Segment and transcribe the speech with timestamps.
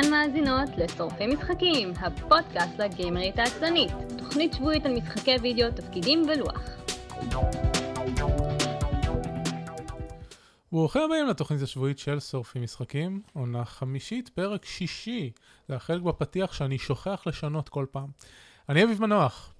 [0.00, 6.60] אתן מאזינות לשורפי משחקים, הפודקאסט לגיימרית העצלנית, תוכנית שבועית על משחקי וידאו, תפקידים ולוח.
[10.72, 15.30] ברוכים הבאים לתוכנית השבועית של שורפי משחקים, עונה חמישית, פרק שישי.
[15.68, 18.08] זה החלק בפתיח שאני שוכח לשנות כל פעם.
[18.68, 19.54] אני אביב מנוח.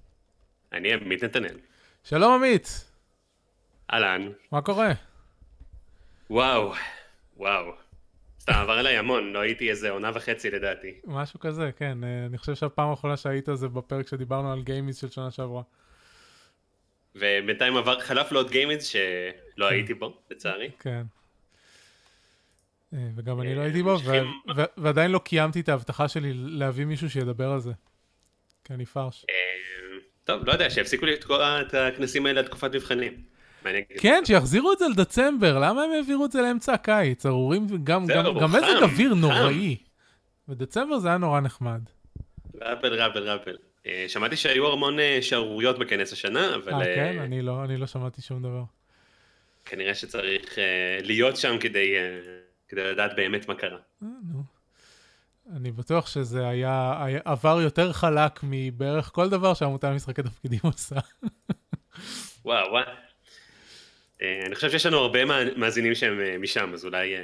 [0.73, 1.59] אני עמית נתנאל.
[2.03, 2.91] שלום עמית.
[3.93, 4.29] אהלן.
[4.51, 4.91] מה קורה?
[6.29, 6.73] וואו,
[7.37, 7.84] וואו.
[8.45, 10.93] סתם עבר עליי המון, לא הייתי איזה עונה וחצי לדעתי.
[11.05, 12.03] משהו כזה, כן.
[12.03, 15.61] אה, אני חושב שהפעם האחרונה שהיית זה בפרק שדיברנו על גיימיז של שנה שעברה.
[17.15, 20.71] ובינתיים עבר, חלף לו עוד גיימיז שלא הייתי בו, לצערי.
[20.79, 21.03] כן.
[22.93, 23.97] אה, וגם אני לא אה, הייתי בו,
[24.77, 27.71] ועדיין לא קיימתי את ההבטחה שלי להביא מישהו שידבר על זה.
[28.63, 29.25] כי אני פרש.
[30.23, 33.34] טוב, לא יודע, שיפסיקו לתקוע את הכנסים האלה לתקופת מבחנים.
[33.97, 37.25] כן, שיחזירו את זה לדצמבר, למה הם העבירו את זה לאמצע הקיץ?
[37.25, 39.13] ארורים, גם, גם, גם מזג אוויר.
[39.13, 39.77] נוראי.
[40.47, 41.81] בדצמבר זה היה נורא נחמד.
[42.61, 43.55] ראפל, ראפל, ראפל.
[43.87, 47.19] אה, שמעתי שהיו המון אה, שערוריות בכנס השנה, אבל אה, אה, כן?
[47.19, 48.63] אני לא, אני לא שמעתי שום דבר.
[49.65, 50.57] כנראה שצריך
[51.03, 51.95] להיות שם כדי
[52.67, 53.77] כדי לדעת באמת מה קרה.
[54.01, 54.43] נו.
[55.55, 60.95] אני בטוח שזה היה, היה עבר יותר חלק מבערך כל דבר שהעמותה למשחקי תפקידים עושה.
[62.45, 62.85] וואו, וואו.
[64.21, 65.19] אה, אני חושב שיש לנו הרבה
[65.55, 67.15] מאזינים שהם אה, משם, אז אולי...
[67.15, 67.23] אה,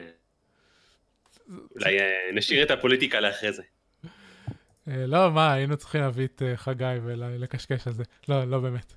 [1.75, 1.97] אולי
[2.33, 3.63] נשאיר את הפוליטיקה לאחרי זה.
[4.87, 8.03] לא, מה, היינו צריכים להביא את חגי ולקשקש על זה.
[8.29, 8.93] לא, לא באמת.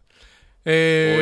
[0.65, 0.73] הוא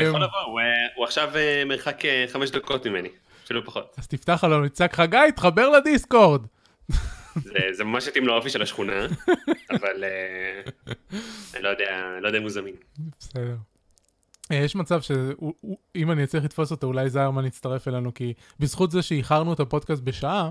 [0.01, 0.61] יכול לבוא,
[0.97, 1.33] הוא, עכשיו
[1.67, 3.09] מרחק חמש דקות ממני,
[3.45, 3.95] אפילו פחות.
[3.99, 6.47] אז תפתח עליו, נצעק, חגי, תחבר לדיסקורד.
[7.35, 9.07] זה זה ממש מתאים לאופי של השכונה,
[9.71, 10.05] אבל
[11.55, 12.75] אני לא יודע לא יודע אם הוא זמין.
[13.19, 13.57] בסדר.
[14.51, 19.03] אה, יש מצב שאם אני אצליח לתפוס אותו, אולי זיירמן יצטרף אלינו, כי בזכות זה
[19.03, 20.51] שאיחרנו את הפודקאסט בשעה,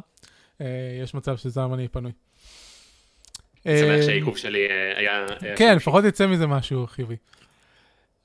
[0.62, 0.66] אה,
[1.04, 2.12] יש מצב שזיירמן יהיה פנוי.
[3.66, 5.26] אני שמח אה, שהעיכוב שלי היה...
[5.56, 5.76] כן.
[5.76, 7.16] לפחות יצא מזה משהו חיובי.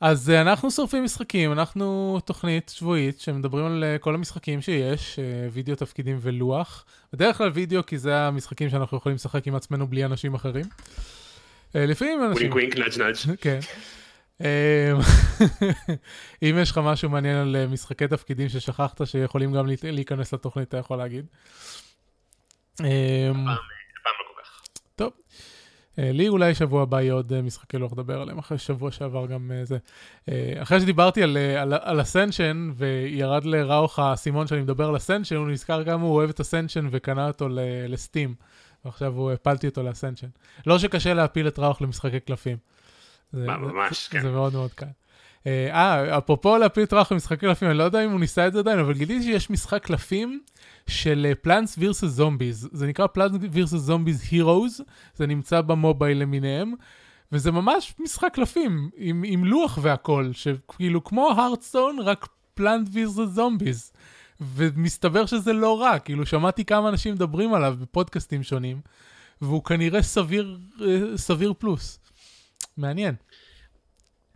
[0.00, 5.19] אז אנחנו שורפים משחקים, אנחנו תוכנית שבועית שמדברים על כל המשחקים שיש,
[5.53, 6.84] וידאו, תפקידים ולוח.
[7.12, 10.65] בדרך כלל וידאו, כי זה המשחקים שאנחנו יכולים לשחק עם עצמנו בלי אנשים אחרים.
[11.75, 12.53] לפעמים אנשים...
[12.53, 13.37] wink wink nudge nudge.
[13.41, 13.59] כן.
[14.41, 14.47] אמ,
[16.42, 20.76] אם יש לך משהו מעניין על אה, משחקי תפקידים ששכחת שיכולים גם להיכנס לתוכנית, אתה
[20.76, 21.26] יכול להגיד.
[22.80, 24.62] אמ, הפעם הפעם לא כל כך.
[24.97, 25.12] טוב.
[25.98, 29.26] אה, לי אולי שבוע הבא יהיה עוד אה, משחקי לוח לדבר עליהם, אחרי שבוע שעבר
[29.26, 29.78] גם אה, זה.
[30.28, 35.37] אה, אחרי שדיברתי על, אה, על, על Ascension, וירד לראוך האסימון שאני מדבר על Ascension,
[35.36, 37.48] הוא נזכר כמה הוא אוהב את Ascension וקנה אותו
[37.88, 38.34] לסטים.
[38.84, 40.26] ועכשיו הוא הפלתי אותו לאסנשן.
[40.66, 42.56] לא שקשה להפיל את ראוך למשחקי קלפים.
[43.32, 44.32] זה, זה- ממש, זה כן.
[44.32, 44.87] מאוד מאוד קל.
[45.47, 48.53] אה, אה, אפרופו להפיל את ראוך למשחקי קלפים, אני לא יודע אם הוא ניסה את
[48.53, 50.41] זה עדיין, אבל גיליתי שיש משחק קלפים
[50.87, 52.69] של פלאנס וירסס זומביז.
[52.72, 54.81] זה נקרא פלאנס וירסס זומביז הירוז,
[55.15, 56.72] זה נמצא במובייל למיניהם,
[57.32, 63.92] וזה ממש משחק קלפים, עם, עם לוח והכל, שכאילו כמו הרדסטון, רק פלאנט וירסס זומביז.
[64.41, 68.81] ומסתבר שזה לא רע, כאילו שמעתי כמה אנשים מדברים עליו בפודקאסטים שונים,
[69.41, 71.98] והוא כנראה סביר, אה, סביר פלוס.
[72.76, 73.14] מעניין.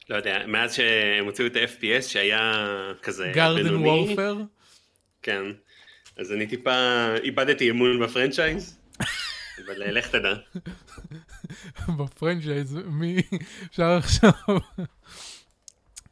[0.08, 2.66] לא יודע, מאז שהם הוציאו את ה-FPS שהיה
[3.02, 4.36] כזה גארדן בינוני, וורפר?
[5.22, 5.42] כן,
[6.16, 8.78] אז אני טיפה איבדתי אמון ב franchise,
[9.66, 10.34] אבל אה, לך תדע.
[11.98, 13.22] ב franchise, מי
[13.70, 14.30] אפשר עכשיו?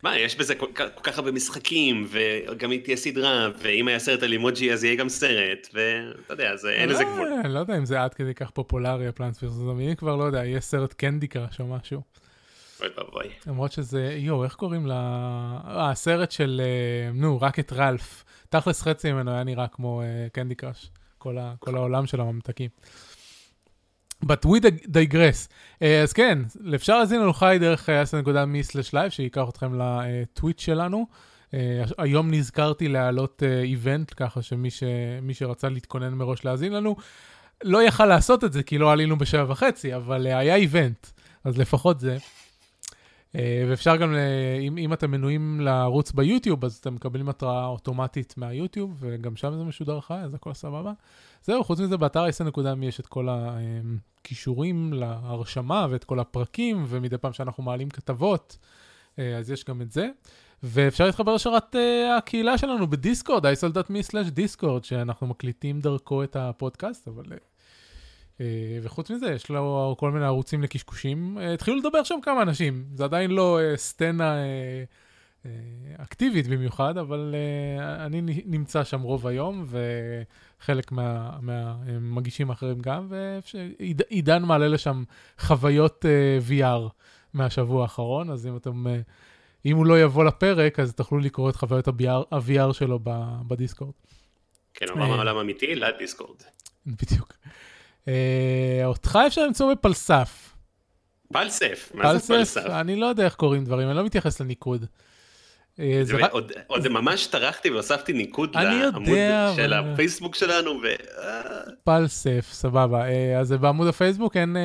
[0.03, 4.23] מה, יש בזה כל כל כך הרבה משחקים, וגם היא תהיה סדרה, ואם היה סרט
[4.23, 7.33] על אימוג'י אז יהיה גם סרט, ואתה יודע, אז אין לזה גבול.
[7.45, 10.45] אני לא יודע אם זה עד כדי כך פופולרי, הפלנטס וירסוס זומבי, כבר לא יודע,
[10.45, 12.03] יהיה סרט קנדי קראש או משהו.
[12.81, 13.25] אוי ואבוי.
[13.47, 14.93] למרות שזה, יואו, איך קוראים ל...
[14.93, 18.25] אה, הסרט של, אה, נו, רק את רלף.
[18.49, 20.91] תכלס חצי ממנו היה נראה כמו קנדי קראש.
[21.19, 22.71] כל, כל העולם של הממתקים.
[24.25, 25.49] But we digress.
[25.49, 26.39] Uh, אז כן,
[26.75, 31.07] אפשר להזין לנו חי דרך אס.me/live, שייקח אתכם לטוויט שלנו.
[31.47, 31.55] אה,
[31.99, 34.83] היום נזכרתי להעלות event, ככה שמי ש,
[35.33, 36.97] שרצה להתכונן מראש להאזין לנו,
[37.65, 41.07] לא יכל לעשות את זה, כי לא עלינו בשבע וחצי, אבל אה, היה event,
[41.45, 42.19] אז לפחות זה.
[43.33, 43.39] אה,
[43.69, 44.15] ואפשר גם.
[44.61, 49.65] אם, אם אתם מנויים לערוץ ביוטיוב, אז אתם מקבלים התראה אוטומטית מהיוטיוב, וגם שם זה
[49.65, 50.93] משודר חי, אז הכל סבבה.
[51.43, 57.33] זהו, חוץ מזה, באתר ה-10.me יש את כל הקישורים להרשמה ואת כל הפרקים, ומדי פעם
[57.33, 58.59] שאנחנו מעלים כתבות,
[59.17, 60.09] uh, אז יש גם את זה.
[60.63, 61.79] ואפשר להתחבר לשרת uh,
[62.19, 67.25] הקהילה שלנו בדיסקורד, isol.me/דיסקורד, שאנחנו מקליטים דרכו את הפודקאסט, אבל...
[67.25, 68.41] Uh,
[68.83, 71.39] וחוץ מזה, יש לו כל מיני ערוצים לקשקושים.
[71.55, 74.35] התחילו לדבר שם כמה אנשים, זה עדיין לא סצנה
[75.47, 75.51] אה,
[76.03, 79.67] אקטיבית במיוחד, אבל אה, אני נמצא שם רוב היום,
[80.61, 85.05] וחלק מהמגישים מה, האחרים גם, ועידן מעלה לשם
[85.39, 86.89] חוויות אה, VR
[87.35, 88.87] מהשבוע האחרון, אז אם אתם...
[89.67, 92.99] אם הוא לא יבוא לפרק, אז תוכלו לקרוא את חוויות ה-VR שלו
[93.47, 93.93] בדיסקורד.
[94.75, 95.75] כן, מה עולם אמיתי?
[95.75, 96.43] לדיסקורד.
[96.87, 97.33] בדיוק.
[98.85, 100.55] אותך אפשר למצוא בפלסף.
[101.33, 101.91] פלסף?
[101.95, 102.67] מה זה פלסף?
[102.67, 104.87] אני לא יודע איך קוראים דברים, אני לא מתייחס לניקוד.
[105.81, 106.03] אה,
[106.67, 109.19] עוד ממש טרחתי והוספתי ניקוד לעמוד
[109.57, 110.81] של הפייסבוק שלנו.
[111.85, 113.09] פלסף, סבבה.
[113.09, 114.57] אה, אז בעמוד הפייסבוק אין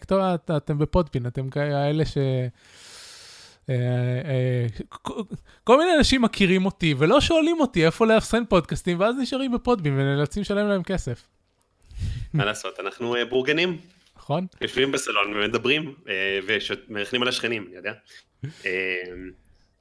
[0.00, 2.18] כתובת, אתם בפודפין, אתם כאלה ש...
[3.70, 4.66] אה,
[5.64, 10.40] כל מיני אנשים מכירים אותי ולא שואלים אותי איפה לאפסן פודקאסטים, ואז נשארים בפודבין ונאלצים
[10.40, 11.28] לשלם להם כסף.
[12.34, 13.78] מה לעשות, אנחנו בורגנים.
[14.16, 14.46] נכון.
[14.60, 15.94] יושבים בסלון ומדברים
[16.46, 17.92] ומרחנים על השכנים, אני יודע.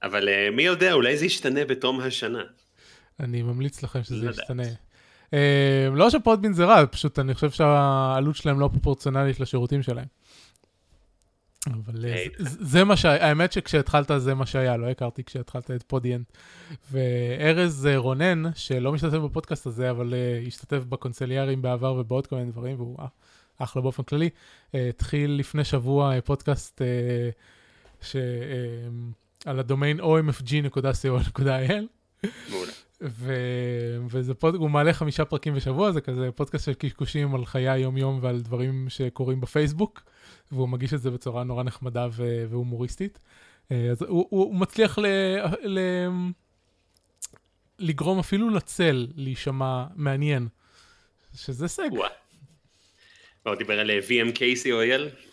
[0.03, 2.43] אבל uh, מי יודע, אולי זה ישתנה בתום השנה.
[3.19, 4.63] אני ממליץ לכם שזה ישתנה.
[5.29, 5.33] Uh,
[5.93, 10.05] לא שפודבין זה רע, פשוט אני חושב שהעלות שלהם לא פרופורציונלית לשירותים שלהם.
[11.67, 15.71] אבל hey, אה, זה, זה מה שהיה, האמת שכשהתחלת זה מה שהיה, לא הכרתי כשהתחלת
[15.71, 16.31] את פודיאנט.
[16.91, 22.75] וארז רונן, שלא משתתף בפודקאסט הזה, אבל uh, השתתף בקונסליארים בעבר ובעוד כל מיני דברים,
[22.77, 22.97] והוא
[23.57, 24.29] אחלה באופן כללי,
[24.71, 28.15] uh, התחיל לפני שבוע uh, פודקאסט uh, ש...
[29.45, 31.83] על הדומיין omfg.co.il.
[32.49, 32.71] מעולה.
[34.09, 34.55] וזה פוד...
[34.55, 38.85] הוא מעלה חמישה פרקים בשבוע, זה כזה פודקאסט של קשקושים על חיי היום-יום ועל דברים
[38.89, 40.01] שקורים בפייסבוק,
[40.51, 42.45] והוא מגיש את זה בצורה נורא נחמדה ו...
[42.49, 43.19] והומוריסטית.
[43.71, 45.05] אה, אז הוא, הוא, הוא מצליח ל...
[45.63, 45.79] ל...
[47.79, 50.47] לגרום אפילו לצל להישמע מעניין,
[51.35, 51.89] שזה הישג.
[53.43, 55.30] הוא דיבר על VMKCOL?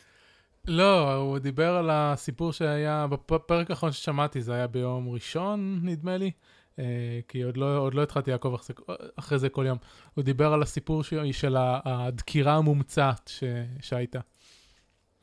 [0.68, 6.30] לא, הוא דיבר על הסיפור שהיה, בפרק האחרון ששמעתי, זה היה ביום ראשון, נדמה לי,
[6.78, 6.84] אה,
[7.28, 8.60] כי עוד לא, עוד לא התחלתי לעקוב
[9.16, 9.78] אחרי, זה כל יום.
[10.14, 13.44] הוא דיבר על הסיפור של, של הדקירה המומצאת ש,
[13.80, 14.18] שהייתה.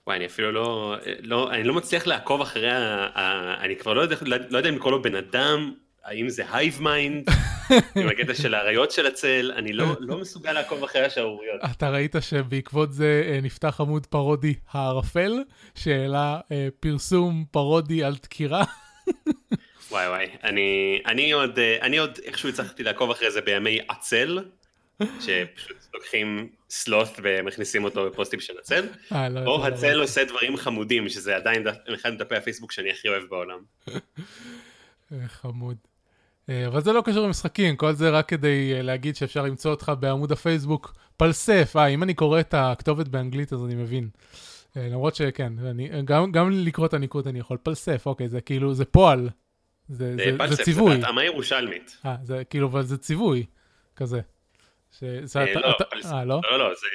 [0.08, 4.02] וואי, אני אפילו לא, לא, אני לא מצליח לעקוב אחרי, ה, ה, אני כבר לא
[4.02, 4.16] יודע,
[4.50, 5.74] לא יודע אם לקרוא לו בן אדם,
[6.06, 7.30] האם זה hive mind,
[7.96, 11.62] עם הקטע של האריות של הצל, אני לא, לא מסוגל לעקוב אחרי השערוריות.
[11.72, 15.44] אתה ראית שבעקבות זה אה, נפתח עמוד פרודי הערפל,
[15.76, 18.64] שהעלה אה, פרסום פרודי על דקירה?
[19.92, 24.40] וואי וואי, אני, אני, עוד, אה, אני עוד איכשהו הצלחתי לעקוב אחרי זה בימי עצל,
[25.00, 31.36] שפשוט לוקחים סלוט ומכניסים אותו בפוסטים של הצל, לא או הצל עושה דברים חמודים, שזה
[31.36, 31.64] עדיין
[31.94, 33.60] אחד מדפי הפייסבוק שאני הכי אוהב בעולם.
[35.28, 35.78] חמוד.
[36.50, 39.92] אה, אבל זה לא קשור למשחקים, כל זה רק כדי אה, להגיד שאפשר למצוא אותך
[40.00, 41.74] בעמוד הפייסבוק פלסף.
[41.76, 44.10] אה, אם אני קורא את הכתובת באנגלית אז אני מבין.
[44.78, 47.58] אה, למרות שכן, אני, גם, גם לקרוא את הניקוד אני יכול.
[47.64, 49.30] פלסף, אוקיי, זה כאילו, זה פועל.
[49.90, 50.94] זה, זה, פלסף, זה ציווי.
[50.94, 51.98] זה התאמה ירושלמית.
[52.06, 53.46] אה, זה כאילו, אבל זה ציווי,
[53.96, 54.22] כזה.
[55.00, 56.42] שזה אה, אתה, לא, אתה, אה, לא?
[56.52, 56.88] לא, לא, זה,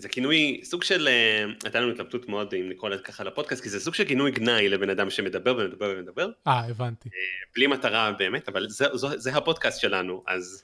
[0.00, 3.68] זה כינוי, סוג של, אה, הייתה לנו התלבטות מאוד אם לקרוא לזה ככה לפודקאסט, כי
[3.68, 6.28] זה סוג של כינוי גנאי לבן אדם שמדבר ומדבר ומדבר.
[6.46, 7.08] אה, הבנתי.
[7.54, 10.62] בלי מטרה באמת, אבל זה, זה, זה הפודקאסט שלנו, אז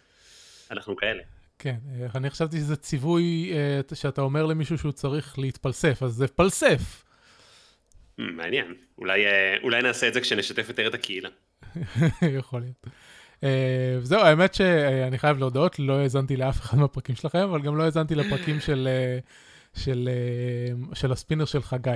[0.70, 1.23] אנחנו כאלה.
[1.59, 1.76] כן,
[2.14, 3.53] אני חשבתי שזה ציווי
[3.94, 7.05] שאתה אומר למישהו שהוא צריך להתפלסף, אז זה פלסף.
[8.19, 9.25] מעניין, אולי,
[9.62, 11.29] אולי נעשה את זה כשנשתף יותר את הקהילה.
[12.38, 12.87] יכול להיות.
[13.44, 17.83] אה, זהו, האמת שאני חייב להודות, לא האזנתי לאף אחד מהפרקים שלכם, אבל גם לא
[17.83, 19.19] האזנתי לפרקים של, אה,
[19.82, 21.91] של, אה, של הספינר של חגי.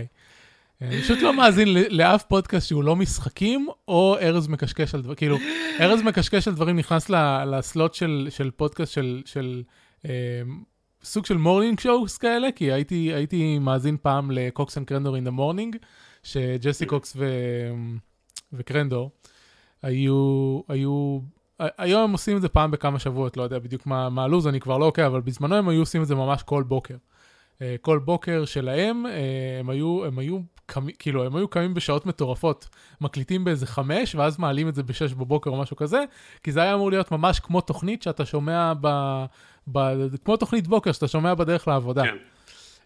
[0.80, 5.36] אני פשוט לא מאזין לאף פודקאסט שהוא לא משחקים, או ארז מקשקש על דברים, כאילו,
[5.80, 7.10] ארז מקשקש על דברים נכנס
[7.46, 9.62] ל slot של, של פודקאסט של, של
[10.06, 10.10] אה,
[11.02, 15.24] סוג של morning shows כאלה, כי הייתי, הייתי מאזין פעם ל Cox and Crendor in
[15.24, 15.76] the Morning,
[16.22, 17.26] שג'סי קוקס ו,
[18.52, 19.10] וקרנדור
[19.82, 21.18] היו, היו
[21.58, 24.60] היום הם עושים את זה פעם בכמה שבועות, לא יודע בדיוק מה, מה הלו"ז, אני
[24.60, 26.96] כבר לא עוקב, אבל בזמנו הם היו עושים את זה ממש כל בוקר.
[27.54, 29.08] אה, כל בוקר שלהם, אה,
[29.60, 30.38] הם היו, הם היו,
[30.98, 32.68] כאילו, הם היו קמים בשעות מטורפות,
[33.00, 36.04] מקליטים באיזה חמש, ואז מעלים את זה בשש בבוקר או משהו כזה,
[36.42, 38.88] כי זה היה אמור להיות ממש כמו תוכנית שאתה שומע ב...
[39.72, 39.78] ב
[40.24, 42.02] כמו תוכנית בוקר שאתה שומע בדרך לעבודה.
[42.02, 42.16] כן,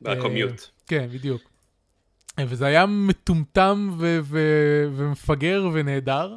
[0.03, 0.61] בקומיוט.
[0.61, 1.43] Uh, כן, בדיוק.
[2.41, 6.37] וזה היה מטומטם ו- ו- ומפגר ונהדר.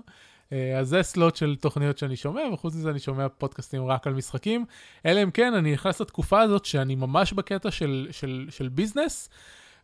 [0.51, 4.13] אה, אז זה סלוט של תוכניות שאני שומע, וחוץ מזה אני שומע פודקאסטים רק על
[4.13, 4.65] משחקים.
[5.05, 9.29] אלא אם כן, אני נכנס לתקופה הזאת שאני ממש בקטע של, של, של ביזנס,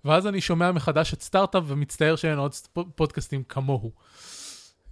[0.06, 2.54] ואז אני שומע מחדש את סטארט-אפ ומצטער שאין עוד
[2.96, 3.92] פודקאסטים כמוהו.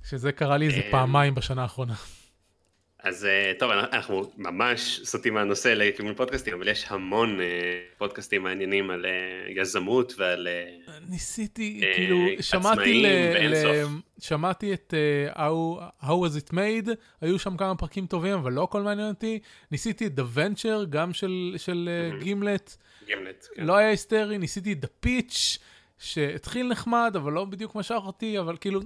[0.09, 1.93] שזה קרה לי איזה אה, פעמיים בשנה האחרונה.
[3.08, 7.46] אז אה, טוב, אנחנו ממש סוטים מהנושא לכיוון פודקאסטים, אבל יש המון אה,
[7.98, 10.48] פודקאסטים מעניינים על אה, יזמות ועל
[11.10, 13.06] ניסיתי, כאילו, שמעתי,
[14.20, 14.94] שמעתי את
[15.36, 16.90] How, How was it made,
[17.22, 19.40] היו שם כמה פרקים טובים, אבל לא הכל מעניין אותי.
[19.72, 21.90] ניסיתי את The Venture, גם של, של
[22.24, 22.75] Gimlet.
[23.06, 23.66] Gimlet, כן.
[23.66, 25.60] לא היה היסטרי, ניסיתי את The Pitch,
[26.00, 28.82] שהתחיל נחמד, אבל לא בדיוק משך אותי, אבל כאילו...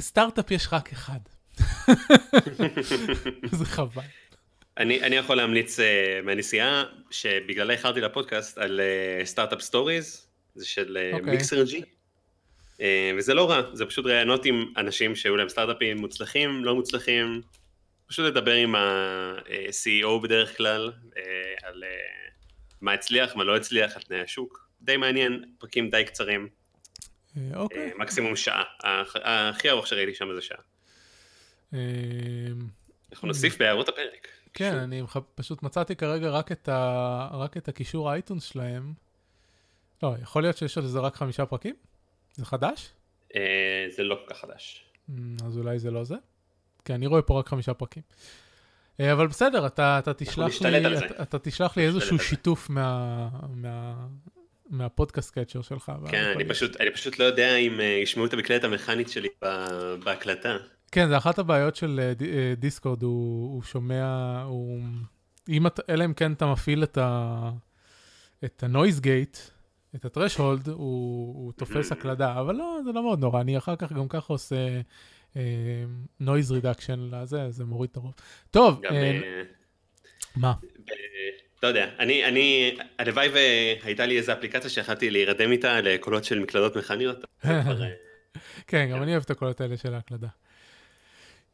[0.00, 1.20] סטארט-אפ יש רק אחד.
[3.58, 4.02] זה חבל.
[4.78, 5.82] אני, אני יכול להמליץ אה,
[6.24, 8.80] מהנסיעה שבגללה איחרתי לפודקאסט על
[9.24, 11.22] Startup אה, Stories, זה של אה, okay.
[11.22, 11.82] Mixergy,
[12.76, 12.80] אה,
[13.18, 17.42] וזה לא רע, זה פשוט ראיונות עם אנשים שהיו להם סטארט-אפים מוצלחים, לא מוצלחים,
[18.06, 21.16] פשוט לדבר עם ה-CEO בדרך כלל, uh,
[21.62, 21.86] על uh,
[22.80, 26.48] מה הצליח, מה לא הצליח, על תנאי השוק, די מעניין, פרקים די קצרים.
[27.54, 27.92] אוקיי.
[27.92, 28.64] Uh, מקסימום שעה,
[29.14, 30.58] הכי ארוך שראיתי שם זה שעה.
[31.72, 31.78] אמ,
[33.12, 34.28] אנחנו נוסיף בהערות הפרק.
[34.54, 35.02] כן, אני
[35.34, 37.28] פשוט מצאתי כרגע רק את, ה...
[37.32, 38.92] רק את הקישור האייטונס שלהם.
[40.02, 41.74] לא, יכול להיות שיש על זה רק חמישה פרקים?
[42.32, 42.90] זה חדש?
[43.36, 44.84] אה, זה לא כל כך חדש.
[45.10, 46.14] אמ, אז אולי זה לא זה?
[46.84, 48.02] כי אני רואה פה רק חמישה פרקים.
[49.00, 54.06] אה, אבל בסדר, אתה, אתה, תשלח, לי, אתה, אתה תשלח לי איזשהו שיתוף מה, מה,
[54.70, 55.92] מהפודקאסט קצ'ר שלך.
[56.08, 59.28] כן, אני פשוט, אני פשוט לא יודע אם ישמעו את המקלדת המכנית שלי
[60.04, 60.56] בהקלטה.
[60.92, 62.22] כן, זה אחת הבעיות של uh,
[62.60, 64.80] דיסקורד, הוא, הוא שומע, הוא...
[65.48, 67.50] אם אתה, אלא אם כן אתה מפעיל את, ה,
[68.44, 69.38] את ה noise gate,
[69.94, 70.74] את ה threshold, הוא,
[71.34, 74.80] הוא תופס הקלדה, אבל לא, זה לא מאוד נורא, אני אחר כך גם ככה עושה
[76.20, 78.14] noise אה, reduction לזה, זה מוריד את הרוב.
[78.50, 80.54] טוב, גם, אה, מה?
[81.62, 86.76] לא יודע, אני, אני, הלוואי והייתה לי איזה אפליקציה שיכלתי להירדם איתה לקולות של מקלדות
[86.76, 87.24] מכניות.
[88.66, 90.28] כן, גם אני אוהב את הקולות האלה של ההקלדה.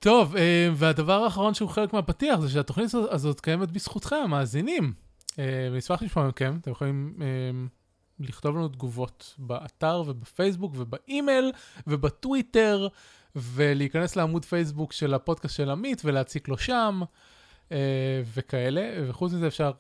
[0.04, 4.92] טוב, אה, והדבר האחרון שהוא חלק מהפתיח זה שהתוכנית הזאת קיימת בזכותכם, המאזינים.
[5.38, 7.26] אה, ונשמח לשמוע מכם, אתם יכולים אה,
[8.20, 11.52] לכתוב לנו תגובות באתר ובפייסבוק ובאימייל
[11.86, 12.88] ובטוויטר,
[13.36, 17.02] ולהיכנס לעמוד פייסבוק של הפודקאסט של עמית ולהציק לו שם.
[18.34, 19.70] וכאלה, וחוץ מזה אפשר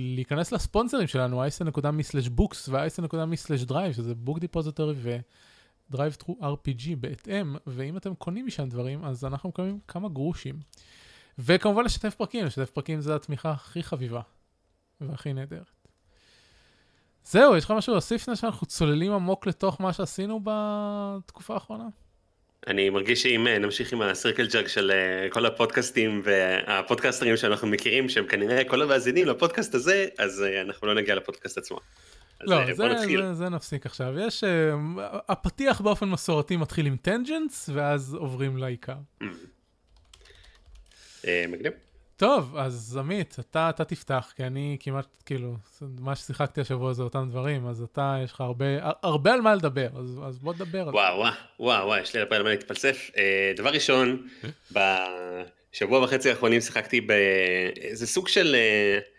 [0.00, 4.94] להיכנס לספונסרים שלנו, i.me/books ו-i.me/drive, שזה book depository
[5.90, 5.96] ו...
[5.96, 10.60] Drive through RPG בהתאם, ואם אתם קונים משם דברים, אז אנחנו מקבלים כמה גרושים.
[11.38, 14.20] וכמובן לשתף פרקים, לשתף פרקים זה התמיכה הכי חביבה
[15.00, 15.70] והכי נהדרת.
[17.24, 21.84] זהו, יש לך משהו להוסיף לפני שאנחנו צוללים עמוק לתוך מה שעשינו בתקופה האחרונה?
[22.66, 27.68] אני מרגיש שאם אה, נמשיך עם ה circle jerk של אה, כל הפודקאסטים והפודקאסטרים שאנחנו
[27.68, 31.80] מכירים, שהם כנראה כל המאזינים לפודקאסט הזה, אז אה, אנחנו לא נגיע לפודקאסט עצמו.
[32.40, 34.18] לא, זה, זה, זה נפסיק עכשיו.
[34.18, 38.96] יש, אה, הפתיח באופן מסורתי מתחיל עם tangents, ואז עוברים לעיקר.
[39.22, 39.26] Mm.
[41.26, 41.72] אה, מגניב.
[42.16, 45.56] טוב, אז עמית, אתה, אתה תפתח, כי אני כמעט, כאילו,
[45.98, 48.64] מה ששיחקתי השבוע זה אותם דברים, אז אתה, יש לך הרבה,
[49.02, 50.90] הרבה על מה לדבר, אז, אז בוא תדבר על זה.
[50.90, 53.10] וואו, וואו, וואו, יש לי הרבה על מה להתפלסף.
[53.56, 54.28] דבר ראשון,
[54.72, 58.56] בשבוע וחצי האחרונים שיחקתי באיזה סוג של...
[58.56, 59.17] Uh,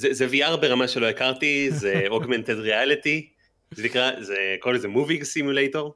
[0.00, 3.26] זה, זה VR ברמה שלא הכרתי, זה Augmented Reality,
[3.70, 5.90] זה נקרא, זה קוראים לזה Moving Simulator,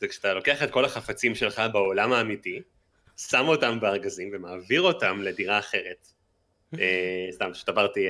[0.00, 2.62] זה כשאתה לוקח את כל החפצים שלך בעולם האמיתי,
[3.16, 6.08] שם אותם בארגזים ומעביר אותם לדירה אחרת.
[6.74, 6.78] uh,
[7.36, 8.06] סתם, שתברתי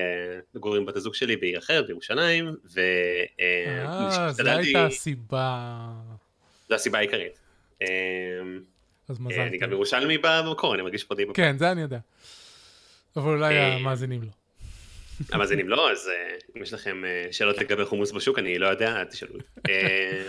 [0.54, 2.80] מגורים uh, בת הזוג שלי בעיר אחרת, בירושלים, ו...
[3.40, 5.88] אה, זו הייתה הסיבה.
[6.68, 7.38] זו הסיבה העיקרית.
[9.08, 9.40] אז מזל.
[9.40, 11.25] אני גם ירושלמי במקור, אני מרגיש פה די...
[11.35, 11.99] כן, זה אני יודע.
[13.16, 14.38] אבל אולי המאזינים לא.
[15.33, 19.01] המאזינים לא, אז אה, אם יש לכם אה, שאלות לגבי חומוס בשוק, אני לא יודע,
[19.01, 19.35] אל תשאלו.
[19.69, 20.29] אה,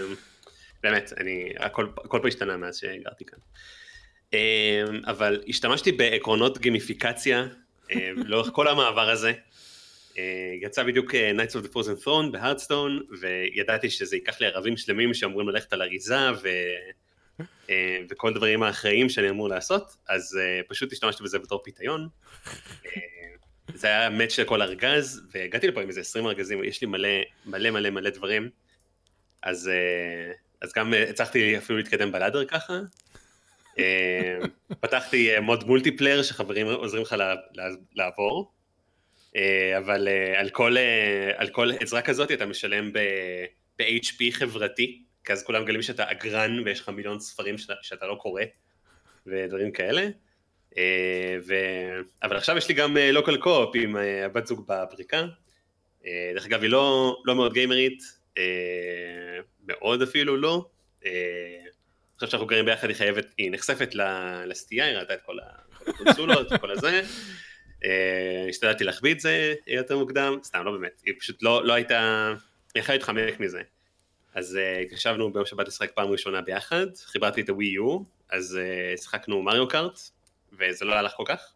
[0.83, 3.39] באמת, אני, הכל, הכל פה השתנה מאז שהגרתי כאן.
[5.05, 7.47] אבל השתמשתי בעקרונות גימיפיקציה
[8.29, 9.33] לאורך כל המעבר הזה.
[10.61, 15.49] יצא בדיוק Knights of the Frozen Throne בהארדסטון, וידעתי שזה ייקח לי ערבים שלמים שאמורים
[15.49, 16.49] ללכת על אריזה ו...
[18.09, 22.07] וכל הדברים האחראיים שאני אמור לעשות, אז פשוט השתמשתי בזה בתור פיתיון.
[23.73, 27.09] זה היה מאץ' של כל ארגז, והגעתי לפה עם איזה 20 ארגזים, יש לי מלא
[27.45, 28.49] מלא מלא מלא דברים,
[29.43, 32.79] אז, אה, אז גם אה, הצלחתי אפילו להתקדם ב ladder ככה.
[33.79, 34.37] אה,
[34.79, 37.15] פתחתי mode multiplayer שחברים עוזרים לך
[37.95, 38.51] לעבור,
[39.77, 40.75] אבל על כל,
[41.35, 46.79] על כל עזרה כזאת אתה משלם ב-HP חברתי, כי אז כולם מגלים שאתה אגרן ויש
[46.79, 48.43] לך מיליון ספרים שאתה, שאתה לא קורא
[49.27, 50.07] ודברים כאלה.
[50.77, 51.53] אה, ו...
[52.23, 55.25] אבל עכשיו יש לי גם local אה, co-op עם אה, הבת זוג בפריקה.
[56.33, 58.03] דרך אגב, היא לא, לא מאוד גיימרית,
[59.67, 60.65] מאוד אפילו לא.
[62.15, 63.95] עכשיו שאנחנו גרים ביחד היא חייבת, היא נחשפת
[64.45, 65.37] לסטייה, היא ראתה את כל
[65.87, 67.01] הקונסולות וכל הזה.
[68.49, 72.33] השתדלתי להחביא את זה יותר מוקדם, סתם לא באמת, היא פשוט לא, לא הייתה,
[72.75, 73.61] היא יכולה להתחמק מזה.
[74.35, 74.59] אז
[74.91, 77.99] ישבנו ביום שבת לשחק פעם ראשונה ביחד, חיברתי את הווי יו,
[78.29, 78.59] אז
[78.97, 79.99] שיחקנו מריו קארט,
[80.53, 81.53] וזה לא הלך כל כך,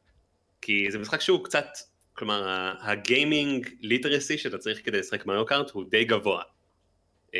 [0.61, 1.67] כי זה משחק שהוא קצת,
[2.13, 6.43] כלומר הגיימינג ליטרסי שאתה צריך כדי לשחק מריו קארט הוא די גבוה.
[7.35, 7.39] אה,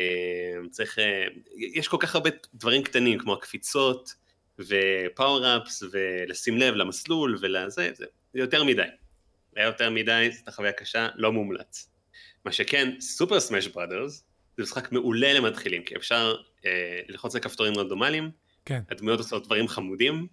[0.70, 4.14] צריך, אה, יש כל כך הרבה דברים קטנים כמו הקפיצות
[4.58, 8.82] ופאוור-אפס ולשים לב למסלול ולזה, זה יותר מדי.
[9.56, 11.90] היה יותר מדי, זאת חוויה קשה, לא מומלץ.
[12.44, 14.24] מה שכן, סופר סמאש בראדרס
[14.56, 18.30] זה משחק מעולה למתחילים, כי אפשר אה, ללחוץ על כפתורים רנדומליים,
[18.64, 18.80] כן.
[18.90, 20.26] הדמויות עושות דברים חמודים,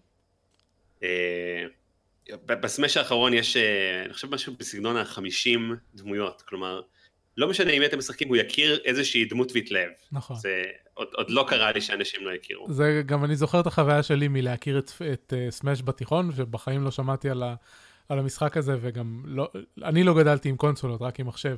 [2.46, 6.82] בסמש האחרון יש, אה, אני חושב משהו בסגנון החמישים דמויות, כלומר,
[7.38, 9.90] לא משנה אם אתם משחקים, הוא יכיר איזושהי דמות ויתלב.
[10.12, 10.36] נכון.
[10.36, 12.74] זה עוד, עוד לא קרה לי שאנשים לא יכירו.
[12.74, 16.92] זה גם אני זוכר את החוויה שלי מלהכיר את, את uh, סמש בתיכון, ובחיים לא
[16.92, 17.56] שמעתי על, ה,
[18.10, 19.52] על המשחק הזה, וגם לא,
[19.84, 21.58] אני לא גדלתי עם קונסולות, רק עם מחשב.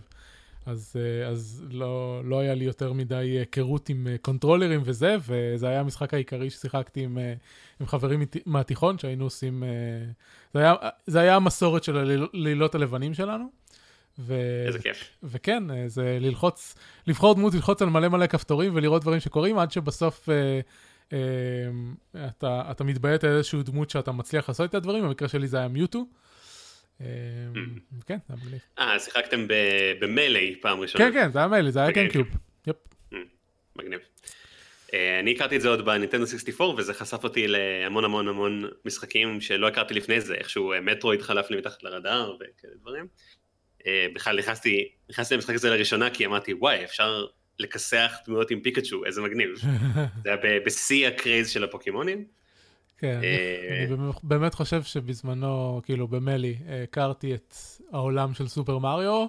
[0.66, 5.68] אז, אה, אז לא, לא היה לי יותר מדי היכרות עם אה, קונטרולרים וזה, וזה
[5.68, 7.34] היה המשחק העיקרי ששיחקתי עם, אה,
[7.80, 9.64] עם חברים מהתיכון, שהיינו עושים...
[10.54, 10.74] זה היה,
[11.08, 13.64] זה היה המסורת של הלילות הלבנים שלנו.
[14.20, 14.36] ו...
[14.68, 15.10] איזה כיף.
[15.24, 16.76] וכן, זה ללחוץ,
[17.08, 20.60] לבחור דמות, ללחוץ על מלא מלא כפתורים ולראות דברים שקורים, עד שבסוף אה,
[21.14, 25.58] אה, אתה, אתה מתביית על איזושהי דמות שאתה מצליח לעשות את הדברים, במקרה שלי זה
[25.58, 26.00] היה מיוטו.
[26.00, 26.23] mm.
[28.06, 28.62] כן, זה היה מגניב.
[28.80, 29.46] אה, שיחקתם
[30.00, 31.06] במיילי פעם ראשונה.
[31.06, 32.28] כן, כן, זה היה מיילי, זה היה גיימקיוב.
[32.68, 32.76] יפ.
[33.14, 33.16] Mm,
[33.76, 34.00] מגניב.
[34.94, 39.42] אה, אני הכרתי את זה עוד בניטנדו 64 וזה חשף אותי להמון המון המון משחקים
[39.42, 43.08] שלא הכרתי לפני זה, איכשהו מטרו התחלף לי מתחת לרדאר וכאלה דברים.
[43.88, 47.26] אה, בכלל נכנסתי, נכנסתי למשחק הזה לראשונה כי אמרתי וואי אפשר
[47.60, 49.50] לכסח דמויות עם פיקאצ'ו איזה מגניב.
[50.24, 52.26] זה היה בשיא הקרייז של הפוקימונים.
[53.04, 57.56] כן, אה, אני באמת חושב שבזמנו, כאילו במלי, הכרתי את
[57.92, 59.26] העולם של סופר מריו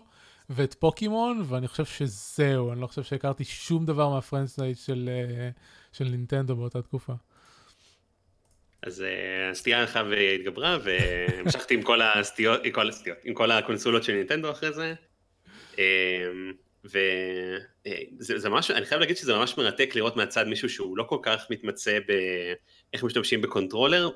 [0.50, 5.50] ואת פוקימון, ואני חושב שזהו, אני לא חושב שהכרתי שום דבר מה franchise של, אה,
[5.92, 7.12] של נינטנדו באותה תקופה.
[8.82, 14.04] אז אה, הסטייה הלכה והתגברה, והמשכתי עם כל הסטיות, עם כל הסטיות, עם כל הקונסולות
[14.04, 14.94] של נינטנדו אחרי זה.
[16.84, 21.46] וזה ממש, אני חייב להגיד שזה ממש מרתק לראות מהצד מישהו שהוא לא כל כך
[21.50, 24.10] מתמצא באיך משתמשים ב controller,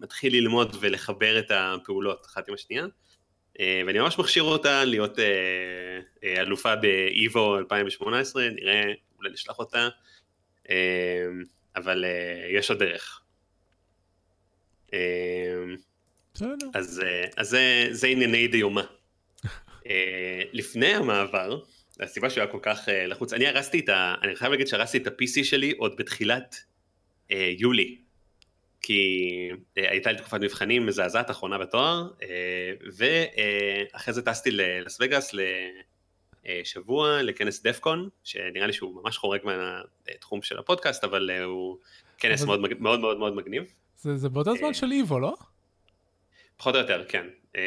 [0.00, 2.86] מתחיל ללמוד ולחבר את הפעולות אחת עם השנייה,
[3.58, 5.24] ואני ממש מכשיר אותה להיות אה,
[6.24, 8.82] אה, אלופה באיבו 2018, נראה,
[9.18, 9.88] אולי נשלח אותה,
[10.70, 11.26] אה,
[11.76, 12.04] אבל
[12.48, 13.22] יש עוד דרך.
[16.74, 17.02] אז,
[17.36, 18.82] אז זה, זה ענייני דיומה.
[20.52, 21.60] לפני המעבר,
[22.02, 24.14] הסיבה שהוא היה כל כך uh, לחוץ, אני הרסתי את ה...
[24.22, 26.56] אני חייב להגיד שהרסתי את ה-PC שלי עוד בתחילת
[27.28, 27.96] uh, יולי,
[28.82, 32.24] כי uh, הייתה לי תקופת מבחנים מזעזעת אחרונה בתואר, uh,
[32.96, 35.34] ואחרי uh, זה טסתי ללס וגאס
[36.44, 41.78] לשבוע uh, לכנס דפקון, שנראה לי שהוא ממש חורג מהתחום של הפודקאסט, אבל הוא
[42.18, 42.58] כנס אבל...
[42.58, 43.62] מאוד, מאוד מאוד מאוד מגניב.
[43.96, 45.34] זה, זה באותו זמן של איבו, לא?
[46.62, 47.26] פחות או יותר, כן.
[47.56, 47.62] אה,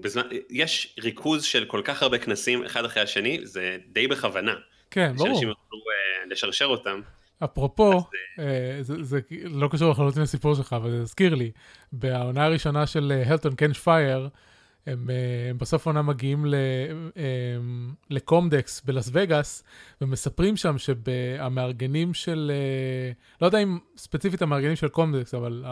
[0.00, 4.54] בזמן, יש ריכוז של כל כך הרבה כנסים אחד אחרי השני, זה די בכוונה.
[4.90, 5.28] כן, ברור.
[5.28, 7.00] שאנשים יוכלו uh, לשרשר אותם.
[7.44, 11.50] אפרופו, אז, uh, זה, זה לא קשור לחלוטין לסיפור שלך, אבל זה הזכיר לי,
[11.92, 14.28] בעונה הראשונה של הלטון קנש פייר,
[14.86, 15.10] הם,
[15.50, 16.44] הם בסוף עונה מגיעים
[18.10, 19.64] לקומדקס בלאס וגאס,
[20.00, 22.52] ומספרים שם שהמארגנים של,
[23.40, 25.64] לא יודע אם ספציפית המארגנים של קומדקס, אבל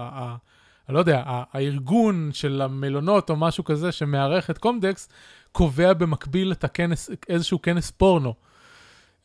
[0.90, 5.09] אני לא יודע, הארגון של המלונות או משהו כזה שמארח את קומדקס,
[5.53, 8.35] קובע במקביל את הכנס, איזשהו כנס פורנו.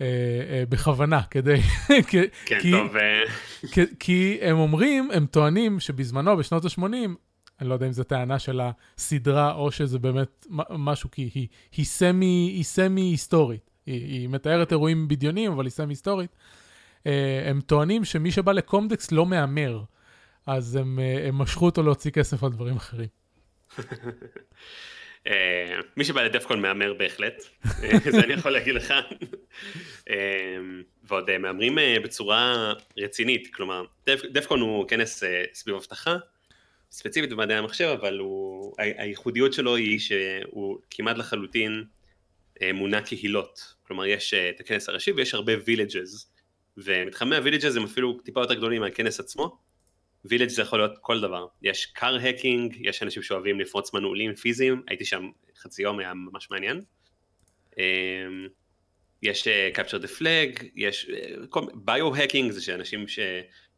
[0.02, 0.06] אה,
[0.50, 1.62] אה, בכוונה, כדי...
[2.10, 2.28] כן,
[2.62, 2.96] כי, טוב.
[2.96, 3.24] אה.
[3.72, 6.84] כי, כי הם אומרים, הם טוענים שבזמנו, בשנות ה-80,
[7.62, 8.62] אני לא יודע אם זו טענה של
[8.98, 11.48] הסדרה או שזה באמת משהו, כי היא,
[11.78, 13.70] היא סמי, היא סמי היסטורית.
[13.86, 16.36] היא, היא מתארת אירועים בדיונים, אבל היא סמי היסטורית.
[17.46, 19.84] הם טוענים שמי שבא לקומדקס לא מהמר.
[20.46, 23.08] אז הם, אה, הם משכו אותו להוציא כסף על דברים אחרים.
[25.28, 28.94] אה, מי שבא לדפקון מהמר בהחלט, אה, זה אני יכול להגיד לך.
[31.04, 33.86] ועוד מהמרים בצורה רצינית, כלומר,
[34.32, 36.18] דפקון הוא כנס סביב אבטחה,
[36.92, 41.84] ספציפית במדעי המחשב, אבל הוא, הייחודיות שלו היא שהוא כמעט לחלוטין
[42.74, 43.76] מונה קהילות.
[43.88, 46.32] כלומר, יש את הכנס הראשי ויש הרבה ויליג'ז,
[46.78, 49.58] ומתחמי הוויליג'ז הם אפילו טיפה יותר גדולים מהכנס עצמו,
[50.30, 54.82] village זה יכול להיות כל דבר, יש car hacking, יש אנשים שאוהבים לפרוץ מנעולים פיזיים,
[54.88, 56.82] הייתי שם חצי יום, היה ממש מעניין.
[57.80, 58.48] אמ,
[59.24, 61.12] יש capture the flag, יש
[61.74, 63.06] bio-hacking, זה שאנשים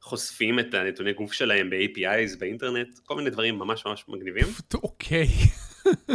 [0.01, 4.47] חושפים את הנתוני גוף שלהם ב-APIs באינטרנט, כל מיני דברים ממש ממש מגניבים.
[4.73, 5.27] אוקיי.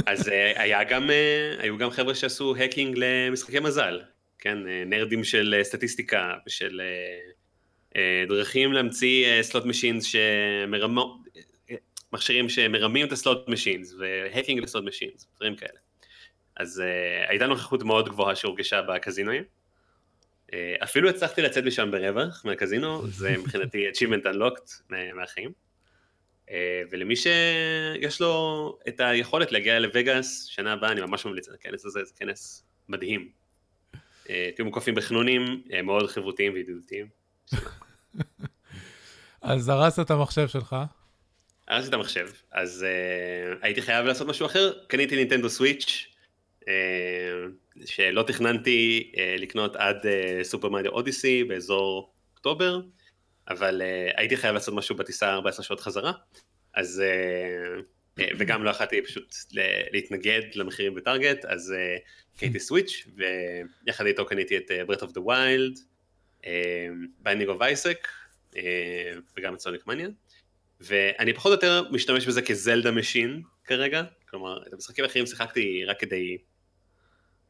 [0.07, 1.11] אז היה גם,
[1.59, 4.01] היו גם חבר'ה שעשו hacking למשחקי מזל,
[4.39, 6.81] כן, נרדים של סטטיסטיקה ושל
[8.29, 11.19] דרכים להמציא סלוט משינס שמרמות,
[12.13, 15.79] מכשירים שמרמים את הסלוט משינס והאקינג לסלוט משינס, דברים כאלה.
[16.57, 19.45] אז uh, הייתה נוכחות מאוד גבוהה שהורגשה בקזינואים.
[20.51, 25.53] Uh, אפילו הצלחתי לצאת משם ברווח מהקזינו, זה מבחינתי achievement unlocked מהחיים.
[26.49, 26.53] Uh,
[26.91, 32.05] ולמי שיש לו את היכולת להגיע לווגאס שנה הבאה, אני ממש ממליץ על הכנס הזה,
[32.05, 33.29] זה כנס מדהים.
[33.95, 37.22] Uh, תהיו מוקפים בחנונים uh, מאוד חברותיים וידידותיים.
[39.43, 40.77] אז הרסת את המחשב שלך.
[41.69, 46.07] הרסתי את המחשב, אז uh, הייתי חייב לעשות משהו אחר, קניתי נינטנדו סוויץ',
[46.61, 46.67] uh,
[47.85, 49.97] שלא תכננתי uh, לקנות עד
[50.43, 52.81] סופר מריו אודיסי באזור אוקטובר,
[53.49, 56.13] אבל uh, הייתי חייב לעשות משהו בטיסה 14 שעות חזרה,
[56.75, 57.03] אז,
[58.19, 59.35] uh, וגם לא יכולתי פשוט
[59.93, 63.07] להתנגד למחירים בטארגט, אז אה, קניתי Switch,
[63.87, 65.79] ויחד איתו קניתי את Breath of the Wild,
[67.19, 68.09] Binding of Isaac,
[69.37, 70.09] וגם את Sonic Mania.
[70.81, 75.85] ואני פחות או יותר משתמש בזה כ Zelda machine כרגע, כלומר את המשחקים האחרים שיחקתי
[75.85, 76.39] רק כדי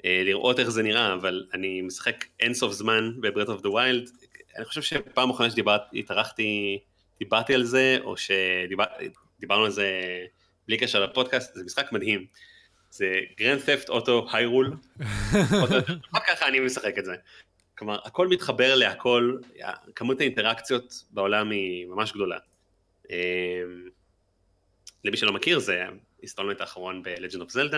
[0.04, 4.10] אה, לראות איך זה נראה, אבל אני משחק אינסוף זמן ב Breath of the Wild,
[4.56, 6.78] אני חושב שפעם אחרונה שהתארחתי,
[7.18, 9.90] דיברתי על זה, או שדיברנו על זה
[10.68, 12.26] בלי קשר לפודקאסט, זה משחק מדהים.
[12.90, 14.76] זה Grand Theft Auto Hyrule,
[16.14, 17.14] רק ככה אני משחק את זה.
[17.82, 19.36] כלומר, הכל מתחבר להכל,
[19.94, 22.38] כמות האינטראקציות בעולם היא ממש גדולה.
[23.10, 23.16] אמ,
[25.04, 25.84] למי שלא מכיר זה
[26.22, 27.76] ה installment האחרון ב-Legend of Zelda,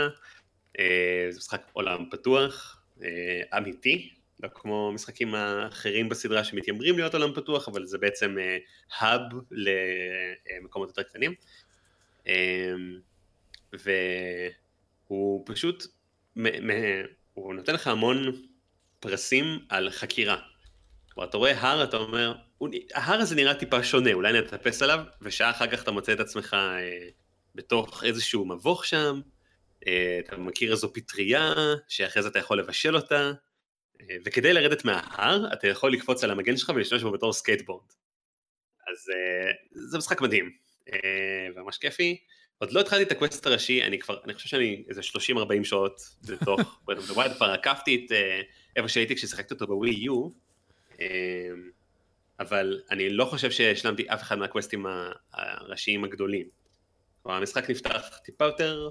[0.79, 4.11] אה, זה משחק עולם פתוח, אה, אמיתי,
[4.43, 8.37] לא כמו משחקים האחרים בסדרה שמתיימרים להיות עולם פתוח, אבל זה בעצם
[8.99, 11.35] האב למקומות יותר קטנים.
[12.27, 12.99] אמ,
[13.73, 15.87] והוא פשוט,
[17.35, 18.47] הוא נותן לך המון
[19.05, 20.39] פרסים על חקירה.
[21.13, 22.35] כלומר, אתה רואה הר, אתה אומר,
[22.95, 26.55] ההר הזה נראה טיפה שונה, אולי נטפס עליו, ושעה אחר כך אתה מוצא את עצמך
[26.55, 27.09] אה,
[27.55, 29.21] בתוך איזשהו מבוך שם,
[29.87, 31.53] אה, אתה מכיר איזו פטריה,
[31.89, 33.33] שאחרי זה אתה יכול לבשל אותה,
[34.01, 37.87] אה, וכדי לרדת מההר, אתה יכול לקפוץ על המגן שלך ולהשתמש בו בתור סקייטבורד.
[38.93, 40.51] אז אה, זה משחק מדהים,
[40.93, 42.19] אה, וממש כיפי.
[42.59, 46.01] עוד לא התחלתי את ה quest הראשי, אני כבר, אני חושב שאני איזה 30-40 שעות
[46.47, 48.41] off the כבר עקפתי את אה,
[48.77, 50.29] איפה שהייתי כששיחקתי אותו בווי יו,
[51.01, 51.07] אה,
[52.41, 54.87] אבל אני לא חושב שהשלמתי אף אחד מהקווסטים
[55.33, 56.47] הראשיים הגדולים.
[57.23, 58.89] כלומר, המשחק נפתח טיפה יותר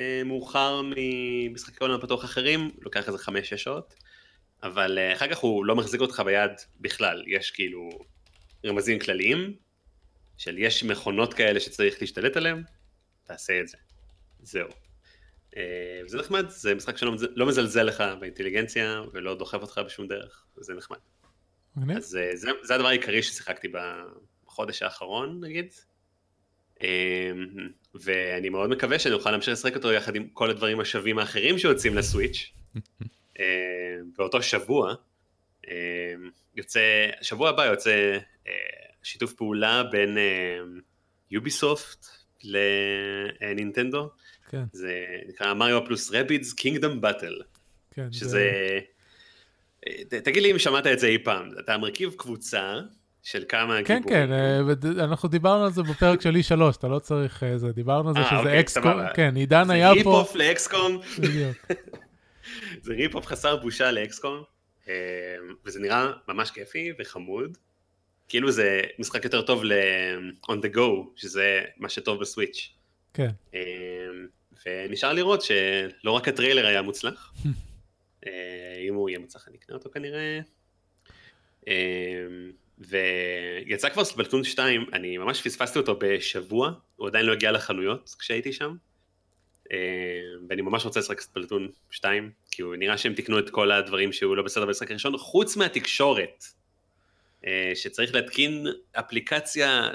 [0.00, 3.94] אה, מאוחר ממשחקי עולם הפתוח אחרים, לוקח איזה חמש-שש שעות,
[4.62, 7.90] אבל אה, אחר כך הוא לא מחזיק אותך ביד בכלל, יש כאילו
[8.66, 9.54] רמזים כלליים,
[10.38, 12.62] של יש מכונות כאלה שצריך להשתלט עליהן,
[13.24, 13.76] תעשה את זה.
[14.42, 14.68] זהו.
[15.56, 20.44] אה, וזה נחמד, זה משחק שלא לא מזלזל לך באינטליגנציה ולא דוחף אותך בשום דרך,
[20.58, 20.96] וזה נחמד.
[21.96, 23.68] אז אה, זה, זה הדבר העיקרי ששיחקתי
[24.44, 25.72] בחודש האחרון נגיד.
[26.80, 26.86] אמ,
[27.94, 31.96] ואני מאוד מקווה שאני אוכל להמשיך לשחק אותו יחד עם כל הדברים השווים האחרים שיוצאים
[31.96, 32.52] לסוויץ'.
[34.16, 34.94] באותו שבוע,
[36.56, 38.52] יוצא, שבוע הבא יוצא אה,
[39.02, 40.18] שיתוף פעולה בין
[41.30, 42.06] יוביסופט
[42.42, 44.10] לנינטנדו.
[44.50, 44.64] כן.
[44.72, 47.34] זה נקרא מריו פלוס רבידס קינגדום באטל.
[47.90, 48.50] כן, שזה...
[50.10, 50.20] זה...
[50.20, 52.80] תגיד לי אם שמעת את זה אי פעם, אתה מרכיב קבוצה
[53.22, 54.28] של כמה כן, גיבורים.
[54.28, 54.28] כן,
[54.82, 58.14] כן, אנחנו דיברנו על זה בפרק של E3, אתה לא צריך אה, זה, דיברנו על
[58.14, 59.94] זה שזה אוקיי, XCOM, כן, עידן היה פה.
[59.94, 61.00] זה rip-off ל XCOM.
[62.84, 64.42] זה rip-off חסר בושה ל XCOM,
[64.88, 64.94] אה,
[65.64, 67.58] וזה נראה ממש כיפי וחמוד.
[68.28, 72.72] כאילו זה משחק יותר טוב ל-on the go, שזה מה שטוב ב Switch.
[73.14, 73.30] כן.
[74.66, 77.34] ונשאר לראות שלא רק הטריילר היה מוצלח,
[78.26, 80.40] אה, אם הוא יהיה מוצלח אני אקנה אותו כנראה.
[81.68, 82.26] אה,
[82.78, 88.52] ויצא כבר ספלטון 2, אני ממש פספסתי אותו בשבוע, הוא עדיין לא הגיע לחנויות כשהייתי
[88.52, 88.76] שם.
[89.72, 89.76] אה,
[90.48, 94.36] ואני ממש רוצה לשחק ספלטון 2, כי הוא נראה שהם תיקנו את כל הדברים שהוא
[94.36, 96.44] לא בסדר במשחק הראשון, חוץ מהתקשורת,
[97.74, 99.90] שצריך להתקין אפליקציה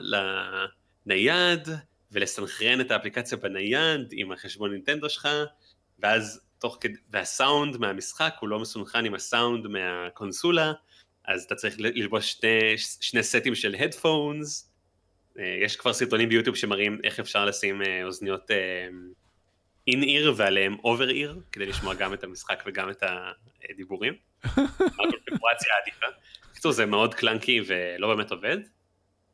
[1.06, 1.70] לנייד,
[2.16, 5.28] ולסנכרן את האפליקציה בנייד עם החשבון נינטנדו שלך,
[6.00, 10.74] ואז תוך כדי, והסאונד מהמשחק הוא לא מסונכרן עם הסאונד מהקונסולה,
[11.26, 14.72] אז אתה צריך ללבוש שני, שני סטים של headphones,
[15.40, 18.52] אה, יש כבר סרטונים ביוטיוב שמראים איך אפשר לשים אה, אוזניות
[19.88, 23.04] in אה, ear ועליהם over ear, כדי לשמוע גם את המשחק וגם את
[23.70, 24.14] הדיבורים.
[24.44, 26.06] הקונפיגורציה העדיפה.
[26.52, 28.58] בקיצור זה מאוד clunky ולא באמת עובד,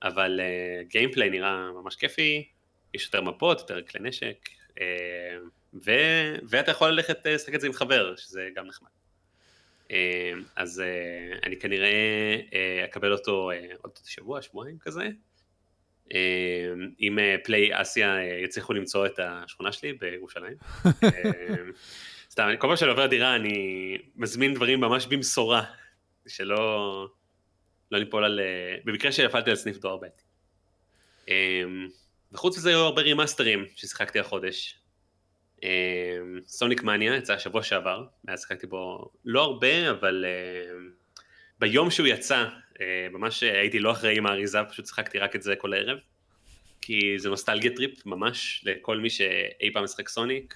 [0.03, 0.39] אבל
[0.87, 2.47] gameplay נראה ממש כיפי,
[2.93, 4.81] יש יותר מפות, יותר כלי נשק, uh,
[5.73, 5.91] ו...
[6.49, 8.89] ואתה יכול ללכת לשחק את זה עם חבר, שזה גם נחמד.
[9.87, 9.91] Uh,
[10.55, 10.83] אז
[11.43, 11.91] אני כנראה
[12.85, 13.51] אקבל אותו
[13.81, 15.07] עוד שבוע, שבועיים כזה.
[16.99, 20.53] אם פליי אסיה יצליחו למצוא את השכונה שלי בירושלים.
[22.31, 25.63] סתם, כל פעם שאני עובר דירה אני מזמין דברים ממש במשורה,
[26.27, 27.07] שלא
[27.91, 28.39] לא ניפול על...
[28.83, 30.23] במקרה שנפלתי על סניף דואר בעייתי.
[32.33, 34.77] וחוץ מזה היו הרבה רימאסטרים ששיחקתי החודש.
[36.45, 40.25] Sonic Mania יצא השבוע שעבר, מאז שיחקתי בו לא הרבה, אבל
[41.59, 42.45] ביום שהוא יצא,
[43.11, 45.97] ממש הייתי לא אחראי עם האריזה, פשוט שיחקתי רק את זה כל הערב.
[46.81, 50.55] כי זה נוסטלגיה trip ממש לכל מי שאי פעם משחק סוניק.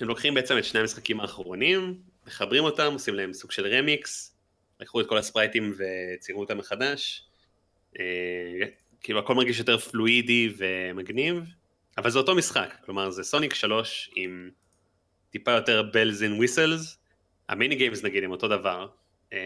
[0.00, 4.36] הם לוקחים בעצם את שני המשחקים האחרונים, מחברים אותם, עושים להם סוג של רמיקס,
[4.80, 7.28] לקחו את כל הספרייטים וציירו אותם מחדש,
[7.98, 8.66] אה,
[9.00, 11.44] כאילו הכל מרגיש יותר פלואידי ומגניב,
[11.98, 14.50] אבל זה אותו משחק, כלומר זה סוניק 3 עם
[15.30, 16.98] טיפה יותר bells and whistles,
[17.48, 18.88] ה mini games נגיד הם אותו דבר,
[19.32, 19.38] אה,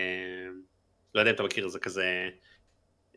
[1.14, 2.28] לא יודע אם אתה מכיר, זה כזה,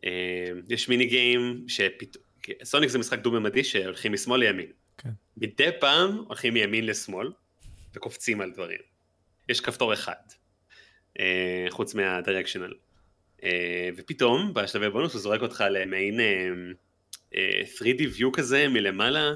[0.06, 2.24] אה, יש mini game שפתאום,
[2.64, 4.72] סוניק זה משחק דו-ממדי שהולכים משמאל לימין.
[4.98, 5.10] כן.
[5.38, 7.32] מדי פעם הולכים מימין לשמאל
[7.94, 8.80] וקופצים על דברים.
[9.50, 10.14] יש כפתור אחד,
[11.20, 12.74] אה, חוץ מהדירקשנל.
[13.44, 16.20] אה, ופתאום בשלבי בונוס הוא זורק אותך למעין
[17.78, 19.34] 3D אה, view כזה מלמעלה,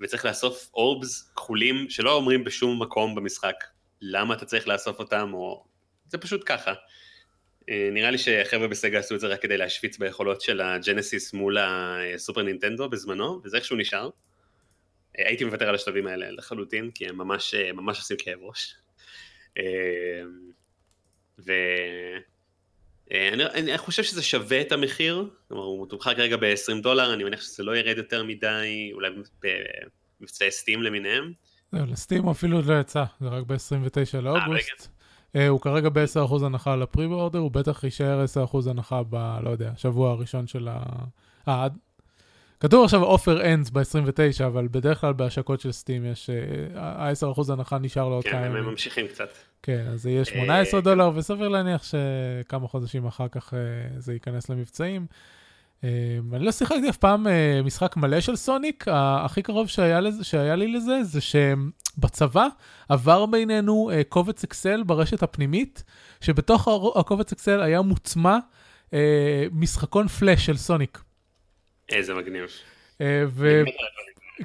[0.00, 3.54] וצריך לאסוף אורבס כחולים שלא אומרים בשום מקום במשחק
[4.00, 5.64] למה אתה צריך לאסוף אותם, או
[6.08, 6.72] זה פשוט ככה.
[7.92, 12.42] נראה לי שחבר'ה בסגה עשו את זה רק כדי להשוויץ ביכולות של הג'נסיס מול הסופר
[12.42, 14.10] נינטנדו בזמנו, וזה איכשהו נשאר.
[15.14, 18.74] הייתי מוותר על השלבים האלה לחלוטין, כי הם ממש, ממש עושים כאב ראש.
[21.38, 22.29] ואני
[23.10, 27.62] אני חושב שזה שווה את המחיר, כלומר הוא מתומחר כרגע ב-20 דולר, אני מניח שזה
[27.62, 29.08] לא ירד יותר מדי, אולי
[30.20, 31.32] במבצעי סטים למיניהם.
[31.72, 34.88] לא, לסטים הוא אפילו לא יצא, זה רק ב-29 לאוגוסט.
[35.36, 39.38] אה, הוא כרגע ב-10% הנחה על הפרי בורדר, הוא בטח יישאר 10% הנחה ב...
[39.42, 40.82] לא יודע, שבוע הראשון של ה...
[41.48, 41.68] אה,
[42.60, 46.30] כתוב עכשיו אופר אנדס ב-29, אבל בדרך כלל בהשקות של סטים יש,
[46.76, 48.52] ה-10% הנחה נשאר לעוד כמה ימים.
[48.52, 49.28] כן, הם ממשיכים קצת.
[49.62, 53.58] כן, אז זה יהיה 18 דולר, וסביר להניח שכמה חודשים אחר כך אה,
[53.98, 55.06] זה ייכנס למבצעים.
[55.84, 55.88] אה,
[56.32, 58.84] אני לא שיחקתי אף פעם אה, משחק מלא של סוניק,
[59.24, 62.46] הכי קרוב שהיה, לזה, שהיה לי לזה זה שבצבא
[62.88, 65.84] עבר בינינו קובץ אקסל ברשת הפנימית,
[66.20, 68.38] שבתוך הקובץ אקסל היה מוטמע
[69.52, 70.98] משחקון פלאש של סוניק.
[71.90, 72.50] איזה מגניב.
[73.26, 73.62] ו...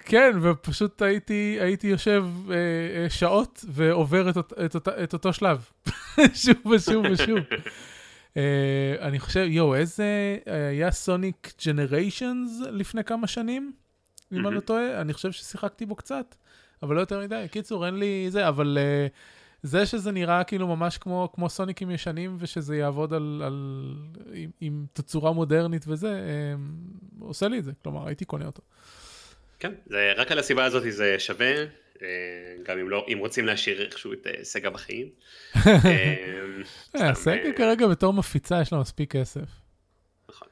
[0.05, 5.69] כן, ופשוט הייתי, הייתי יושב אה, אה, שעות ועובר את, את, את, את אותו שלב,
[6.43, 7.39] שוב ושוב ושוב.
[8.37, 10.37] אה, אני חושב, יואו, איזה,
[10.69, 13.73] היה סוניק ג'נריישנס לפני כמה שנים,
[14.33, 16.35] אם אני לא טועה, אני חושב ששיחקתי בו קצת,
[16.83, 17.45] אבל לא יותר מדי.
[17.51, 19.07] קיצור, אין לי זה, אבל אה,
[19.65, 23.93] זה שזה נראה כאילו ממש כמו, כמו סוניקים ישנים, ושזה יעבוד על, על,
[24.33, 26.55] עם, עם תצורה מודרנית וזה, אה,
[27.19, 28.61] עושה לי את זה, כלומר, הייתי קונה אותו.
[29.59, 31.53] כן, זה, רק על הסיבה הזאת זה שווה,
[32.01, 32.07] אה,
[32.63, 35.09] גם אם, לא, אם רוצים להשאיר איכשהו את אה, סגה בחיים.
[36.95, 39.49] אה, סגה כרגע בתור מפיצה יש לה מספיק כסף.
[40.29, 40.47] נכון.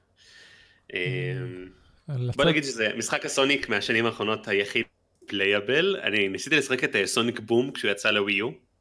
[2.35, 4.85] בוא נגיד שזה משחק הסוניק מהשנים האחרונות היחיד
[5.25, 8.72] playable, אני ניסיתי לשחק את Sonic Boom כשהוא יצא לווי יו.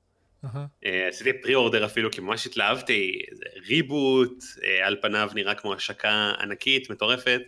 [1.09, 3.19] עשיתי pre-order אפילו כי ממש התלהבתי,
[3.69, 4.45] reboot,
[4.85, 7.41] על פניו נראה כמו השקה ענקית, מטורפת,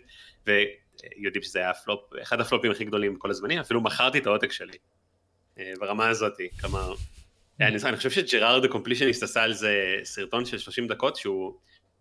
[1.17, 4.77] יודעים שזה היה הפלופ, אחד הפלופים הכי גדולים בכל הזמנים, אפילו מכרתי את העותק שלי,
[5.59, 6.93] אה, ברמה הזאתי, כלומר,
[7.61, 11.53] אני, אני חושב ש Jirard ה Completionist עשה על זה סרטון של 30 דקות, שהוא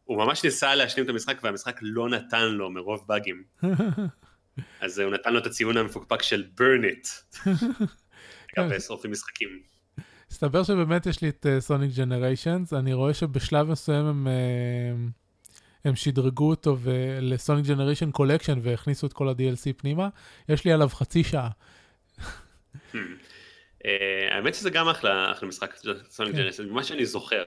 [0.08, 3.44] ממש ניסה להשלים את המשחק והמשחק לא נתן לו מרוב באגים.
[4.80, 7.38] אז הוא נתן לו את הציון המפוקפק של burn it.
[8.58, 9.73] אגב, שורפים משחקים.
[10.30, 14.26] הסתבר שבאמת יש לי את Sonic uh, Generations, אני רואה שבשלב מסוים הם...
[14.26, 15.24] Uh,
[15.84, 16.76] הם שדרגו אותו
[17.20, 20.08] ל-Sonic Generations Collection והכניסו את כל ה-DLC פנימה,
[20.48, 21.50] יש לי עליו חצי שעה.
[22.92, 22.96] Hmm.
[23.86, 25.74] אה, האמת שזה גם אחלה, אחלה משחק
[26.08, 26.38] Sonic כן.
[26.38, 27.42] Generations, ממה שאני זוכר.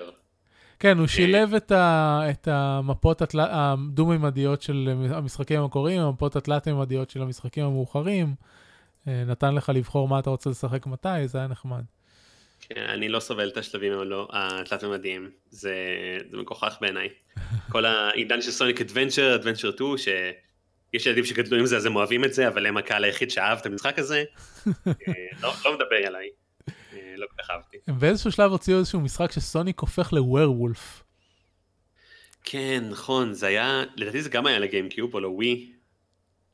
[0.79, 7.21] כן, הוא אה, שילב את, ה, את המפות הדו-ממדיות של המשחקים המקוריים, המפות התלת-ממדיות של
[7.21, 8.35] המשחקים המאוחרים,
[9.07, 11.83] אה, נתן לך לבחור מה אתה רוצה לשחק מתי, זה היה נחמד.
[12.59, 13.93] כן, אני לא סובל את השלבים
[14.29, 15.75] התלת-ממדיים, זה,
[16.31, 17.09] זה מגוחך בעיניי.
[17.71, 22.23] כל העידן של סוניק אדוונצ'ר, אדוונצ'ר 2, שיש ילדים שגדלו עם זה אז הם אוהבים
[22.23, 24.23] את זה, אבל הם הקהל היחיד שאהב את המשחק הזה,
[24.87, 24.93] אה,
[25.41, 26.29] לא, לא מדבר עליי,
[26.69, 27.77] אה, לא כל כך אהבתי.
[27.87, 31.03] באיזשהו שלב הוציאו איזשהו משחק שסוניק הופך לווירוולף.
[32.43, 35.71] כן, נכון, זה היה, לדעתי זה גם היה לגיימקיוב או לווי.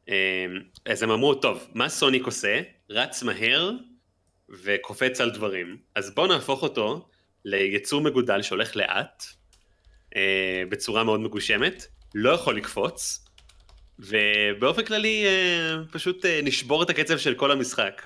[0.08, 0.14] אמ,
[0.86, 2.62] אז הם אמרו, טוב, מה סוניק עושה?
[2.90, 3.72] רץ מהר
[4.64, 5.78] וקופץ על דברים.
[5.96, 7.10] אז בואו נהפוך אותו
[7.46, 9.24] ליצור מגודל שהולך לאט,
[10.16, 11.86] אה, בצורה מאוד מגושמת,
[12.16, 13.26] לא יכול לקפוץ,
[14.00, 18.02] ובאופן כללי אה, פשוט אה, נשבור את הקצב של כל המשחק.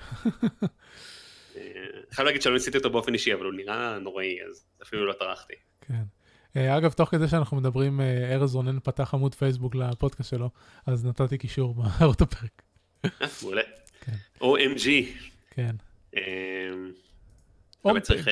[2.12, 5.54] חייב להגיד שלא ניסיתי אותו באופן אישי, אבל הוא נראה נוראי, אז אפילו לא טרחתי.
[5.80, 6.02] כן.
[6.56, 10.50] אגב, תוך כדי שאנחנו מדברים, ארז רונן פתח עמוד פייסבוק לפודקאסט שלו,
[10.86, 12.62] אז נתתי קישור בהערות הפרק.
[13.42, 13.62] מעולה.
[14.00, 14.12] כן.
[14.40, 14.88] OMG.
[15.50, 15.76] כן.
[17.84, 18.28] באמת צריך...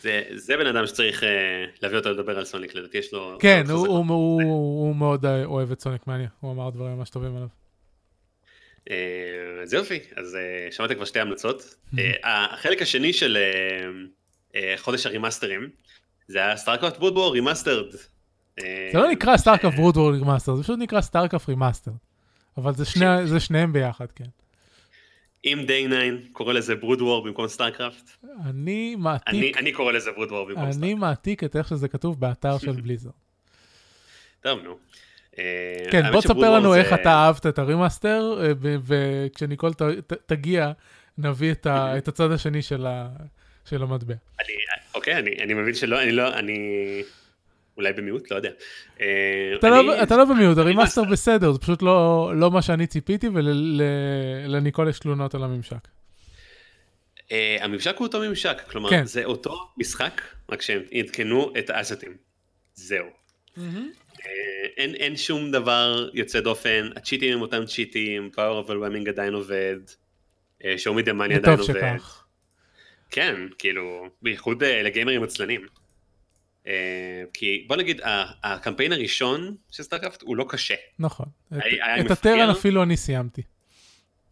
[0.00, 1.26] זה, זה בן אדם שצריך uh,
[1.82, 3.36] להביא אותו לדבר על סוניק, לדעתי יש לו...
[3.40, 4.42] כן, הוא, הוא, הוא,
[4.86, 7.48] הוא מאוד אה, אוהב את סוניק מעניין, הוא אמר דברים ממש טובים עליו.
[9.62, 10.38] אז יופי, אז
[10.70, 11.74] שמעתי כבר שתי המלצות.
[12.24, 13.38] החלק השני של
[14.76, 15.70] חודש הרימאסטרים,
[16.28, 17.90] זה היה StarCraft Brood War Remastered.
[18.60, 21.94] זה לא נקרא StarCraft Brood War Remastered, זה פשוט נקרא StarCraft Remastered.
[22.56, 22.72] אבל
[23.24, 24.24] זה שניהם ביחד, כן.
[25.44, 28.10] אם Day 9 קורא לזה Brood War במקום StarCraft.
[28.46, 29.28] אני מעתיק...
[29.28, 30.84] אני, אני קורא לזה Brood War במקום StarCraft.
[30.84, 33.10] אני מעתיק את איך שזה כתוב באתר של Blizzard.
[34.40, 34.78] טוב, נו.
[35.38, 39.72] אה, כן, בוא תספר לנו איך אתה אהבת את הרימאסטר, אה, וכשניקול
[40.26, 40.72] תגיע,
[41.18, 41.52] נביא
[41.98, 42.86] את הצד השני של
[43.72, 44.14] המטבע.
[44.94, 46.58] אוקיי, אני מבין שלא, אני לא, אני...
[47.78, 48.50] אולי במיעוט, לא יודע.
[49.00, 49.06] אה,
[49.58, 54.88] אתה, לא, אתה לא במיעוט, הרימאסטר בסדר, זה פשוט לא, לא מה שאני ציפיתי, ולניקול
[54.88, 55.88] יש תלונות על הממשק.
[57.16, 59.04] Uh, הממשק הוא אותו ממשק, כלומר כן.
[59.04, 62.16] זה אותו משחק, רק שהם עדכנו את האסטים.
[62.74, 63.06] זהו.
[63.06, 63.60] Mm-hmm.
[64.12, 64.20] Uh,
[64.76, 69.76] אין, אין שום דבר יוצא דופן, הצ'יטים הם אותם צ'יטים, power overwhelming עדיין עובד,
[70.76, 71.74] show me the money עדיין עובד.
[71.74, 72.24] שכך.
[73.10, 75.66] כן, כאילו, בייחוד uh, לגיימרים עצלנים.
[76.68, 78.00] אה, כי בוא נגיד
[78.42, 80.74] הקמפיין הראשון של StarCraft הוא לא קשה.
[80.98, 81.26] נכון,
[82.00, 83.42] את ה-Terran אפילו אני סיימתי.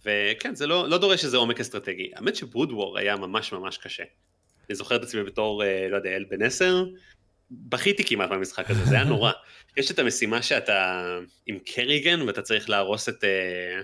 [0.05, 2.11] וכן זה לא, לא דורש איזה עומק אסטרטגי.
[2.15, 4.03] האמת ש-Brood War היה ממש ממש קשה.
[4.69, 6.85] אני זוכר את עצמי בתור, אה, לא יודע, אל בן עשר,
[7.51, 9.33] בכיתי כמעט במשחק הזה, זה היה נורא.
[9.77, 11.03] יש את המשימה שאתה
[11.47, 13.25] עם Kerrigan ואתה צריך להרוס את...
[13.25, 13.81] אה,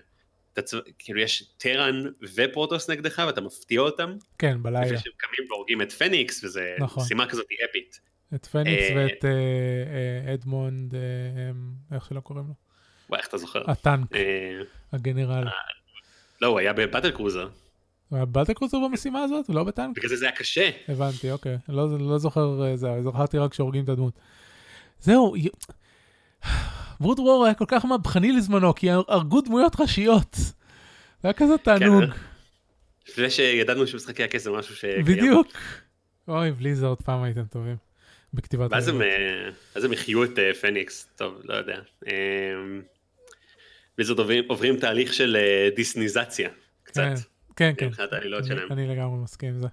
[0.53, 4.17] אתה, כאילו יש Terran ו-Protoss נגדך ואתה מפתיע אותם.
[4.39, 4.87] כן, בלילה.
[4.87, 7.05] לפני שהם קמים והורגים את Fenix וזה נכון.
[7.05, 8.01] משימה כזאת אפית.
[8.35, 10.95] את Fenix אה, ואת אה, אה, אדמונד,
[11.93, 12.55] איך שלא קוראים לו.
[13.09, 13.71] וואי, איך אתה זוכר?
[13.71, 14.09] הטנק,
[14.93, 15.45] הגנרל.
[16.41, 17.49] לא, הוא היה ב-battlecruiser.
[18.09, 19.47] הוא היה ב-battlecruiser במשימה הזאת?
[19.47, 19.97] הוא לא בטנק?
[19.97, 20.71] בגלל זה זה היה קשה.
[20.89, 21.57] הבנתי, אוקיי.
[21.69, 24.15] לא, לא זוכר, זה, זכרתי רק שהורגים את הדמות.
[25.01, 25.35] זהו,
[27.01, 30.35] ברוד וור היה כל כך מהפכני לזמנו, כי הרגו דמויות ראשיות.
[30.35, 32.05] זה היה כזה תענוג.
[32.05, 32.11] כן,
[33.09, 34.85] לפני שידענו שמשחקי הכס זה משהו ש...
[34.85, 35.47] בדיוק.
[36.29, 37.92] אוי, בלי זה עוד פעם הייתם טובים.
[38.35, 38.73] בכתיבת...
[38.73, 39.01] ואז הם,
[39.75, 41.81] אז הם החיו את אה, פניקס, טוב, לא יודע.
[43.99, 46.51] בליזרד אמ, עוברים, עוברים תהליך של אה, דיסניזציה,
[46.83, 47.03] קצת.
[47.57, 47.87] כן, כן.
[47.87, 48.73] מבחינת העלילות שלהם.
[48.73, 49.69] אני לגמרי מסכים עם זה.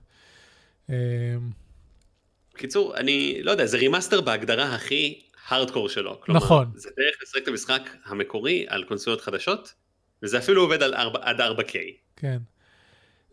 [2.54, 6.22] בקיצור, אני לא יודע, זה רימאסטר בהגדרה הכי הארדקור שלו.
[6.22, 6.72] כלומר, נכון.
[6.76, 9.74] זה דרך לשחק את המשחק המקורי על קונסולות חדשות,
[10.24, 11.74] וזה אפילו עובד על 4, עד 4K.
[12.16, 12.38] כן.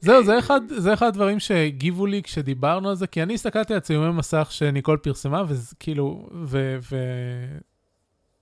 [0.01, 3.81] זהו, זה אחד, זה אחד הדברים שהגיבו לי כשדיברנו על זה, כי אני הסתכלתי על
[3.81, 6.29] צילומי מסך שניקול פרסמה, וכאילו,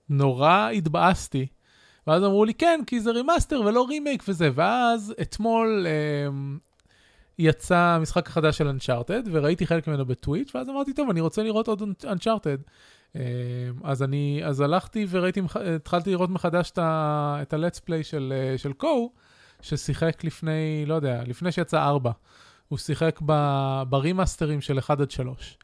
[0.09, 1.47] ונורא התבאסתי.
[2.07, 4.49] ואז אמרו לי, כן, כי זה רימאסטר ולא רימייק וזה.
[4.55, 6.27] ואז אתמול אה,
[7.39, 11.67] יצא המשחק החדש של Uncharted, וראיתי חלק ממנו ב-Twitch, ואז אמרתי, טוב, אני רוצה לראות
[11.67, 12.57] עוד Uncharted.
[13.15, 13.21] אה,
[13.83, 15.41] אז אני, אז הלכתי וראיתי,
[15.75, 16.77] התחלתי לראות מחדש את
[17.53, 19.11] ה-let's play של, אה, של קו,
[19.65, 22.11] ששיחק לפני, לא יודע, לפני שיצא 4.
[22.67, 23.19] הוא שיחק
[23.89, 25.57] ברימאסטרים של 1 עד 3.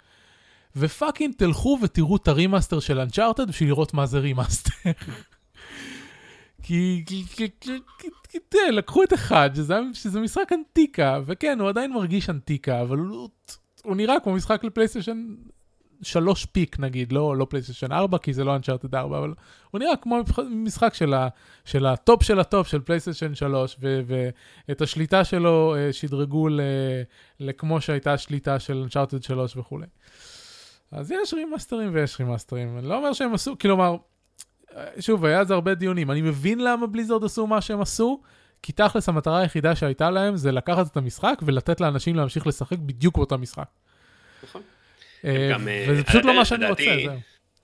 [0.75, 4.71] ופאקינג תלכו ותראו את הרימאסטר של Uncharted בשביל לראות מה זה רימאסטר.
[6.63, 7.03] כי,
[8.49, 13.29] תראה, לקחו את אחד, שזה, שזה משחק אנטיקה, וכן, הוא עדיין מרגיש אנטיקה, אבל הוא,
[13.83, 15.36] הוא נראה כמו משחק ל-PlayStation
[16.01, 19.33] שלוש peak נגיד, לא, לא PlayStation 4, כי זה לא Uncharted 4, אבל
[19.71, 21.27] הוא נראה כמו משחק של, ה,
[21.65, 24.01] של ה-top של ה-top של PlayStation 3, ו,
[24.67, 26.61] ואת השליטה שלו אה, שדרגו ל,
[27.39, 29.87] לכמו שהייתה השליטה של Uncharted 3 וכולי.
[30.91, 33.95] אז יש רימאסטרים ויש רימאסטרים, אני לא אומר שהם עשו, כלומר,
[34.99, 38.21] שוב, היה על זה הרבה דיונים, אני מבין למה Blizzard עשו מה שהם עשו,
[38.63, 43.17] כי תכלס המטרה היחידה שהייתה להם זה לקחת את המשחק ולתת לאנשים להמשיך לשחק בדיוק
[43.17, 43.67] באותו משחק.
[44.43, 44.61] נכון.
[45.26, 47.19] אה, גם, אה, וזה פשוט לא מה שאני רוצה, זהו.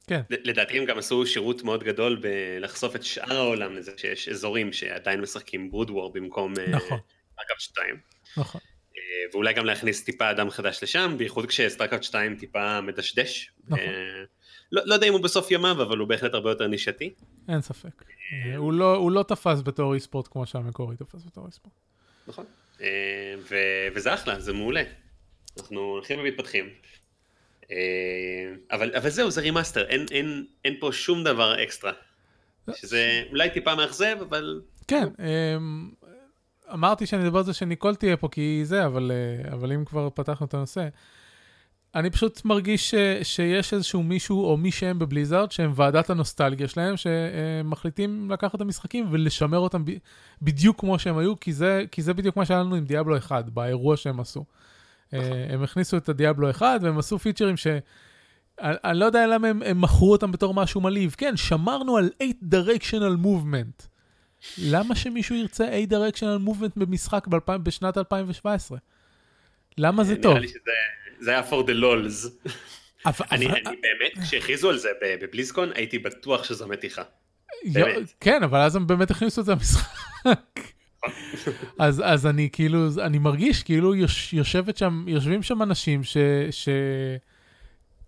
[0.07, 0.21] כן.
[0.29, 5.21] לדעתי הם גם עשו שירות מאוד גדול בלחשוף את שאר העולם לזה שיש אזורים שעדיין
[5.21, 6.99] משחקים Brood War במקום אה, נכון.
[7.33, 7.95] StarCraft 2.
[8.37, 8.61] נכון.
[9.33, 13.51] ואולי גם להכניס טיפה דם חדש לשם, בייחוד כש-StarCraft 2 טיפה מדשדש.
[13.67, 13.79] נכון.
[14.71, 17.13] לא, לא יודע אם הוא בסוף ימיו, אבל הוא בהחלט הרבה יותר נישתי.
[17.49, 18.03] אין ספק.
[18.57, 21.75] הוא לא, הוא לא תפס בתור e-sport כמו שהמקורי תפס בתור e-sport.
[22.27, 22.45] נכון.
[23.49, 24.83] ו- וזה אחלה, זה מעולה.
[25.57, 26.69] אנחנו הולכים ומתפתחים.
[28.71, 31.91] אבל, אבל זהו, זה רימאסטר, אין, אין, אין פה שום דבר אקסטרה.
[32.75, 34.61] שזה אולי טיפה מאכזב, אבל...
[34.87, 35.89] כן, אמ,
[36.73, 40.09] אמרתי שאני אדבר על זה שניקול תהיה פה, כי זה, אבל, אה, אבל אם כבר
[40.13, 40.87] פתחנו את הנושא,
[41.95, 46.95] אני פשוט מרגיש ש, שיש איזשהו מישהו או מי שהם בבליזארד, שהם ועדת הנוסטלגיה שלהם,
[46.97, 49.91] שמחליטים לקחת את המשחקים ולשמר אותם ב,
[50.41, 53.45] בדיוק כמו שהם היו, כי זה, כי זה בדיוק מה שהיה לנו עם דיאבלו 1,
[53.45, 54.45] באירוע שהם עשו.
[55.13, 55.31] נכון.
[55.49, 57.67] הם הכניסו את הדיאבלו 1 והם עשו פיצ'רים ש...
[58.61, 61.15] אני, אני לא יודע למה הם, הם מכרו אותם בתור משהו מלהיב.
[61.17, 63.87] כן, שמרנו על 8 directional movement.
[64.57, 68.77] למה שמישהו ירצה 8 directional movement במשחק ב- בשנת 2017?
[69.77, 70.31] למה זה טוב?
[70.31, 70.71] נראה לי שזה
[71.19, 72.49] זה היה for the lols.
[73.31, 77.03] אני, אני באמת, כשהכריזו על זה בבליזקון, הייתי בטוח שזו מתיחה.
[78.19, 80.59] כן, אבל אז הם באמת הכניסו את זה למשחק.
[81.79, 86.17] אז, אז אני כאילו, אני מרגיש כאילו יוש, יושבת שם, יושבים שם אנשים ש,
[86.51, 86.69] ש,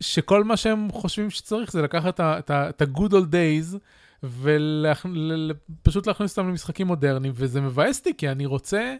[0.01, 3.77] שכל מה שהם חושבים שצריך זה לקחת את ה-good old days
[4.23, 8.95] ופשוט להכניס אותם למשחקים מודרניים, וזה מבאס אותי, כי אני רוצה,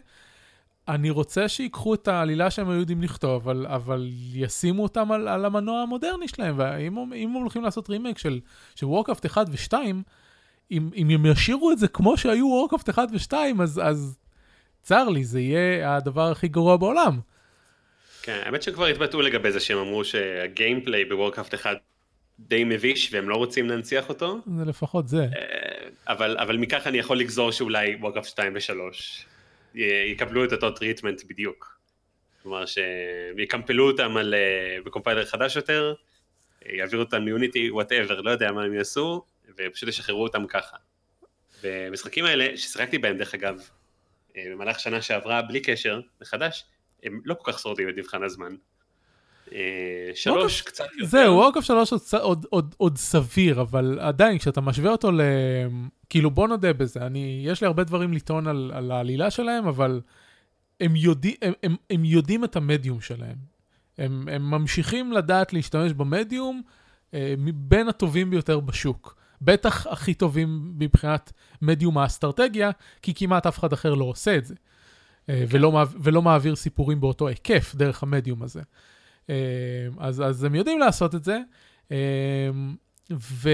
[0.88, 5.44] אני רוצה שיקחו את העלילה שהם היו יודעים לכתוב, אבל, אבל ישימו אותם על, על
[5.44, 8.40] המנוע המודרני שלהם, ואם הם הולכים לעשות רימייק של,
[8.74, 9.74] של Warcraft 1 ו-2,
[10.70, 14.18] אם, אם הם ישאירו את זה כמו שהיו Warcraft 1 ו-2, אז, אז
[14.82, 17.20] צר לי, זה יהיה הדבר הכי גרוע בעולם.
[18.22, 21.76] כן, האמת שכבר התבטאו לגבי זה שהם אמרו שה-gameplay ב-Warcraft 1
[22.38, 24.38] די מביש והם לא רוצים להנציח אותו.
[24.56, 25.22] זה לפחות זה.
[25.22, 28.94] אה, אבל, אבל מכך אני יכול לגזור שאולי Warcraft 2 ו-3
[30.12, 31.80] יקבלו את אותו treatment בדיוק.
[32.42, 35.94] כלומר שיקמפלו אותם על, אה, ב-compiler חדש יותר,
[36.66, 39.22] יעבירו אותם מ-Unity, whatever, לא יודע מה הם יעשו,
[39.58, 40.76] ופשוט ישחררו אותם ככה.
[41.62, 43.68] במשחקים האלה, ששיחקתי בהם דרך אגב,
[44.36, 46.64] אה, במהלך שנה שעברה בלי קשר לחדש,
[47.02, 48.54] הם לא כל כך שורדים את מבחן הזמן.
[49.52, 51.06] אה, שלוש קצת יותר.
[51.06, 55.20] זהו, Warcraft שלוש עוד, עוד, עוד, עוד סביר, אבל עדיין כשאתה משווה אותו ל...
[56.08, 60.00] כאילו בוא נודה בזה, אני, יש לי הרבה דברים לטעון על, על העלילה שלהם, אבל
[60.80, 63.36] הם, יודע, הם, הם, הם יודעים את המדיום שלהם.
[63.98, 66.62] הם, הם ממשיכים לדעת להשתמש במדיום
[67.14, 69.19] אה, בין הטובים ביותר בשוק.
[69.42, 71.32] בטח הכי טובים מבחינת
[71.62, 72.70] מדיום האסטרטגיה,
[73.02, 74.54] כי כמעט אף אחד אחר לא עושה את זה.
[75.28, 75.56] אה, כן.
[75.56, 78.62] ולא, ולא מעביר סיפורים באותו היקף דרך המדיום הזה.
[79.30, 79.34] אה,
[79.98, 81.38] אז, אז הם יודעים לעשות את זה,
[81.92, 82.50] אה,
[83.10, 83.50] ו...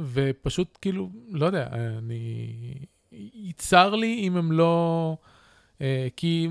[0.00, 2.74] ופשוט כאילו, לא יודע, אני...
[3.34, 5.16] יצר לי אם הם לא...
[6.16, 6.48] כי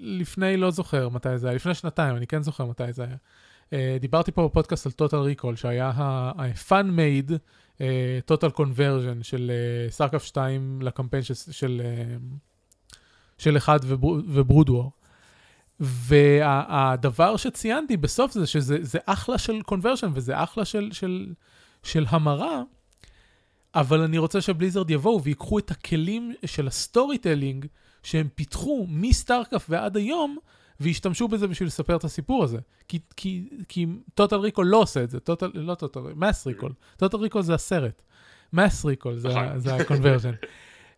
[0.00, 3.16] לפני, לא זוכר מתי זה היה, לפני שנתיים, אני כן זוכר מתי זה היה.
[3.70, 7.32] Uh, דיברתי פה בפודקאסט על total recall, שהיה ה-fun made
[8.30, 9.52] total conversion של
[9.90, 12.94] סארקאפ uh, 2 לקמפיין של, של, uh,
[13.38, 13.78] של אחד
[14.28, 14.90] ו Brood War.
[15.80, 21.32] והדבר שציינתי בסוף זה שזה אחלה של conversion וזה אחלה של, של,
[21.82, 22.62] של המרה,
[23.74, 27.66] אבל אני רוצה ש Blizzard יבואו ויקחו את הכלים של ה storytelling
[28.02, 30.38] שהם פיתחו מ StarCraft ועד היום,
[30.80, 32.58] וישתמשו בזה בשביל לספר את הסיפור הזה.
[32.88, 36.72] כי, כי, כי Total Recall לא עושה את זה, Total, לא Total, Mass Recall.
[36.96, 38.02] Total Recall זה הסרט.
[38.52, 39.58] מס ריקול זה, נכון.
[39.58, 40.32] זה הקונברז'ן.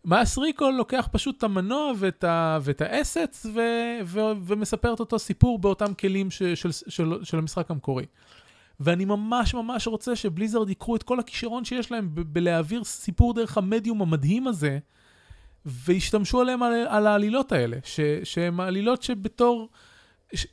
[0.05, 3.61] מס ריקול לוקח פשוט את המנוע ואת, ה, ואת האסץ ו,
[4.05, 8.07] ו, ומספר את אותו סיפור באותם כלים ש, של, של, של, המשחק המקורי.
[8.81, 13.59] ואני ממש ממש רוצה שבליזרד ייקחו את כל הכישרון שיש להם ב- בלהעביר סיפור דרך
[13.59, 14.79] המדיום המדהים הזה,
[15.67, 19.69] והשתמשו עליהם על, על העלילות האלה, ש, שהן העלילות שבתור...
[20.35, 20.47] ש,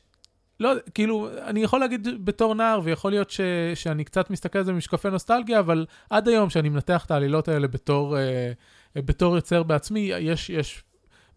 [0.60, 3.40] לא, כאילו, אני יכול להגיד בתור נער, ויכול להיות ש,
[3.74, 7.68] שאני קצת מסתכל על זה ממשקפי נוסטלגיה, אבל עד היום שאני מנתח את העלילות האלה
[7.68, 8.52] בתור, אה,
[8.96, 10.82] בתור יוצר בעצמי, יש, יש,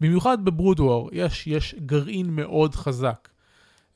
[0.00, 3.28] במיוחד בברודוור, יש, יש גרעין מאוד חזק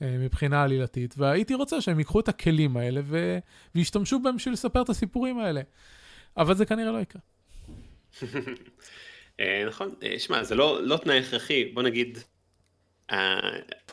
[0.02, 3.38] אה, מבחינה עלילתית, והייתי רוצה שהם ייקחו את הכלים האלה ו,
[3.74, 5.60] וישתמשו בהם בשביל לספר את הסיפורים האלה.
[6.36, 7.22] אבל זה כנראה לא יקרה.
[9.40, 12.18] אה, נכון, אה, שמע, זה לא, לא תנאי הכרחי, בוא נגיד,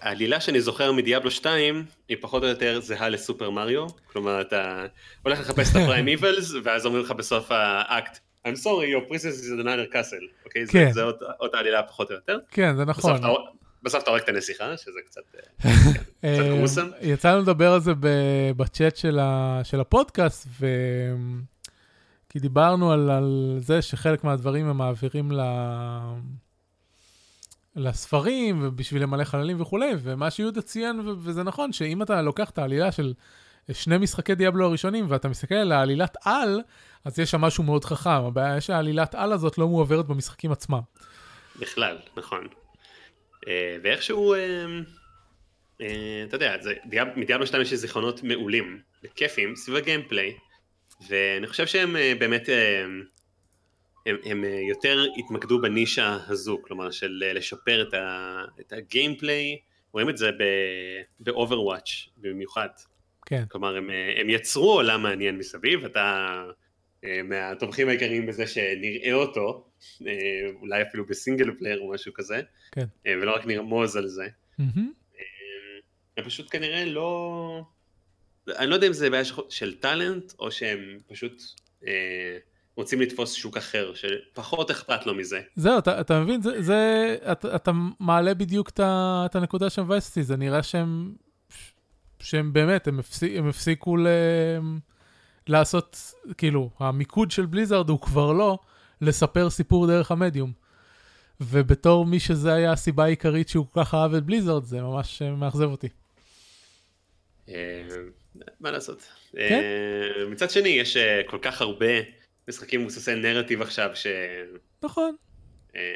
[0.01, 4.85] העלילה שאני זוכר מדיאבלו 2 היא פחות או יותר זהה לסופר מריו, כלומר אתה
[5.23, 9.61] הולך לחפש את הפריים איבלס ואז אומרים לך בסוף האקט, I'm sorry, your princess is
[9.61, 10.67] another castle, אוקיי?
[10.67, 10.91] כן.
[10.91, 11.03] זה, זה
[11.39, 12.37] אותה עלילה פחות או יותר.
[12.51, 13.21] כן, זה נכון.
[13.83, 15.21] בסוף, אתה הורג את הנסיכה, שזה קצת,
[15.65, 15.71] אה,
[16.35, 16.87] קצת קרוסם.
[17.01, 17.91] יצא לנו לדבר על זה
[18.57, 19.19] בצ'אט של,
[19.63, 20.67] של הפודקאסט, ו...
[22.35, 25.41] כי דיברנו על, על זה שחלק מהדברים הם מעבירים ל...
[27.75, 32.91] לספרים ובשביל למלא חללים וכולי, ומה שיהודה ציין, וזה נכון, שאם אתה לוקח את העלילה
[32.91, 33.13] של
[33.71, 36.61] שני משחקי דיאבלו הראשונים ואתה מסתכל על העלילת על,
[37.05, 40.81] אז יש שם משהו מאוד חכם, הבעיה שהעלילת על הזאת לא מועברת במשחקים עצמם.
[41.59, 42.47] בכלל, נכון.
[43.47, 44.39] אה, ואיכשהו, אה,
[45.81, 46.55] אה, אתה יודע,
[47.15, 50.33] מדיאבלו 2 יש זיכרונות מעולים, וכיפים, סביב הגיימפליי,
[51.09, 52.49] ואני חושב שהם באמת,
[54.05, 59.57] הם, הם יותר התמקדו בנישה הזו, כלומר של לשפר את, ה, את ה gameplay,
[59.93, 60.29] רואים את זה
[61.19, 62.69] ב-Overwatch במיוחד.
[63.25, 63.43] כן.
[63.49, 66.43] כלומר, הם, הם יצרו עולם מעניין מסביב, אתה
[67.23, 69.65] מהתומכים העיקריים בזה שנראה אותו,
[70.61, 72.41] אולי אפילו ב single player או משהו כזה,
[72.71, 72.85] כן.
[73.05, 74.27] ולא רק נרמוז על זה.
[74.59, 74.79] Mm-hmm.
[76.17, 77.61] הם פשוט כנראה לא...
[78.47, 81.43] אני לא יודע אם זה בעיה של טאלנט, או שהם פשוט
[81.87, 82.37] אה,
[82.75, 85.41] רוצים לתפוס שוק אחר, שפחות אכפת לו מזה.
[85.55, 88.79] זהו, אתה, אתה מבין, זה, זה, אתה, אתה מעלה בדיוק את,
[89.25, 91.13] את הנקודה שמבאסת אותי, זה נראה שהם,
[92.19, 94.07] שהם באמת, הם, הפסיק, הם הפסיקו ל...
[95.47, 98.59] לעשות, כאילו, המיקוד של בליזארד הוא כבר לא
[99.01, 100.51] לספר סיפור דרך המדיום.
[101.41, 105.31] ובתור מי שזה היה הסיבה העיקרית שהוא כל כך אהב את בליזארד, זה ממש אה,
[105.31, 105.89] מאכזב אותי.
[108.41, 109.07] אה, מה לעשות?
[109.31, 109.61] כן?
[110.19, 111.93] אה, מצד שני, יש כל כך הרבה
[112.47, 114.07] משחקים מבוססי נרטיב עכשיו, ש...
[114.83, 115.15] נכון.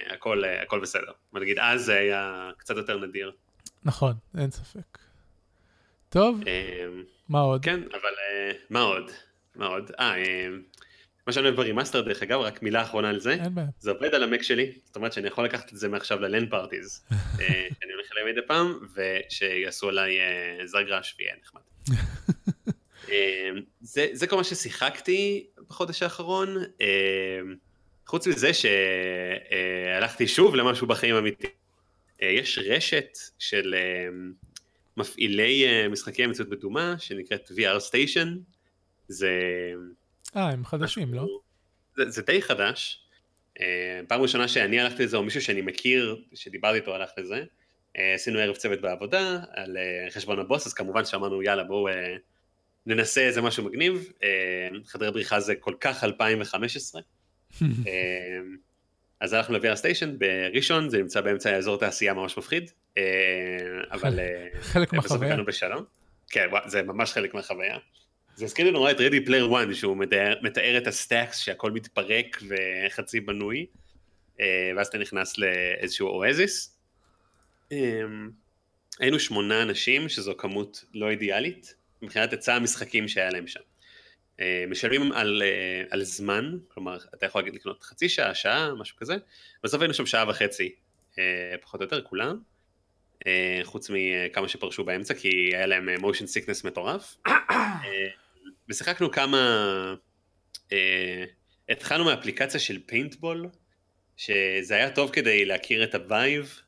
[0.08, 1.12] הכל, הכל בסדר.
[1.34, 3.32] נגיד, אז זה היה קצת יותר נדיר.
[3.84, 4.98] נכון, אין ספק.
[6.10, 6.40] טוב,
[7.30, 7.66] מה עוד?
[7.66, 8.14] כן, אבל
[8.70, 9.12] מה עוד?
[9.56, 9.92] מה עוד?
[10.00, 10.16] אה,
[11.28, 13.38] מה שאני אוהב ב remaster דרך אגב, רק מילה אחרונה על זה,
[13.80, 16.27] זה עובד על ה Mac שלי, זאת אומרת שאני יכול לקחת את זה מעכשיו ל
[16.27, 17.06] LAN parties,
[17.80, 20.18] שאני הולך אליהם מדי פעם, ושיעשו עליי
[20.66, 21.62] זרגרש ויהיה נחמד.
[23.82, 26.58] זה, זה כל מה ששיחקתי בחודש האחרון,
[28.06, 31.48] חוץ מזה שהלכתי שוב למשהו בחיים אמיתי.
[32.22, 33.76] יש רשת של
[34.98, 38.28] מפעילי משחקי מציאות בדומה שנקראת VR Station,
[39.08, 39.40] זה
[40.36, 41.28] אה, הם חדשים, לא?
[41.96, 43.06] זה, זה די חדש.
[43.60, 47.44] אה, פעם ראשונה שאני הלכתי לזה, או מישהו שאני מכיר, שדיברתי איתו הלך לזה, אה,
[47.96, 51.88] עשינו ערב צוות בעבודה על אה, חשבון הבוס, אז כמובן שאמרנו יאללה בואו
[52.86, 54.12] ננסה איזה משהו מגניב,
[54.86, 57.02] חדרי בריחה זה כל כך 2015.
[59.22, 62.72] אז הלכנו ל VR Station בראשון, זה נמצא באמצע האזור תעשייה ממש מפחיד,
[63.92, 64.20] אבל
[64.72, 65.36] חלק מהחוויה.
[66.30, 67.78] כן, זה ממש חלק מהחוויה.
[68.36, 71.72] זה הזכיר לי נורא את Ready Player One שהוא מתאר, מתאר את ה stacks שהכל
[71.72, 73.66] מתפרק וחצי בנוי
[74.40, 76.79] אה, ואז אתה נכנס לאיזשהו אואזיס.
[77.72, 78.30] אמ,
[79.00, 83.60] היינו שמונה אנשים שזו כמות לא אידיאלית מבחינת היצע המשחקים שהיה להם שם.
[84.40, 89.16] אה, משלמים על, אה, על זמן, כלומר אתה יכול לקנות חצי שעה, שעה, משהו כזה,
[89.64, 90.76] בסוף היינו שם שעה וחצי,
[91.62, 92.40] פחות או יותר כולם.
[93.64, 97.18] חוץ מכמה שפרשו באמצע כי היה להם motion sickness מטורף.
[98.70, 99.96] ושיחקנו כמה...
[100.72, 101.24] אה,
[101.70, 103.50] התחלנו מאפליקציה של פיינטבול,
[104.18, 106.62] שזה היה טוב כדי להכיר את ה Vive.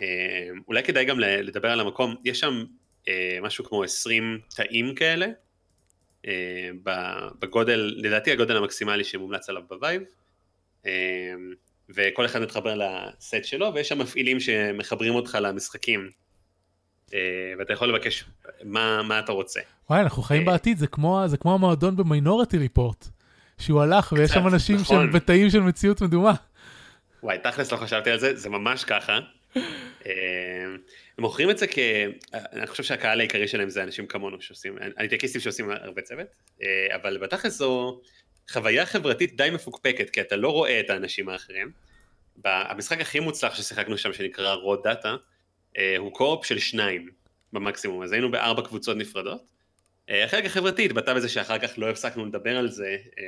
[0.00, 2.64] אה, אולי כדאי גם לדבר על המקום, יש שם
[3.08, 5.26] אה, משהו כמו 20 תאים כאלה,
[6.26, 6.70] אה,
[7.38, 10.02] בגודל, לדעתי הגודל המקסימלי שמומלץ עליו ב Vive.
[10.86, 11.34] אה,
[11.88, 16.10] וכל אחד מתחבר לסט שלו, ויש שם מפעילים שמחברים אותך למשחקים.
[17.14, 17.18] אה,
[17.58, 18.24] ואתה יכול לבקש
[18.64, 19.60] מה, מה אתה רוצה.
[19.90, 23.08] וואי, אנחנו חיים אה, בעתיד, זה כמו, זה כמו המועדון במיינורטי ריפורט,
[23.58, 24.96] שהוא הלך ויש שם אנשים נכון.
[24.96, 26.34] שהם בתאים של מציאות מדומה.
[27.22, 29.18] וואי, תכלס לא חשבתי על זה, זה ממש ככה.
[30.06, 30.12] אה,
[31.18, 31.78] הם מוכרים את זה כ...
[32.32, 36.26] אני חושב שהקהל העיקרי שלהם זה אנשים כמונו שעושים, הניטקיסטים שעושים הרבה צוות,
[36.94, 38.00] אבל בתכלס זו
[38.50, 41.70] חוויה חברתית די מפוקפקת, כי אתה לא רואה את האנשים האחרים.
[42.44, 45.16] המשחק הכי מוצלח ששיחקנו שם, שנקרא רוד דאטה,
[45.78, 47.08] אה, הוא co-op של שניים
[47.52, 49.42] במקסימום, אז היינו בארבע קבוצות נפרדות.
[50.10, 53.24] אה, החלק החברתי התבטא בזה שאחר כך לא הפסקנו לדבר על זה, אה,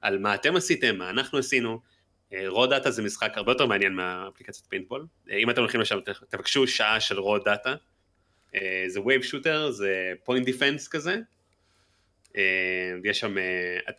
[0.00, 1.80] על מה אתם עשיתם, מה אנחנו עשינו.
[2.46, 5.06] Raw Data זה משחק הרבה יותר מעניין מהאפליקציית פיינטבול.
[5.30, 7.74] אם אתם הולכים לשם תבקשו שעה של Raw Data.
[8.86, 11.16] זה wave shooter, זה point defense כזה.
[13.04, 13.36] יש שם,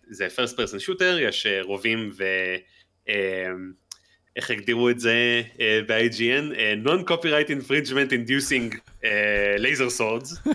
[0.09, 2.23] זה first person shooter, יש רובים ו...
[4.36, 5.41] איך הגדירו את זה
[5.88, 6.55] ב-IGN?
[6.86, 8.75] Non-copyright infringement inducing
[9.57, 10.49] laser swords,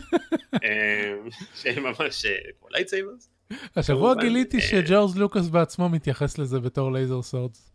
[1.62, 2.26] שהם ממש
[2.58, 3.37] כמו lightsabers.
[3.76, 7.72] השבוע גיליתי אה, שג'ורז לוקאס בעצמו מתייחס לזה בתור laser swords.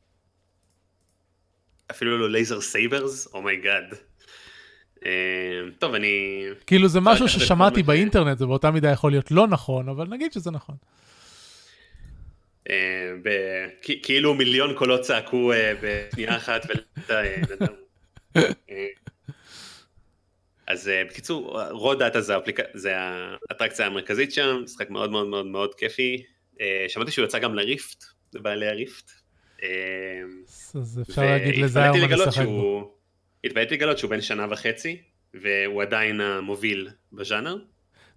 [1.91, 3.27] אפילו לא laser sabers?
[3.27, 3.83] Oh my God.
[5.05, 5.11] אה,
[5.79, 6.43] טוב, אני...
[6.67, 10.33] כאילו זה לא משהו ששמעתי באינטרנט, זה באותה מידה יכול להיות לא נכון, אבל נגיד
[10.33, 10.75] שזה נכון.
[12.69, 12.75] אה,
[14.03, 15.51] כאילו מיליון קולות צעקו
[15.81, 17.67] בשנייה אחת ולא...
[20.73, 22.21] אז בקיצור, רודאטה
[22.73, 22.97] זה
[23.49, 26.23] האטרקציה המרכזית שם, משחק מאוד מאוד מאוד מאוד כיפי.
[26.87, 28.03] שמעתי שהוא יצא גם לריפט,
[28.33, 29.11] לבעלי הריפט.
[30.75, 32.95] אז אפשר להגיד לזהרמן לשחק בו.
[33.43, 35.01] התבייתי לגלות שהוא בן שנה וחצי,
[35.33, 37.57] והוא עדיין המוביל בז'אנר.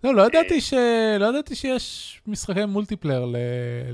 [0.05, 0.75] לא, לא ידעתי, אה, ש...
[1.21, 3.25] לא ידעתי שיש משחקי multiplayer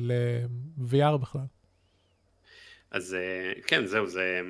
[0.01, 1.41] ל-VR בכלל.
[2.91, 4.41] אז אה, כן, זהו, זה...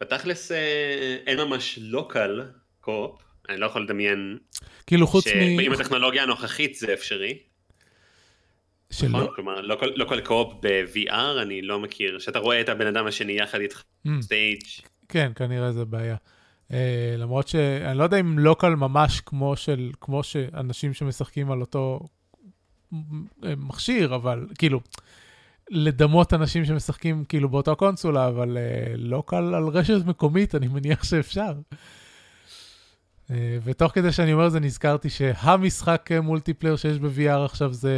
[0.00, 2.42] בתכלס אה, אין ממש local
[2.80, 4.38] co-op, אני לא יכול לדמיין...
[4.86, 5.60] כאילו חוץ מ...
[5.60, 7.38] עם הטכנולוגיה הנוכחית זה אפשרי.
[8.90, 9.08] שלא?
[9.08, 9.34] נכון?
[9.34, 13.06] כלומר, לא כל, לא כל co-op ב-VR אני לא מכיר, שאתה רואה את הבן אדם
[13.06, 13.82] השני יחד איתך
[14.20, 14.62] stage.
[14.62, 14.88] Mm.
[15.08, 16.16] כן, כנראה זה בעיה.
[16.68, 16.74] Uh,
[17.18, 22.00] למרות שאני לא יודע אם local ממש כמו של, כמו שאנשים שמשחקים על אותו
[23.42, 24.80] מכשיר, אבל כאילו,
[25.70, 31.52] לדמות אנשים שמשחקים כאילו באותה קונסולה, אבל uh, local על רשת מקומית, אני מניח שאפשר.
[33.26, 33.32] Uh,
[33.64, 37.92] ותוך כדי שאני אומר זה, נזכרתי שהמשחק multiplayer שיש ב-VR עכשיו זה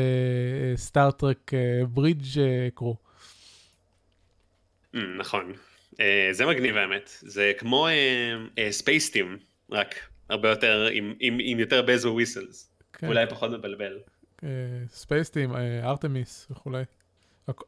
[0.76, 1.50] Star Trek
[1.88, 2.40] Bridge
[2.74, 2.96] Crew.
[4.94, 5.52] נכון.
[6.00, 7.88] אה, זה מגניב האמת, זה כמו
[8.70, 9.38] Spaceteam,
[9.70, 9.94] רק
[10.28, 13.06] הרבה יותר, עם, עם, עם יותר bells and whistles, כן.
[13.06, 13.98] אולי פחות מבלבל.
[14.88, 15.52] Spaceteam,
[15.82, 16.82] Artemis וכולי.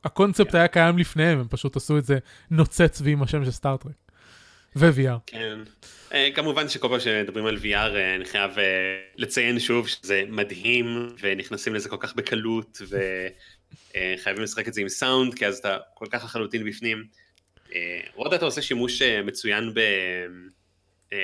[0.05, 0.59] הקונספט כן.
[0.59, 2.19] היה קיים לפניהם, הם פשוט עשו את זה
[2.51, 4.10] נוצץ ועם השם של Star Trek.
[4.77, 5.19] ו-VR.
[5.27, 5.59] כן.
[6.11, 8.61] Uh, כמובן שכל פעם שמדברים על VR, uh, אני חייב uh,
[9.17, 15.35] לציין שוב שזה מדהים, ונכנסים לזה כל כך בקלות, וחייבים לשחק את זה עם סאונד,
[15.35, 17.05] כי אז אתה כל כך לחלוטין בפנים.
[18.15, 19.79] עוד אתה עושה שימוש אה, מצוין ב...
[21.13, 21.19] אה,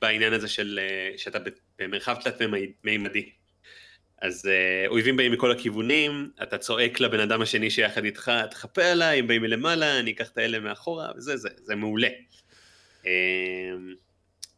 [0.00, 1.38] בעניין הזה של אה, שאתה
[1.78, 2.42] במרחב תלת
[2.84, 3.30] מימדי.
[4.22, 4.50] אז
[4.86, 9.42] אויבים באים מכל הכיוונים, אתה צועק לבן אדם השני שיחד איתך, תחפה עליי, הם באים
[9.42, 12.08] מלמעלה, אני אקח את האלה מאחורה, וזה, זה, זה מעולה.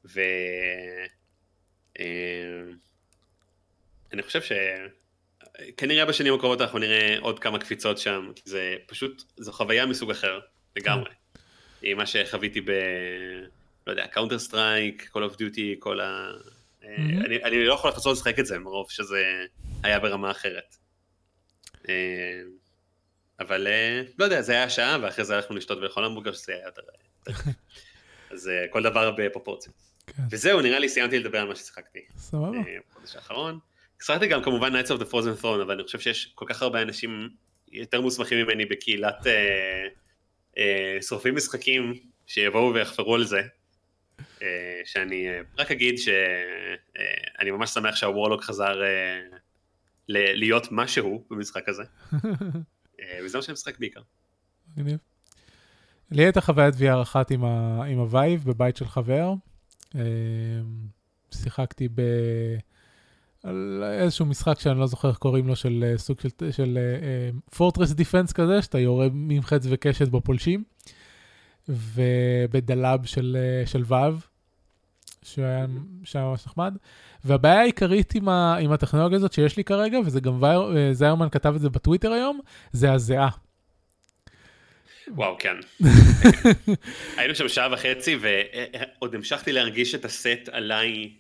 [0.05, 0.21] ו...
[4.13, 9.53] אני חושב שכנראה בשנים הקרובות אנחנו נראה עוד כמה קפיצות שם, כי זה פשוט, זו
[9.53, 10.41] חוויה מסוג אחר.
[10.77, 11.11] לגמרי.
[11.83, 12.71] עם מה שחוויתי ב...
[13.87, 16.31] לא יודע, Counter Strike, Call of Duty, כל ה...
[16.99, 19.45] אני, אני לא יכול לחזור לשחק את זה מרוב שזה
[19.83, 20.77] היה ברמה אחרת.
[21.89, 21.95] אה,
[23.41, 26.65] אבל אה, לא יודע, זה היה שעה ואחרי זה הלכנו לשתות ולאכול המבורגר שזה היה
[26.65, 26.83] יותר...
[28.31, 29.75] אז אה, כל דבר בפרופורציות.
[30.07, 30.23] כן.
[30.31, 32.01] וזהו, נראה לי סיימתי לדבר על מה ששיחקתי.
[32.17, 32.59] סבבה.
[32.91, 33.59] בחודש האחרון.
[34.03, 36.83] שיחקתי גם כמובן Knights of the Frozen Throne, אבל אני חושב שיש כל כך הרבה
[36.83, 37.29] אנשים
[37.73, 39.27] יותר מוסמכים ממני בקהילת
[40.59, 41.95] אה, שורפים משחקים
[42.27, 43.41] שיבואו ויחפרו על זה.
[44.43, 48.83] אה, שאני אה, רק אגיד שאני ממש שמח שה Warlock חזר
[50.09, 51.83] להיות משהו במשחק הזה.
[53.25, 54.01] וזה מה שאני משחק בעיקר.
[54.77, 54.99] מגניב.
[56.11, 59.35] לי הייתה חוויית VR אחת עם, ה, עם ה Vive בבית של חבר.
[61.31, 62.03] שיחקתי ב...
[63.43, 66.79] על איזשהו משחק שאני לא זוכר איך קוראים לו, של אה, סוג של, של
[67.57, 70.65] פורטרס uh, דיפנס כזה, שאתה יורה עם חץ וקשת בפולשים,
[71.69, 74.25] ובדלאב של, uh, של ואב,
[75.23, 75.67] שהיה,
[76.05, 76.77] שהיה ממש נחמד.
[77.25, 81.55] והבעיה העיקרית עם, ה, עם הטכנולוגיה הזאת שיש לי כרגע, וזה גם ויר, זיירמן כתב
[81.55, 82.41] את זה בטוויטר היום,
[82.73, 83.29] זה הזיעה.
[85.15, 85.57] וואו, כן.
[87.17, 91.13] היינו שם שעה וחצי, ועוד המשכתי להרגיש את הסט עליי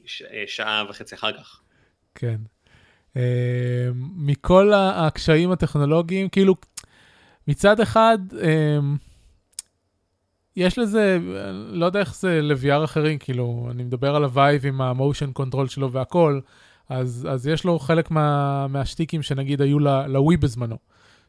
[0.47, 1.61] שעה וחצי אחר כך.
[2.15, 2.37] כן.
[3.15, 3.17] אה,
[4.17, 6.55] מכל הקשיים הטכנולוגיים, כאילו,
[7.49, 8.37] מצד אחד, אה,
[10.57, 11.19] יש לזה,
[11.69, 15.93] לא יודע איך זה ל-VR אחרים, כאילו, אני מדבר על ה-Vive עם המושן קונטרול שלו
[15.93, 16.41] והכל,
[16.89, 19.79] אז, אז יש לו חלק מה, מהשטיקים שנגיד היו
[20.09, 20.77] לווי בזמנו,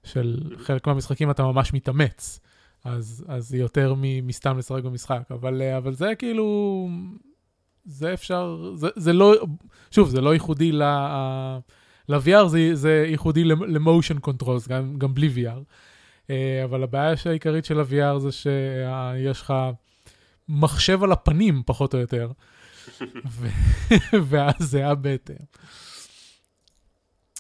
[0.04, 2.40] של חלק מהמשחקים אתה ממש מתאמץ,
[2.84, 6.90] אז, אז יותר מסתם לשחק במשחק, אבל, אה, אבל זה כאילו,
[7.86, 9.34] זה אפשר, זה, זה לא,
[9.92, 10.84] שוב, זה לא ייחודי ל...
[12.10, 15.60] ל-VR, זה, זה ייחודי ל-motion controls, גם, גם בלי VR.
[16.30, 19.54] אה, אבל הבעיה העיקרית של ה-VR זה שיש לך
[20.50, 22.32] מחשב על הפנים, פחות או יותר,
[24.30, 25.36] ואז זה בהתאם.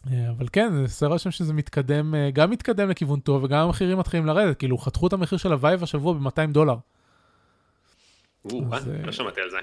[0.07, 3.97] אה, אבל כן, זה עושה רושם שזה מתקדם, אה, גם מתקדם לכיוון טוב, וגם המחירים
[3.97, 6.75] מתחילים לרדת, כאילו חתכו את המחיר של ה-Vive השבוע ב-200 דולר.
[8.45, 9.57] לא שמעתי על זה.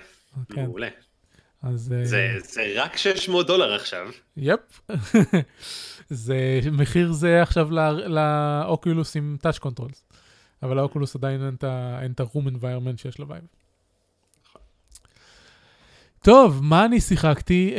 [0.55, 0.63] כן.
[0.63, 0.89] מעולה.
[1.63, 1.95] אז...
[2.03, 2.33] זה.
[2.39, 4.09] זה רק 600 דולר עכשיו.
[4.37, 4.81] Yep.
[6.09, 7.71] זה מחיר זה עכשיו
[8.07, 10.05] ל-Oculus עם touch controls.
[10.63, 11.57] אבל ל-Oculus עדיין
[12.03, 13.45] אין את ה-room environment שיש ל-Vive.
[14.49, 14.61] נכון.
[16.23, 17.75] טוב, מה אני שיחקתי?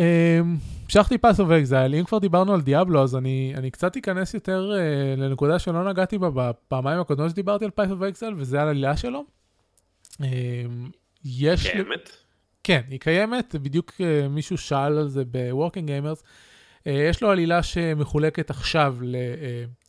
[0.89, 4.71] המשכתי Path of Exile, אם כבר דיברנו על Diablo, אז אני, אני קצת אכנס יותר
[4.71, 8.97] אה, לנקודה שלא נגעתי בה בפעמיים הקודמות שדיברתי על Path of Exile, וזה על העלילה
[8.97, 9.23] שלו.
[10.11, 10.25] אה,
[11.25, 11.67] יש...
[11.67, 12.09] קיימת?
[12.63, 16.21] כן, היא קיימת, בדיוק אה, מישהו שאל על זה ב-Working Gamers.
[16.21, 19.87] אה, יש לו עלילה שמחולקת עכשיו, ל, אה,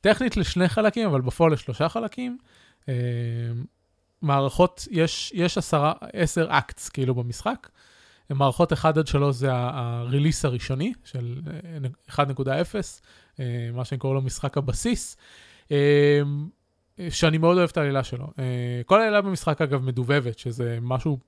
[0.00, 2.38] טכנית לשני חלקים, אבל בפועל לשלושה חלקים.
[2.80, 2.88] אה,
[4.22, 7.68] מערכות, יש, יש עשרה, עשר acts כאילו במשחק.
[8.34, 11.40] מערכות 1 עד 3 זה ה-release הראשוני של
[12.10, 12.54] 1.0, אה,
[13.40, 15.16] אה, מה שאני קורא לו משחק הבסיס,
[15.70, 16.20] אה,
[17.10, 18.26] שאני מאוד אוהב את העלילה שלו.
[18.86, 21.18] כל העלילה במשחק אגב מדובבת, שזה משהו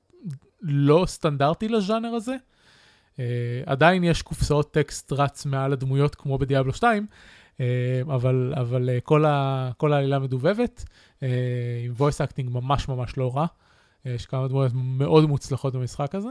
[0.62, 2.36] לא סטנדרטי לז'אנר הזה.
[3.66, 7.07] עדיין יש קופסאות טקסט רץ מעל הדמויות כמו בדיאבלו 2,
[8.07, 10.84] אבל, אבל כל, ה, כל העלילה מדובבת,
[11.22, 13.46] עם voice acting ממש ממש לא רע.
[14.05, 16.30] יש כמה דמויות מאוד מוצלחות במשחק הזה.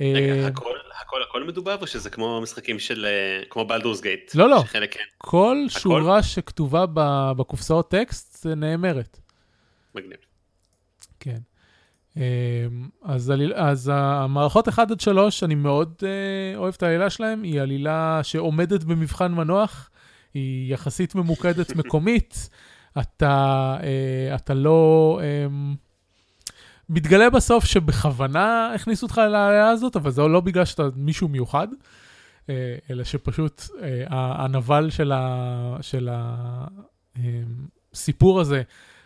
[0.00, 4.34] רגע, אה, הכל, הכל, הכל מדובב או שזה כמו משחקים של, אה, כמו בלדורס גייט?
[4.34, 4.64] לא, לא,
[5.18, 6.84] כל שורה שכתובה
[7.36, 9.20] בקופסאות טקסט זה נאמרת.
[9.94, 10.18] מגניב.
[11.20, 11.38] כן.
[12.16, 12.22] אה,
[13.02, 16.02] אז, אז המערכות 1 עד 3, אני מאוד
[16.56, 19.90] אוהב את העלילה שלהם, היא עלילה שעומדת במבחן מנוח,
[20.34, 22.48] היא יחסית ממוקדת מקומית,
[22.98, 23.76] אתה,
[24.34, 25.20] אתה לא...
[26.88, 31.68] מתגלה בסוף שבכוונה הכניסו אותך לעלייה הזאת, אבל זה לא בגלל שאתה מישהו מיוחד,
[32.50, 34.04] אה, אלא שפשוט אה,
[34.44, 36.08] הנבל של, ה, של
[37.92, 38.62] הסיפור אה, הזה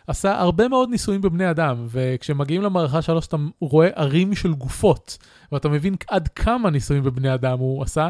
[0.07, 5.17] עשה הרבה מאוד ניסויים בבני אדם, וכשמגיעים למערכה שלוש אתה רואה ערים של גופות,
[5.51, 8.09] ואתה מבין עד כמה ניסויים בבני אדם הוא עשה,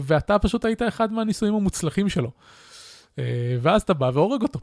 [0.00, 2.30] ואתה פשוט היית אחד מהניסויים המוצלחים שלו.
[3.60, 4.60] ואז אתה בא והורג אותו.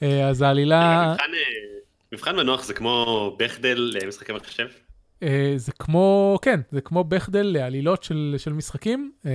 [0.30, 1.14] אז העלילה...
[2.12, 4.66] מבחן מנוח זה כמו בכדל למשחקי מחשב?
[5.24, 9.12] Uh, זה כמו, כן, זה כמו בכדל לעלילות של, של משחקים.
[9.22, 9.26] Uh,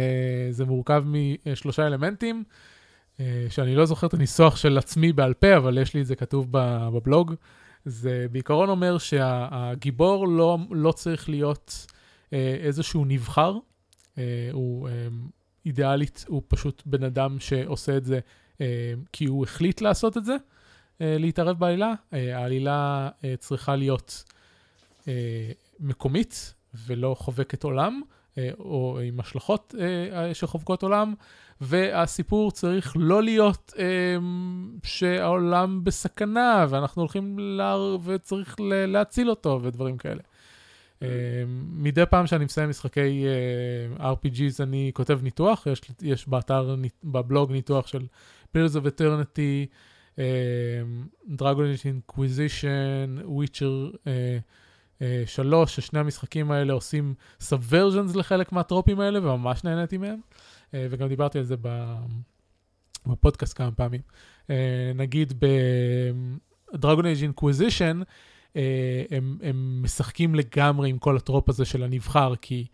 [0.52, 1.04] זה מורכב
[1.46, 2.44] משלושה אלמנטים,
[3.18, 6.16] uh, שאני לא זוכר את הניסוח של עצמי בעל פה, אבל יש לי את זה
[6.16, 7.34] כתוב בבלוג.
[7.86, 13.58] זה בעיקרון אומר שהגיבור לא, לא צריך להיות uh, איזשהו נבחר,
[14.16, 14.20] uh,
[14.52, 14.92] הוא uh,
[15.66, 18.20] אידיאלית, הוא פשוט בן אדם שעושה את זה
[18.54, 18.62] uh,
[19.12, 20.36] כי הוא החליט לעשות את זה.
[21.02, 21.94] אה, להתערב בעלילה.
[22.14, 24.24] אה, העלילה אה, צריכה להיות
[25.80, 26.54] מקומית
[26.88, 28.02] ולא חובקת עולם,
[28.60, 29.76] או עם השלכות
[30.34, 31.14] שחובקות עולם,
[31.62, 33.74] והסיפור צריך לא להיות
[34.84, 38.56] שהעולם בסכנה ואנחנו הולכים להר וצריך
[38.88, 40.22] להציל אותו ודברים כאלה.
[41.68, 43.26] מדי פעם שאני מסיים משחקי
[44.00, 48.06] RPGs אני כותב ניתוח, יש, יש באתר, בבלוג ניתוח של
[48.56, 49.68] Pillars of Eternity,
[51.28, 53.92] Dragon Inquisition, Witcher
[55.26, 60.20] 3, ששני המשחקים האלה עושים subversions לחלק מה-trope ים האלה, וממש נהניתי מהם.
[60.74, 61.56] אה, וגם דיברתי על זה
[63.06, 64.02] בפודקאסט כמה פעמים.
[64.48, 64.50] אה,
[64.96, 65.34] נגיד
[66.74, 68.02] ב-Dragon Age Inquisition,
[69.12, 72.66] הם, הם משחקים לגמרי עם כל ה-trope הזה של הנבחר, כי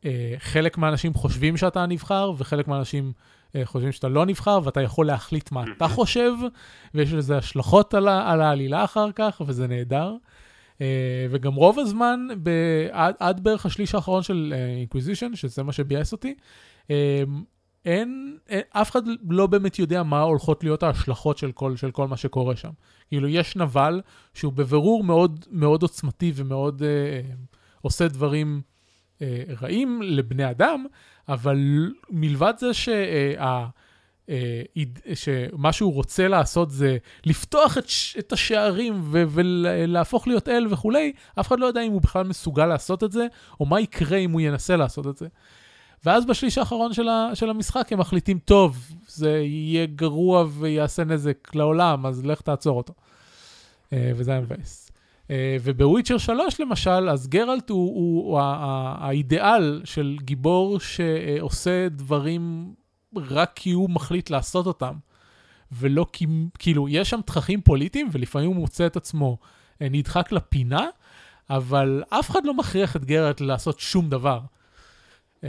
[0.00, 0.04] אה,
[0.38, 3.12] חלק מהאנשים חושבים שאתה הנבחר, וחלק מהאנשים
[3.64, 6.32] חושבים שאתה לא נבחר, ואתה יכול להחליט מה אתה חושב,
[6.94, 10.16] ויש לזה השלכות על, על העלילה אחר כך, וזה נהדר.
[10.72, 10.84] אה,
[11.30, 12.50] וגם רוב הזמן, ב,
[13.18, 16.34] עד, בערך השליש האחרון של Inquisition, אה, שזה מה שביאס אותי,
[16.82, 16.90] אה,
[17.84, 22.08] אין, אין, אף אחד לא באמת יודע מה הולכות להיות ההשלכות של כל, של כל
[22.08, 22.70] מה שקורה שם.
[23.08, 24.00] כאילו, יש נבל
[24.34, 28.62] שהוא בבירור מאוד, מאוד עוצמתי ומאוד אה, עושה דברים
[29.62, 30.86] רעים לבני אדם,
[31.28, 31.58] אבל
[32.10, 32.92] מלבד זה שה...
[34.28, 34.54] אה,
[35.14, 36.96] שמה שהוא רוצה לעשות זה
[37.26, 37.84] לפתוח את,
[38.18, 42.66] את השערים ו- ולהפוך להיות אל וכולי, אף אחד לא יודע אם הוא בכלל מסוגל
[42.66, 43.26] לעשות את זה,
[43.60, 45.28] או מה יקרה אם הוא ינסה לעשות את זה.
[46.04, 48.76] ואז בשליש האחרון של, ה- של המשחק הם מחליטים, טוב,
[49.08, 52.94] זה יהיה גרוע ויעשה נזק לעולם, אז לך תעצור אותו.
[53.92, 54.81] אה, וזה היה מבאס.
[55.32, 58.40] אה, ובוויצ'ר 3 למשל, אז גרלט הוא, הוא, הוא
[58.98, 62.74] האידיאל של גיבור שעושה דברים
[63.16, 64.94] רק כי הוא מחליט לעשות אותם,
[65.72, 66.26] ולא כי,
[66.58, 69.38] כאילו, יש שם תככים פוליטיים, ולפעמים הוא מוצא את עצמו
[69.82, 70.86] אה, נדחק לפינה,
[71.50, 74.40] אבל אף אחד לא מכריח את גרלט לעשות שום דבר.
[75.44, 75.48] אה,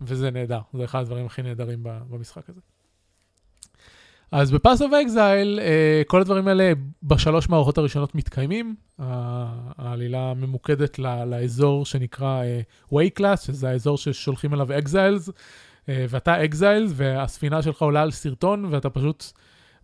[0.00, 2.60] וזה נהדר, זה אחד הדברים הכי נהדרים במשחק הזה.
[4.34, 5.60] אז ב-Path of Exile,
[6.06, 6.72] כל הדברים האלה
[7.02, 8.74] בשלוש מערכות הראשונות מתקיימים.
[8.98, 12.42] העלילה ממוקדת לאזור שנקרא
[12.92, 15.32] Wraeclast, שזה האזור ששולחים אליו exiles, אה,
[16.08, 19.24] ואתה exile, והספינה שלך עולה על שרטון, ואתה פשוט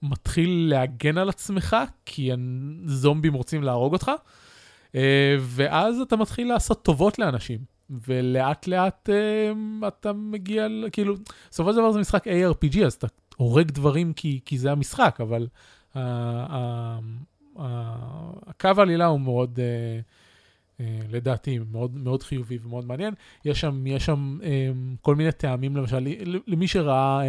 [0.02, 1.76] מתחיל להגן על עצמך,
[2.06, 2.30] כי
[2.86, 4.10] הזומבים רוצים להרוג אותך,
[5.40, 7.58] ואז אתה מתחיל לעשות טובות לאנשים.
[8.08, 9.08] ולאט לאט
[9.88, 11.14] אתה מגיע, כאילו,
[11.50, 13.06] בסופו של דבר זה משחק ARPG, אז אתה
[13.40, 15.48] הורג דברים כי, כי זה המשחק, אבל
[15.92, 16.00] uh, uh,
[17.56, 17.60] uh,
[18.46, 23.14] הקו העלילה הוא מאוד, uh, uh, לדעתי, מאוד, מאוד חיובי ומאוד מעניין.
[23.44, 24.44] יש שם, יש שם um,
[25.00, 26.08] כל מיני טעמים, למשל,
[26.46, 27.22] למי שראה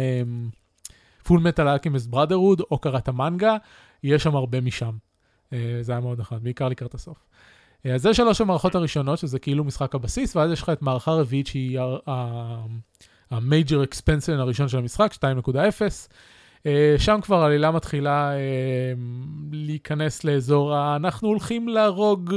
[1.24, 3.56] פול מטאל אלכימס בראדרוד או קרא את המנגה,
[4.02, 4.96] יש שם הרבה משם.
[5.50, 7.18] Uh, זה היה מאוד נחמד, בעיקר לקראת הסוף.
[7.84, 11.46] אז זה שלוש המערכות הראשונות, שזה כאילו משחק הבסיס, ואז יש לך את מערכה רביעית
[11.46, 11.80] שהיא
[13.32, 15.12] ה-major expansion הראשון של המשחק,
[16.64, 16.68] 2.0.
[16.98, 18.32] שם כבר העלילה מתחילה
[19.52, 20.96] להיכנס לאזור ה...
[20.96, 22.34] אנחנו הולכים להרוג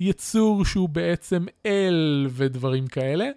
[0.00, 3.28] יצור שהוא בעצם אל ודברים כאלה,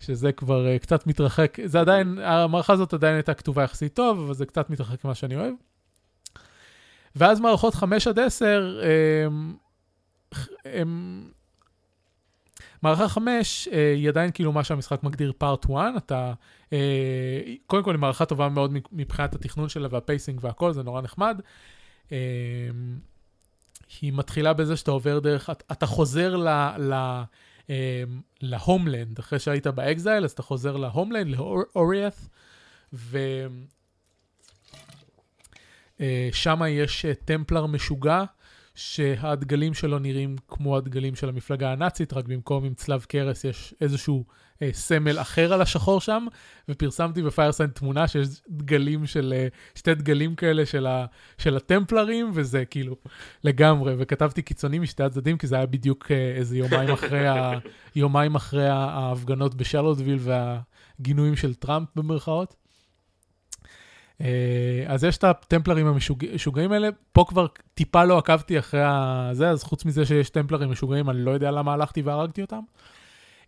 [0.00, 4.46] שזה כבר קצת מתרחק, זה עדיין, המערכה הזאת עדיין הייתה כתובה יחסית טוב, אבל זה
[4.46, 5.54] קצת מתרחק ממה שאני אוהב.
[7.16, 8.80] ואז מערכות 5 עד 10,
[10.64, 11.30] הם...
[12.82, 16.32] מערכה 5 אה, היא עדיין כאילו מה שהמשחק מגדיר פארט 1, אתה,
[16.72, 21.40] אה, קודם כל היא מערכה טובה מאוד מבחינת התכנון שלה והפייסינג והכל, זה נורא נחמד.
[22.12, 22.18] אה,
[24.00, 26.48] היא מתחילה בזה שאתה עובר דרך, אתה חוזר ל...
[26.78, 27.22] ל
[28.40, 32.28] להומלנד, אחרי שהיית באקזייל, אז אתה חוזר להומלנד, לאוריאף,
[36.00, 38.24] ושם יש טמפלר משוגע,
[38.74, 44.24] שהדגלים שלו נראים כמו הדגלים של המפלגה הנאצית, רק במקום עם צלב קרס יש איזשהו
[44.62, 46.26] אה, סמל אחר על השחור שם,
[46.68, 51.06] ופרסמתי בפיירסיין תמונה שיש דגלים של, אה, שתי דגלים כאלה של, ה,
[51.38, 52.96] של הטמפלרים, וזה כאילו
[53.44, 57.50] לגמרי, וכתבתי קיצוני משתי הצדדים, כי זה היה בדיוק אה, איזה יומיים אחרי, ה,
[57.96, 62.61] יומיים אחרי ההפגנות בשלוטוויל והגינויים של טראמפ במרכאות.
[64.22, 68.80] אה, אז יש את הטמפלרים המשוגעים האלה, פה כבר טיפה לא עקבתי אחרי
[69.32, 72.60] זה, אז חוץ מזה שיש טמפלרים משוגעים, אני לא יודע למה הלכתי והרגתי אותם.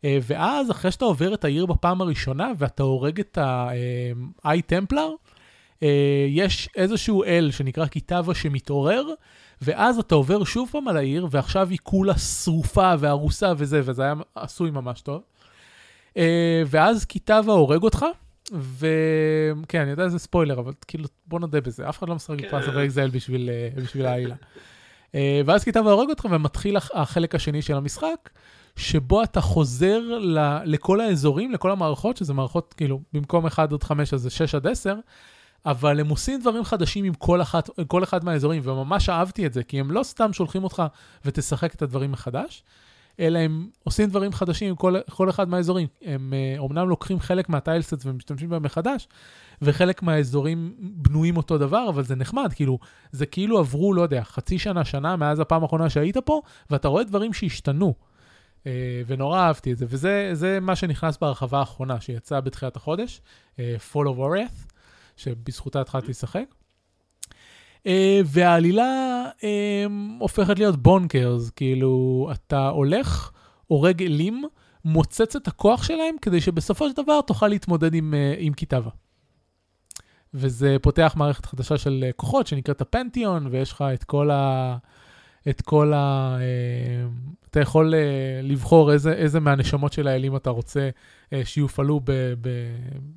[0.04, 3.38] אה, ואז אחרי שאתה עובר את העיר בפעם הראשונה ואתה הורג את
[4.66, 5.10] טמפלר,
[5.82, 9.04] אה, יש איזשהו אל שנקרא קיטבה שמתעורר,
[9.62, 14.14] ואז אתה עובר שוב פעם על העיר, ועכשיו היא כולה שרופה והרוסה וזה, וזה היה
[14.34, 15.22] עשוי ממש טוב.
[16.66, 18.06] ואז קיטבה הורג אותך,
[18.52, 22.68] וכן, אני יודע שזה ספוילר, אבל כאילו, בוא נודה בזה, אף אחד לא משחק בפרס
[22.68, 23.50] אוף אקזל בשביל
[24.04, 24.34] אה, העילה.
[25.14, 28.30] אה, ואז כיתה והורג אותך, ומתחיל החלק השני של המשחק,
[28.76, 30.00] שבו אתה חוזר
[30.64, 34.66] לכל האזורים, לכל המערכות, שזה מערכות, כאילו, במקום 1 עד 5, אז זה 6 עד
[34.66, 34.94] 10,
[35.66, 39.62] אבל הם עושים דברים חדשים עם כל, אחת, כל אחד מהאזורים, וממש אהבתי את זה,
[39.62, 40.82] כי הם לא סתם שולחים אותך
[41.24, 42.62] ותשחק את הדברים מחדש,
[43.20, 45.88] אלא הם עושים דברים חדשים עם כל, כל אחד מהאזורים.
[46.02, 49.08] הם אומנם לוקחים חלק מהטיילסטס ומשתמשים בהם מחדש,
[49.62, 52.78] וחלק מהאזורים בנויים אותו דבר, אבל זה נחמד, כאילו,
[53.12, 56.40] זה כאילו עברו, לא יודע, חצי שנה, שנה מאז הפעם האחרונה שהיית פה,
[56.70, 57.94] ואתה רואה דברים שהשתנו.
[58.62, 58.66] Uh,
[59.06, 63.20] ונורא אהבתי את זה, וזה מה שנכנס בהרחבה האחרונה, שיצאה בתחילת החודש,
[63.56, 63.58] uh,
[63.92, 64.72] Fall of Oreth,
[65.16, 66.44] שבזכותה התחלתי לשחק.
[67.84, 67.86] Uh,
[68.24, 69.42] והעלילה uh,
[70.18, 73.30] הופכת להיות בונקרס, כאילו, אתה הולך,
[73.66, 74.44] הורג אלים,
[74.84, 78.90] מוצץ את הכוח שלהם, כדי שבסופו של דבר תוכל להתמודד עם, uh, עם כיתבה.
[80.34, 84.76] וזה פותח מערכת חדשה של uh, כוחות שנקראת הפנתיון, ויש לך את כל ה...
[85.48, 86.36] את כל ה...
[86.38, 87.94] Uh, אתה יכול
[88.42, 90.90] לבחור איזה, איזה מהנשמות של האלים אתה רוצה
[91.44, 92.48] שיופעלו ב, ב,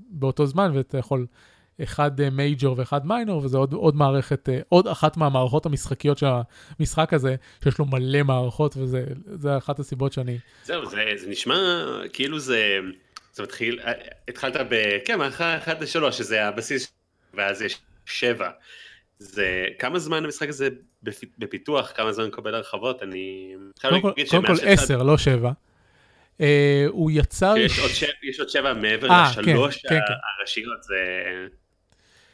[0.09, 1.27] באותו זמן, ואתה יכול
[1.83, 6.25] אחד מייג'ור אה, ואחד מיינור, וזה עוד, עוד מערכת, אה, עוד אחת מהמערכות המשחקיות של
[6.79, 10.37] המשחק הזה, שיש לו מלא מערכות, וזה אחת הסיבות שאני...
[10.63, 12.79] זהו, זה, זה נשמע כאילו זה,
[13.33, 13.91] זה מתחיל, אה,
[14.27, 14.97] התחלת ב...
[15.05, 16.93] כן, מערכה 1 ל-3, שזה הבסיס,
[17.33, 18.49] ואז יש 7.
[19.19, 20.69] זה, כמה זמן המשחק הזה
[21.37, 23.53] בפיתוח, כמה זמן מקבל הרחבות, אני...
[23.81, 25.51] קודם כל, קודם כל 10, לא 7.
[26.37, 26.41] Uh,
[26.87, 27.53] הוא יצר...
[28.23, 30.13] יש עוד 7 מעבר לשלוש כן, כן, כן.
[30.39, 30.95] הראשיות, זה...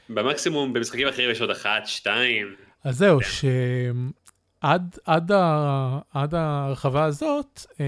[0.09, 2.55] במקסימום במשחקים אחרים יש עוד אחת, שתיים.
[2.83, 3.19] אז זהו.
[3.21, 7.85] שעד עד ה, עד הרחבה הזאת אה,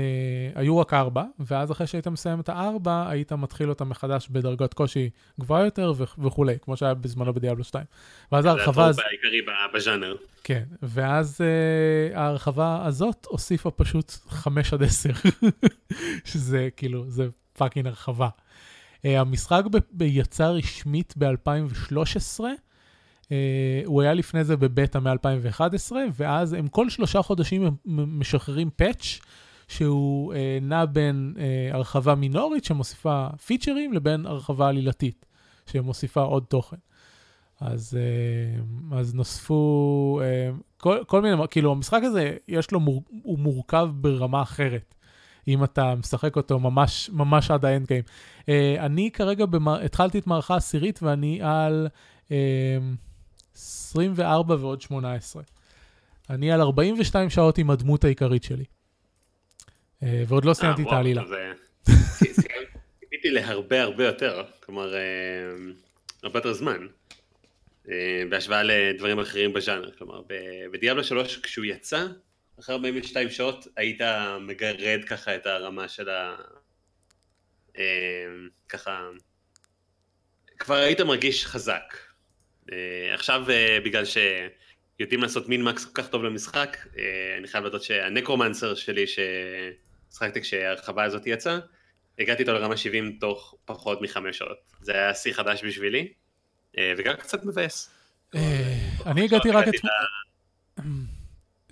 [0.56, 5.10] היו רק ארבע, ואז אחרי שהיית מסיים את הארבע, היית מתחיל אותה מחדש בדרגת קושי
[5.40, 7.86] גבוהה יותר ו- וכולי, כמו שהיה בזמנו בדיאבלו 2.
[8.32, 8.92] ואז ההרחבה...
[8.92, 9.42] זה הטרופ העיקרי
[9.74, 10.16] בז'אנר.
[10.44, 15.10] כן, ואז אה, ההרחבה הזאת הוסיפה פשוט 5 עד 10,
[16.26, 18.30] שזה כאילו, זה fucking הרחבה.
[19.06, 23.28] אה, המשחק ב- יצא רשמית ב-2013, אה,
[23.86, 29.20] הוא היה לפני זה בבטא מ-2011, ואז הם כל שלושה חודשים משחררים patch
[29.68, 35.26] שהוא אה, נע בין אה, הרחבה מינורית שמוסיפה פיצ'רים לבין הרחבה עלילתית
[35.72, 36.78] שמוסיפה עוד תוכן.
[37.62, 43.40] אז, אה, אז נוספו אה, כל, כל מיני, כאילו המשחק הזה יש לו, מור, הוא
[43.40, 44.96] מורכב ברמה אחרת.
[45.48, 48.04] אם אתה משחק אותו ממש, ממש עד האנד גיים.
[48.42, 48.46] Uh,
[48.80, 49.82] אני כרגע, במר...
[49.82, 51.88] התחלתי את מערכה עשירית ואני על
[52.28, 52.32] uh,
[53.56, 55.44] 24 ועוד 18.
[56.30, 58.64] אני על 42 שעות עם הדמות העיקרית שלי.
[60.02, 61.24] Uh, ועוד לא סיימתי את העלילה.
[63.00, 64.94] ציפיתי להרבה הרבה יותר, כלומר,
[66.24, 66.78] הרבה יותר זמן.
[68.30, 70.22] בהשוואה לדברים אחרים בז'אנר, כלומר
[70.72, 72.06] בדיאבלו 3 כשהוא יצא,
[72.60, 74.02] אחרי 42 שעות היית
[74.42, 76.36] מגרד ככה את הרמה של ה...
[78.70, 79.10] ככה,
[80.60, 81.98] כבר היית מרגיש חזק.
[83.14, 83.46] עכשיו
[83.86, 86.78] בגלל שיודעים לעשות מין מקס כל כך טוב למשחק,
[87.38, 91.60] אני חייב לדעת שהנקרומנסר שלי ששחקתי כשההרחבה הזאת יצאה,
[92.20, 94.58] הגעתי איתו לרמה 70 תוך פחות מחמש שעות.
[94.82, 96.14] זה היה שיא חדש בשבילי.
[96.78, 97.90] אה, וגם קצת מבאס.
[98.36, 98.42] אה,
[99.06, 100.96] אני הגעתי רק אתמול.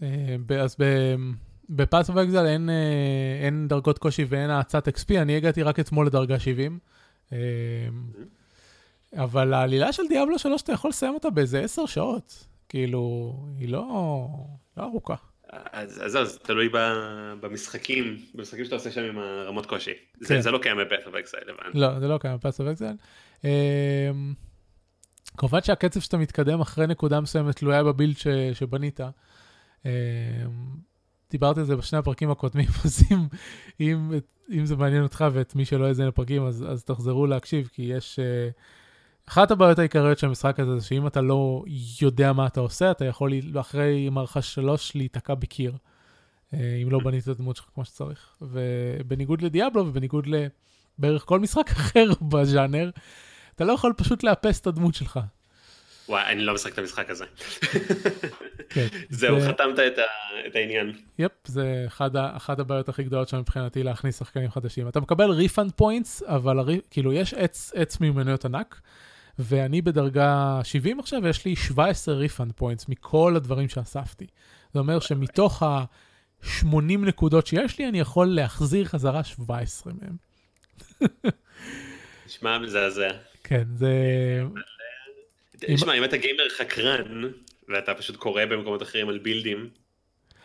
[0.04, 0.76] אה, אז
[1.70, 2.46] בפאס אוף אקזל
[3.42, 6.80] אין דרגות קושי ואין האצת XP, אני הגעתי רק אתמול לדרגה 70.
[9.16, 12.48] אבל העלילה של דיאבלו 3, אתה יכול לסיים אותה באיזה 10 שעות.
[12.70, 14.28] כאילו, היא לא,
[14.78, 15.16] לא ארוכה.
[15.50, 16.70] אז זהו, זה תלוי
[17.42, 19.92] במשחקים, במשחקים שאתה עושה שם עם הרמות קושי.
[20.20, 20.52] זה כן.
[20.52, 21.80] לא קיים ב-Path of Exile, הבנתי.
[21.80, 22.94] לא, זה לא קיים ב-Path of Exile.
[25.38, 29.00] כמובן שהקצב שאתה מתקדם אחרי נקודה מסוימת תלויה ב-build ש, שבנית.
[29.86, 29.92] אמ,
[31.32, 33.28] דיברתי על זה בשני הפרקים הקודמים, אז אם,
[33.80, 34.12] אם,
[34.52, 38.20] אם זה מעניין אותך ואת מי שלא האזין לפרקים, אז, אז תחזרו להקשיב, כי יש...
[38.20, 38.54] אה,
[39.30, 41.64] אחת הבעיות העיקריות של המשחק הזה זה שאם אתה לא
[42.02, 47.24] יודע מה אתה עושה, אתה יכול אחרי מערכה שלוש להיתקע בקיר, אה, אם לא בנית
[47.24, 48.38] את הדמות שלך כמו שצריך.
[48.42, 52.90] ובניגוד ל-Diablo ובניגוד לבערך כל משחק אחר בז'אנר,
[53.56, 55.20] אתה לא יכול פשוט לאפס את הדמות שלך.
[56.10, 57.26] וואי, אני לא משחק את המשחק הזה.
[58.70, 59.50] כן, זהו, זה...
[59.50, 60.02] חתמת את, ה...
[60.48, 60.92] את העניין.
[61.20, 62.38] Yep, זה אחד, ה...
[62.38, 64.88] אחת הבעיות הכי גדולות שם מבחינתי להכניס שחקנים חדשים.
[64.88, 66.80] אתה מקבל refund points, אבל.
[66.90, 68.82] כאילו יש עץ, עץ מיומנויות ענק,
[69.40, 74.28] ואני בדרגה 70 עכשיו, ויש לי 17 refund points מכל הדברים שאספתי.
[74.74, 80.16] זה אומר שמתוך ה-80 נקודות שיש לי, אני יכול להחזיר חזרה 17 מהם.
[82.26, 83.10] נשמע מזעזע.
[83.44, 83.94] כן, זה...
[85.68, 87.22] תשמע, אם אתה גיימר חקרן,
[87.70, 89.70] ואתה פשוט קורא במקומות אחרים על בילדים,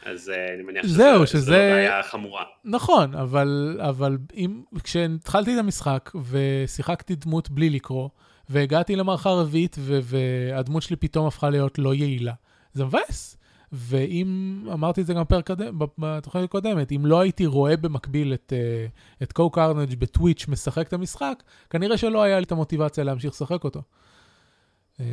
[0.05, 1.39] אז uh, אני מניח זהו, שזה...
[1.39, 2.45] שזו בעיה חמורה.
[2.65, 8.09] נכון, אבל, אבל אם, כשהתחלתי את המשחק ושיחקתי דמות בלי לקרוא,
[8.49, 12.33] והגעתי למערכה רביעית והדמות שלי פתאום הפכה להיות לא יעילה,
[12.73, 13.39] זה מבאס.
[13.73, 15.51] ואם, אמרתי את זה גם בפרק
[15.99, 18.87] בתוכנית הקודמת, אם לא הייתי רואה במקביל את, אה,
[19.23, 23.65] את Cohh Carnage ב-Twitch משחק את המשחק, כנראה שלא היה לי את המוטיבציה להמשיך לשחק
[23.65, 23.83] אותו.
[25.01, 25.07] אה,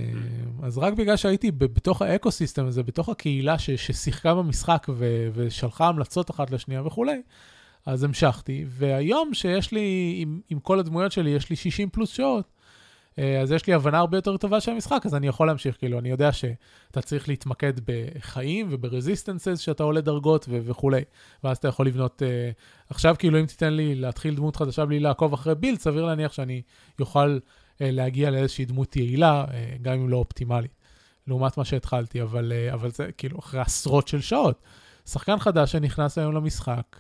[0.64, 6.32] אז רק בגלל שהייתי בתוך ה-ecosystem הזה, בתוך הקהילה ש, ששיחקה במשחק ו, ושלחה המלצות
[6.32, 7.22] אחת לשנייה וכולי,
[7.86, 12.46] אז המשכתי, והיום שיש לי, עם, עם כל הדמויות שלי, יש לי 60 פלוס שעות,
[13.20, 16.00] אה, אז יש לי הבנה הרבה יותר טובה של המשחק, אז אני יכול להמשיך, כאילו,
[16.00, 21.02] אני יודע שאתה צריך להתמקד בחיים וב-resistances שאתה עולה דרגות ו- וכולי,
[21.44, 22.22] ואז אתה יכול לבנות...
[22.22, 26.34] אה, עכשיו, כאילו, אם תיתן לי להתחיל דמות חדשה בלי לעקוב אחרי build, סביר להניח
[26.34, 26.62] שאני
[27.00, 27.38] אוכל
[27.80, 29.52] להגיע לאיזושהי דמות יעילה, אה,
[29.82, 30.72] גם אם לא אופטימלית,
[31.28, 34.62] לעומת מה שהתחלתי, אבל, אה, אבל זה כאילו אחרי עשרות של שעות.
[35.06, 37.00] שחקן חדש שנכנס היום למשחק,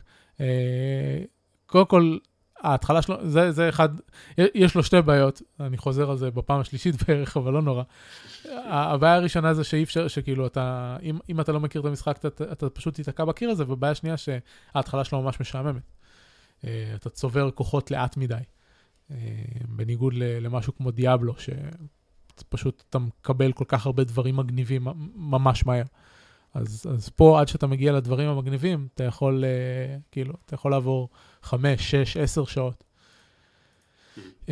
[1.65, 2.17] קודם כל,
[2.65, 3.89] ההתחלה שלו, זה, זה אחד,
[4.37, 7.83] יש לו שתי בעיות, אני חוזר על זה בפעם השלישית בערך, אבל לא נורא.
[8.65, 12.43] הבעיה הראשונה זה שאי אפשר, שכאילו אתה, אם, אם אתה לא מכיר את המשחק, אתה,
[12.51, 15.81] אתה פשוט תיתקע בקיר הזה, ובעיה שנייה שההתחלה שלו ממש משעממת.
[16.65, 18.35] אה, אתה צובר כוחות לאט מדי.
[19.11, 19.17] אה,
[19.67, 25.83] בניגוד למשהו כמו דיאבלו, שפשוט אתה מקבל כל כך הרבה דברים מגניבים ממש מהר.
[26.55, 31.09] אז, אז פה, עד שאתה מגיע לדברים המגניבים, אתה יכול, uh, כאילו, אתה יכול לעבור
[31.41, 32.83] חמש, שש, עשר שעות.
[34.17, 34.49] Uh,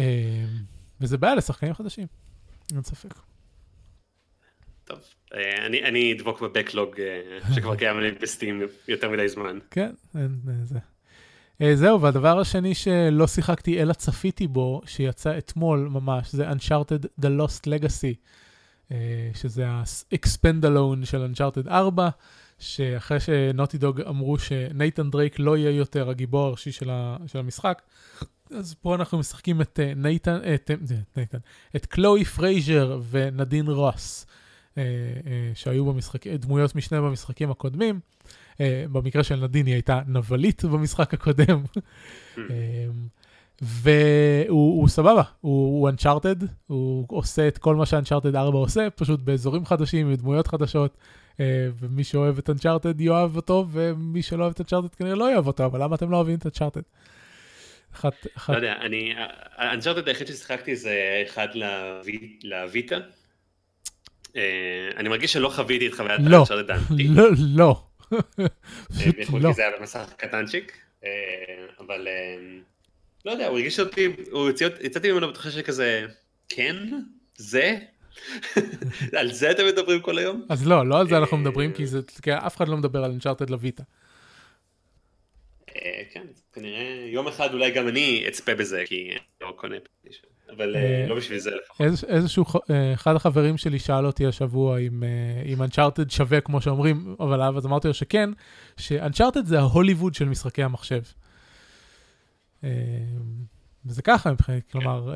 [1.01, 2.07] וזה בעיה לשחקנים חדשים,
[2.73, 3.13] אין ספק.
[4.85, 4.99] טוב,
[5.33, 6.95] אה, אני, אני אדבוק בבקלוג
[7.55, 9.59] שכבר קיים לי בסטים יותר מדי זמן.
[9.71, 10.79] כן, אין, זה.
[11.73, 17.67] זהו, והדבר השני שלא שיחקתי אלא צפיתי בו, שיצא אתמול ממש, זה Uncharted The Lost
[17.67, 18.15] Legacy.
[18.93, 22.09] אה, שזה ה-Expandalone של Uncharted 4,
[22.59, 26.89] שאחרי ש Naughty Dog אמרו שנייתן דרייק לא יהיה יותר הגיבור הראשי של,
[27.27, 27.81] של המשחק,
[28.51, 31.37] אז פה אנחנו משחקים את אה, נייתן, את, אה, נייתן,
[31.75, 34.25] את קלואי פרייזר ונדין רוס,
[35.53, 37.99] שהיו במשחק, דמויות משנה במשחקים הקודמים.
[38.59, 41.63] במקרה של נדין היא הייתה נבלית במשחק הקודם.
[42.35, 42.39] Hmm.
[43.61, 50.07] והוא סבבה, הוא, Uncharted, הוא עושה את כל מה ש-Uncharted 4 עושה, פשוט באזורים חדשים,
[50.07, 50.97] עם דמויות חדשות,
[51.79, 55.65] ומי שאוהב את אנצ'ארטד יאהב אותו, ומי שלא אוהב את אנצ'ארטד כנראה לא יאהב אותו,
[55.65, 56.81] אבל למה אתם לא אוהבים את אנצ'ארטד?
[57.93, 58.49] אחת, אחת...
[58.49, 59.13] לא יודע, אני,
[59.59, 61.47] אנצ'ארטד היחיד ששיחקתי זה אחד
[62.43, 62.97] לויטה.
[64.97, 67.07] אני מרגיש שלא חוויתי את חוויית לא, אנצ'ארטד האמיתי.
[67.07, 67.83] לא, לא.
[69.41, 69.53] לא.
[69.53, 70.77] זה היה במסך קטנצ'יק,
[71.79, 72.07] אבל
[73.25, 74.49] לא יודע, הוא הרגיש אותי, הוא
[74.81, 76.05] יצאתי ממנו בתחושה שכזה,
[76.49, 76.75] כן,
[77.35, 77.77] זה?
[79.19, 80.45] על זה אתם מדברים כל היום?
[80.49, 81.73] אז לא, לא על זה אנחנו מדברים,
[82.21, 83.83] כי אף אחד לא מדבר על אנצ'ארטד לויטה.
[85.75, 90.32] אה, כן, כנראה יום אחד אולי גם אני אצפה בזה, כי אני לא קונה פלייסטיישן,
[90.57, 91.87] אבל אה, אה, לא בשביל זה לפחות.
[92.07, 92.45] איזשהו,
[92.93, 94.77] אחד החברים שלי שאל אותי השבוע
[95.45, 98.29] אם אנצ'ארטד שווה כמו שאומרים, אבל אז אמרתי לו שכן,
[98.77, 101.01] שאנצ'ארטד זה ההוליווד של משחקי המחשב.
[103.85, 104.79] וזה ככה מבחינת, כן.
[104.79, 105.13] כלומר,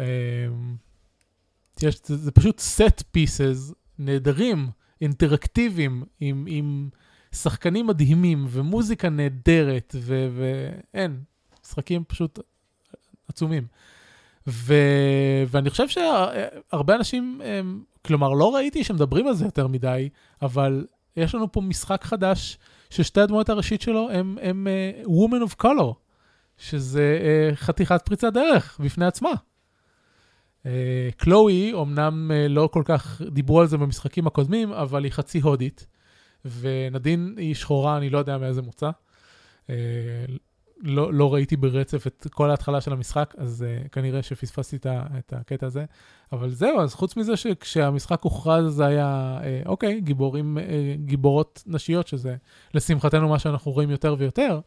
[1.82, 4.70] יש, זה, זה פשוט set pieces נהדרים,
[5.02, 6.90] אינטראקטיביים, עם, עם
[7.32, 11.24] שחקנים מדהימים ומוזיקה נהדרת, ואין,
[11.66, 12.40] משחקים פשוט
[13.28, 13.68] עצומים.
[14.48, 14.74] ו,
[15.48, 20.10] ואני חושב שהרבה אנשים, הם, כלומר, לא ראיתי שמדברים על זה יותר מדי,
[20.42, 20.86] אבל
[21.18, 22.58] יש לנו פה משחק חדש
[22.90, 24.68] ששתי הדמויות הראשית שלו הם, הם
[25.04, 25.94] uh, Woman of Color,
[26.58, 29.32] שזה uh, חתיכת פריצת דרך בפני עצמה.
[30.68, 35.40] אה, קלואי, אמנם אה, לא כל כך דיברו על זה במשחקים הקודמים, אבל היא חצי
[35.40, 35.88] הודית.
[36.60, 38.90] ונדין היא שחורה, אני לא יודע מאיזה מוצא.
[39.70, 39.76] אה,
[40.82, 44.86] לא, לא ראיתי ברצף את כל ההתחלה של המשחק, אז uh, כנראה שפספסתי את,
[45.18, 45.86] את הקטע הזה.
[46.32, 50.62] אבל זהו, אז חוץ מזה שכשהמשחק הוכרז זה היה, uh, אוקיי, גיבורים, uh,
[51.06, 52.36] גיבורות נשיות, שזה
[52.74, 54.60] לשמחתנו מה שאנחנו רואים יותר ויותר,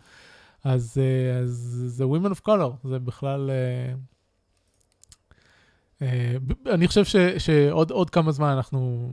[0.64, 3.50] אז, uh, זה Women of Color, זה בכלל...
[3.50, 4.10] Uh,
[6.02, 6.36] אה,
[6.66, 9.12] אני חושב ש, שעוד כמה זמן אנחנו...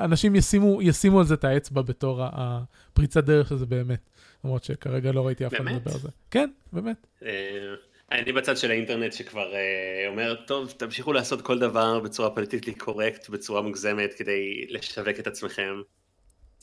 [0.00, 4.10] אנשים ישימו, ישימו על זה את האצבע בתור הפריצת דרך שזה באמת.
[4.44, 6.08] למרות שכרגע לא ראיתי אף אחד מדבר על זה.
[6.30, 7.06] כן, באמת.
[7.22, 7.74] אה,
[8.12, 13.28] אני בצד של האינטרנט שכבר uh, אומר, טוב, תמשיכו לעשות כל דבר בצורה פוליטיקלי קורקט,
[13.28, 15.74] בצורה מוגזמת, כדי לשווק את עצמכם.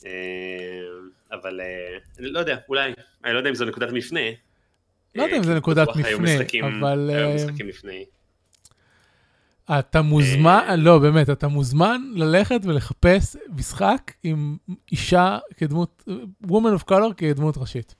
[0.00, 0.04] Uh,
[1.32, 2.92] אבל uh, אני לא יודע, אולי,
[3.24, 4.20] אני לא יודע אם זו נקודת מפנה.
[5.14, 6.08] לא יודע אם זו נקודת מפנה,
[6.78, 7.10] אבל...
[7.14, 8.04] היו משחקים לפני.
[9.70, 14.56] אתה מוזמן, אה, לא, באמת, אתה מוזמן ללכת ולחפש משחק עם
[14.92, 16.04] אישה כדמות,
[16.46, 17.94] woman of color כדמות ראשית.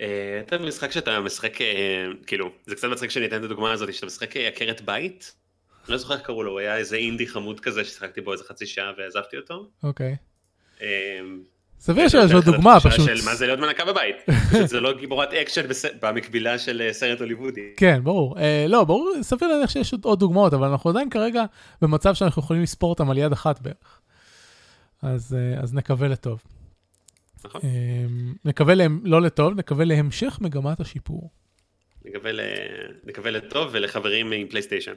[0.00, 3.94] אה, אתה משחק שאתה משחק, אה, כאילו, זה קצת מצחיק שאני אתן את הדוגמה הזאת,
[3.94, 5.34] שאתה משחק עקרת בית,
[5.84, 8.44] אני לא זוכר איך קראו לו, הוא היה איזה אינדי חמוד כזה ששיחקתי בו איזה
[8.44, 9.70] חצי שעה ועזבתי אותו.
[9.82, 10.16] אוקיי.
[11.80, 13.06] סביר שיש עוד דוגמה פשוט.
[13.06, 14.16] של מה זה להיות מנקה בבית.
[14.70, 15.62] זה לא גיבורת אקשן
[16.02, 17.72] במקבילה של אה, סרט הוליוודי.
[17.76, 18.38] כן, ברור.
[18.38, 21.44] אה, לא, ברור, סביר להניח שיש עוד דוגמאות, אבל אנחנו עדיין כרגע
[21.82, 24.00] במצב שאנחנו יכולים לספור אותם על יד אחת בערך.
[25.02, 26.42] אז, אה, אז נקווה לטוב.
[27.44, 27.60] נכון.
[28.44, 28.74] נקווה
[29.04, 31.30] לא לטוב, נקווה להמשך מגמת השיפור.
[33.04, 34.92] נקווה לטוב ולחברים עם פלייסטיישן.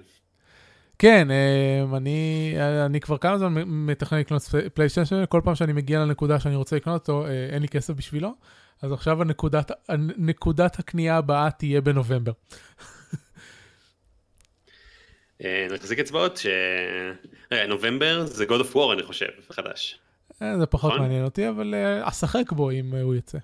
[0.99, 2.53] כן, אמ, אני,
[2.85, 4.41] אני כבר כמה זמן מתכנן לקנות
[4.73, 8.33] פלייסטיישן, כל פעם שאני מגיע לנקודה שאני רוצה לקנות אותו, אה, אין לי כסף בשבילו,
[8.81, 9.71] אז עכשיו הנקודת,
[10.17, 12.31] נקודת הקנייה הבאה תהיה בנובמבר.
[15.43, 16.47] אה, נחזיק אצבעות ש...
[17.67, 19.99] נובמבר זה God of War אני חושב, חדש.
[20.41, 21.01] אה, זה פחות נכון?
[21.01, 23.37] מעניין אותי, אבל אשחק בו אם הוא יצא.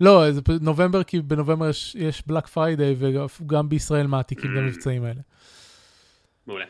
[0.00, 5.20] לא, זה נובמבר, כי בנובמבר יש, יש Black Friday, וגם בישראל מעתיקים את המבצעים האלה.
[6.46, 6.64] מעולה.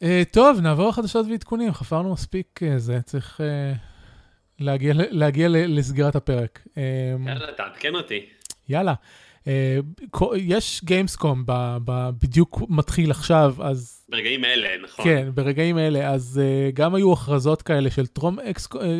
[0.00, 3.78] Uh, טוב, נעבור לחדשות ועדכונים, חפרנו מספיק uh, זה, צריך uh,
[4.58, 6.66] להגיע, להגיע לסגירת הפרק.
[7.26, 8.26] יאללה, תעדכן אותי.
[8.68, 8.94] יאללה.
[10.36, 11.44] יש Gamescom
[12.22, 14.06] בדיוק מתחיל עכשיו, אז...
[14.08, 15.04] ברגעים אלה, נכון.
[15.04, 16.40] כן, ברגעים אלה, אז
[16.74, 18.38] גם היו הכרזות כאלה של טרום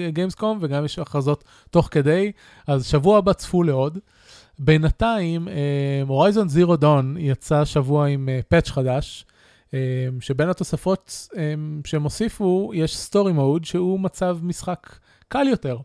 [0.08, 2.32] Gamescom, וגם יש הכרזות תוך כדי,
[2.66, 3.98] אז שבוע הבא צפו לעוד.
[4.58, 5.48] בינתיים,
[6.06, 9.24] Horizon Zero Dawn יצא שבוע עם patch חדש.
[9.74, 9.78] אמ,
[10.20, 14.98] שבין התוספות אמ, שהם הוסיפו, יש story mode שהוא מצב משחק
[15.28, 15.78] קל יותר.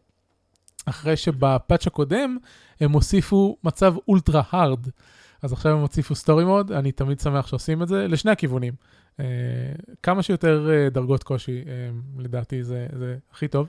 [0.86, 2.38] אחרי שב patch הקודם
[2.80, 4.88] הם הוסיפו מצב ultra hard.
[5.42, 8.74] אז עכשיו הם הוסיפו story mode, אני תמיד שמח שעושים את זה, לשני הכיוונים.
[9.18, 9.24] Uh,
[10.04, 13.68] כמה שיותר uh, דרגות קושי, uh, לדעתי זה, זה הכי טוב.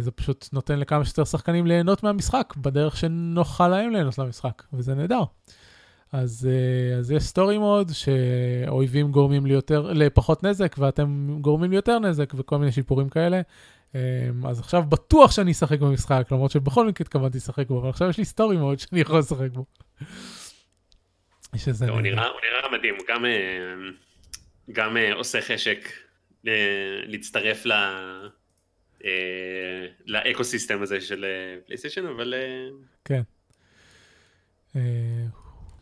[0.00, 5.22] זה פשוט נותן לכמה שיותר שחקנים ליהנות מהמשחק, בדרך שנוחה להם ליהנות למשחק, וזה נהדר.
[6.12, 12.32] אז, אה, אז יש story mode שאויבים גורמים ליותר, לפחות נזק ואתם גורמים ליותר נזק
[12.36, 13.40] וכל מיני שיפורים כאלה.
[13.94, 14.00] אה,
[14.48, 18.18] אז עכשיו בטוח שאני אשחק במשחק, למרות שבכל מקרה התכוונתי לשחק בו, אבל עכשיו יש
[18.18, 19.64] לי story mode שאני יכול לשחק בו.
[21.56, 23.30] שזה הוא, נראה, הוא נראה מדהים, הוא גם, אה,
[24.72, 25.88] גם עושה חשק
[27.04, 27.72] להצטרף ל...
[29.04, 31.24] אה, לאקו סיסטם הזה של
[31.66, 32.34] פלייסטיישן, אבל...
[33.04, 33.22] כן.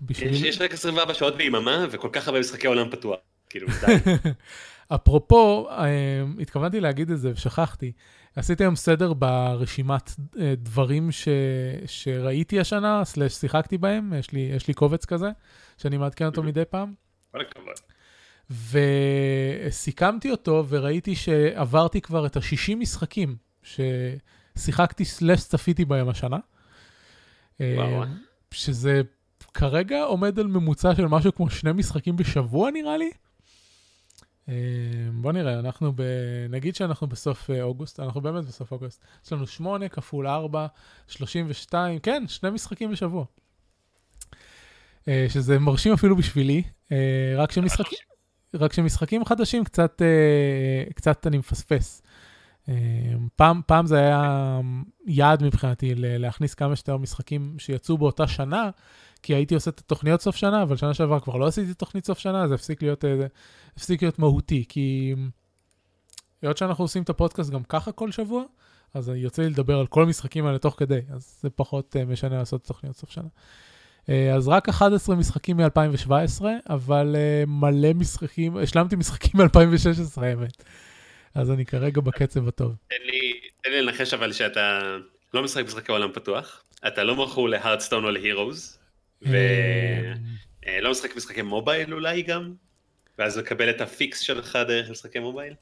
[0.00, 0.46] בשביל...
[0.46, 3.18] יש, רק 24 שעות ביממה וכל כך הרבה משחקי עולם פתוח.
[3.50, 3.68] כאילו,
[4.94, 5.68] אפרופו,
[6.40, 7.92] התכוונתי להגיד את זה ושכחתי.
[8.36, 10.10] עשיתי היום סדר ברשימת
[10.56, 11.28] דברים ש...
[11.86, 15.30] שראיתי השנה, סלש שיחקתי בהם, יש לי, יש לי קובץ כזה,
[15.78, 16.94] שאני מעדכן אותו מדי פעם.
[17.32, 17.74] כל הכבוד.
[19.70, 26.38] וסיכמתי אותו וראיתי שעברתי כבר את ה-60 משחקים ששיחקתי סלש צפיתי בהם השנה.
[27.60, 28.04] וואו.
[28.50, 29.02] שזה
[29.58, 33.10] כרגע עומד על ממוצע של משהו כמו שני משחקים בשבוע נראה לי.
[35.12, 36.02] בוא נראה, אנחנו ב...
[36.50, 39.04] נגיד שאנחנו בסוף אוגוסט, אנחנו באמת בסוף אוגוסט.
[39.24, 40.66] יש לנו 8 כפול 4,
[41.06, 43.24] 32, כן, שני משחקים בשבוע.
[45.28, 46.62] שזה מרשים אפילו בשבילי,
[47.36, 47.98] רק שמשחקים...
[48.54, 50.02] רק שמשחקים חדשים קצת,
[50.94, 52.02] קצת אני מפספס.
[53.36, 54.60] פעם, פעם זה היה
[55.06, 58.70] יעד מבחינתי להכניס כמה שיותר משחקים שיצאו באותה שנה,
[59.22, 62.18] כי הייתי עושה את התוכניות סוף שנה, אבל שנה שעברה כבר לא עשיתי תוכנית סוף
[62.18, 63.06] שנה, זה הפסיק להיות, uh,
[63.76, 65.14] הפסיק להיות מהותי, כי
[66.42, 68.44] היות שאנחנו עושים את הפודקאסט גם ככה כל שבוע,
[68.94, 72.38] אז יוצא לי לדבר על כל המשחקים האלה תוך כדי, אז זה פחות uh, משנה
[72.38, 73.28] לעשות תוכניות סוף שנה.
[74.08, 77.16] אה, אז רק 11 משחקים מ-2017, אבל
[77.46, 80.64] מלא משחקים, השלמתי משחקים מ-2016 האמת.
[81.34, 82.74] אז אני כרגע בקצב הטוב.
[82.88, 84.80] תן לי, תן לי לנחש אבל שאתה
[85.34, 88.77] לא משחק משחקי עולם פתוח, אתה לא מכור להארדסטון או להירוז,
[89.22, 89.34] ולא
[90.66, 92.52] אה, משחק משחקי מובייל אולי גם,
[93.18, 95.54] ואז לקבל את ה fix שלך דרך משחקי mobile?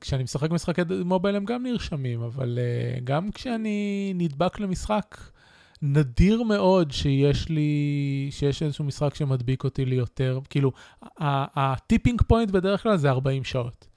[0.00, 5.16] כשאני משחק משחקי mobile הם גם נרשמים, אבל uh, גם כשאני נדבק למשחק,
[5.82, 10.72] נדיר מאוד שיש לי, שיש איזשהו משחק שמדביק אותי ליותר, כאילו,
[11.56, 13.88] ה tipping point בדרך כלל זה 40 שעות.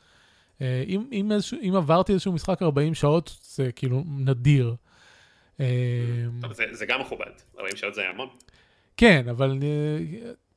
[0.61, 4.75] אה, אם, אם, איזשהו, אם עברתי איזשהו משחק 40 שעות, זה כאילו נדיר.
[5.59, 5.65] אה,
[6.41, 8.27] טוב, זה, זה גם מכובד, 40 שעות זה המון.
[8.97, 9.67] כן, אבל אני,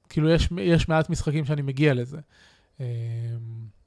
[0.09, 2.19] כאילו יש, יש מעט משחקים שאני מגיע לזה.
[2.81, 2.86] אה,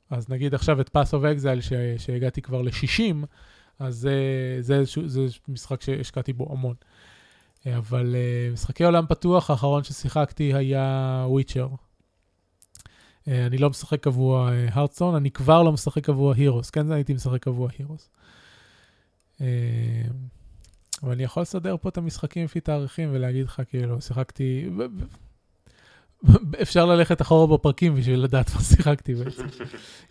[0.09, 1.59] אז נגיד עכשיו את Path of Exile,
[1.97, 3.25] שהגעתי כבר ל-60,
[3.79, 4.13] אז זה,
[4.59, 6.75] זה, זה, זה משחק שהשקעתי בו המון.
[7.65, 11.67] אבל uh, משחקי עולם פתוח, האחרון ששיחקתי היה Witcher.
[13.27, 16.69] אני לא משחק קבוע Hearthstone, uh, אני כבר לא משחק קבוע Heroes.
[16.69, 18.09] כן, הייתי משחק קבוע Heroes.
[21.03, 24.69] אבל אני יכול לסדר פה את המשחקים לפי תאריכים ולהגיד לך, כאילו, שיחקתי...
[26.61, 29.47] אפשר ללכת אחורה בפרקים בשביל לדעת מה שיחקתי בעצם,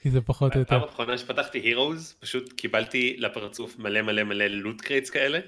[0.02, 0.80] כי זה פחות או יותר.
[0.80, 5.38] פעם אחרונה שפתחתי Heroes, פשוט קיבלתי לפרצוף מלא מלא מלא loot crates כאלה.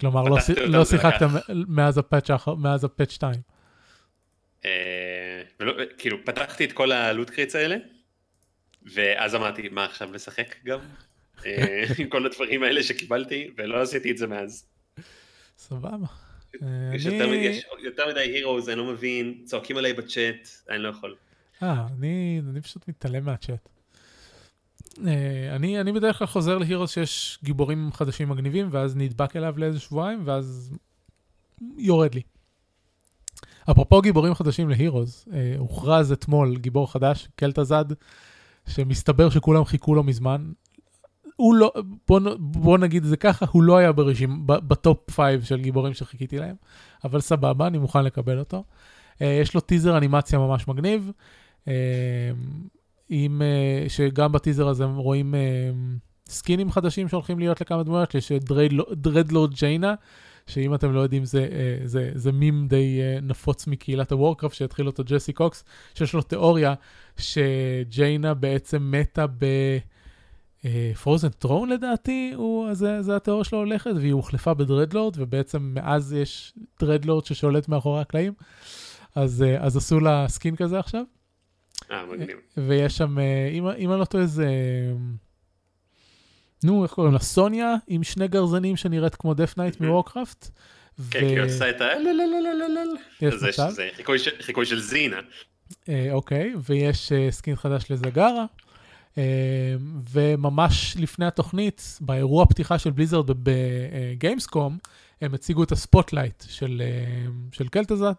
[0.00, 0.36] כלומר, לא,
[0.66, 3.34] לא שיחקת מאז ה patch מאז ה patch 2.
[4.64, 5.42] אה,
[5.98, 7.76] כאילו, פתחתי את כל ה loot crates האלה,
[8.94, 10.78] ואז אמרתי, מה עכשיו לשחק גם?
[11.46, 14.66] אה, עם כל הדברים האלה שקיבלתי, ולא עשיתי את זה מאז.
[15.58, 16.06] סבבה.
[16.94, 17.06] יש
[17.84, 21.14] יותר מדי הירוז, אני לא מבין, צועקים עליי בצ'אט, אני לא יכול.
[21.62, 23.68] אה, אני פשוט מתעלם מהצ'אט.
[25.06, 29.80] אה, אני, אני בדרך כלל חוזר להירוס שיש גיבורים חדשים מגניבים, ואז נדבק אליו לאיזה
[29.80, 30.72] שבועיים, ואז
[31.78, 32.22] יורד לי.
[33.70, 37.84] אפרופו גיבורים חדשים להירוס, אה, הוכרז אתמול גיבור חדש, קלטזד,
[38.68, 40.52] שמסתבר שכולם חיכו לו מזמן.
[41.36, 41.72] הוא לא,
[42.08, 45.94] בוא, בוא נגיד את זה ככה, הוא לא היה ברשים, ב top five של גיבורים
[45.94, 46.56] שחיכיתי להם,
[47.04, 48.64] אבל סבבה, אני מוכן לקבל אותו.
[49.22, 51.10] אה, יש לו טיזר אנימציה ממש מגניב.
[51.68, 51.72] אה,
[53.08, 58.32] עם, uh, שגם בטיזר הזה רואים uh, סקינים חדשים שהולכים להיות לכמה דמויות, יש
[58.96, 59.94] Dreadlord ג'יינה,
[60.46, 64.54] שאם אתם לא יודעים זה, uh, זה, זה מים די uh, נפוץ מקהילת ה Warcraft
[64.54, 65.64] שהתחיל אותו ג'סי קוקס,
[65.94, 66.74] שיש לו תיאוריה
[67.16, 69.44] שג'יינה בעצם מתה ב...
[71.02, 75.74] פרוזן uh, טרון לדעתי, הוא, זה, זה התיאוריה שלו הולכת, והיא הוחלפה ב Dreadlord, ובעצם
[75.74, 78.32] מאז יש Dreadlord ששולט מאחורי הקלעים,
[79.14, 81.02] אז, uh, אז עשו לה skin כזה עכשיו.
[81.90, 82.36] אה, מגניב.
[82.56, 84.46] ויש שם, אה, אם אני לא טועה, זה...
[86.64, 87.18] נו, איך קוראים לה?
[87.18, 90.48] סוניה, עם שני גרזנים שנראית כמו Death Knight מ Warcraft.
[91.10, 91.86] כן, כי היא עושה את ה...
[93.70, 93.88] זה
[94.40, 95.20] חיקוי של זינה.
[95.88, 98.44] אה, אוקיי, ויש אה, skin חדש לזגרה.
[100.12, 104.78] וממש לפני התוכנית, באירוע פתיחה של Blizzard ב Gamescom,
[105.20, 106.44] הם הציגו את ה spotlight
[107.52, 108.16] של קלטוזד,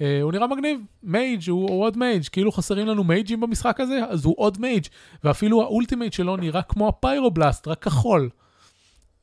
[0.00, 4.00] Uh, הוא נראה מגניב, mage הוא, הוא עוד mage, כאילו חסרים לנו מייג'ים במשחק הזה,
[4.08, 4.86] אז הוא עוד mage,
[5.24, 8.30] ואפילו ה ultimate שלו נראה כמו ה Pyroblast, רק כחול,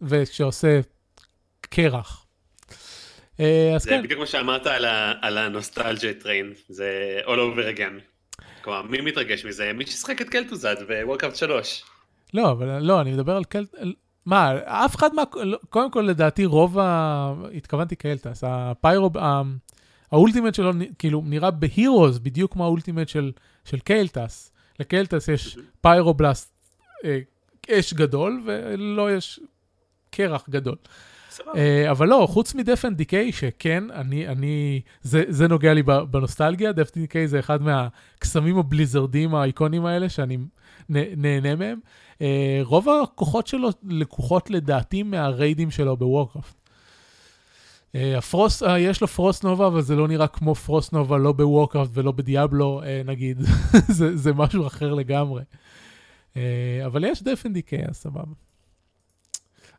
[0.01, 0.79] ושעושה
[1.61, 2.25] קרח.
[3.39, 3.45] אז
[3.77, 4.03] זה כן.
[4.03, 8.01] בדיוק מה שאמרת על, ה, על ה nostalgia train, זה all over again.
[8.67, 9.71] כלומר, מי מתרגש מזה?
[9.73, 11.83] מי ששחק את קלטוזד ב Warcraft 3.
[12.33, 13.75] לא, אבל לא, אני מדבר על קלט...
[14.25, 15.23] מה, אף אחד מה...
[15.35, 17.33] לא, קודם כל, לדעתי, רוב ה...
[17.53, 19.09] התכוונתי קיילטס, ה Pyro...
[20.11, 23.31] ה ultimate שלו, כאילו, נראה ב Heroes, בדיוק כמו ה ultimate של,
[23.65, 24.51] של קיילטס.
[24.79, 26.53] לקיילטס יש Pyroblast,
[27.05, 27.19] אה,
[27.71, 29.39] אש גדול, ולא יש
[30.09, 30.75] קרח גדול.
[31.39, 35.83] Uh, אבל לא, חוץ מ Death and Decay, שכן, אני, אני, זה, זה נוגע לי
[35.83, 40.37] בנוסטלגיה, Death and Decay זה אחד מהקסמים הבליזרדים האיקונים האלה, שאני
[40.89, 41.79] נהנה מהם.
[42.13, 42.19] Uh,
[42.63, 46.55] רוב הכוחות שלו לקוחות לדעתי מהריידים שלו ב Warcraft.
[47.93, 51.31] Uh, ה Frost, יש לו Frost Nova, אבל זה לא נראה כמו Frost Nova, לא
[51.31, 53.41] ב Warcraft ולא ב Diablo, נגיד.
[53.97, 55.43] זה, זה משהו אחר לגמרי.
[56.85, 58.46] אבל יש דפן דיקיי, אז סבבה.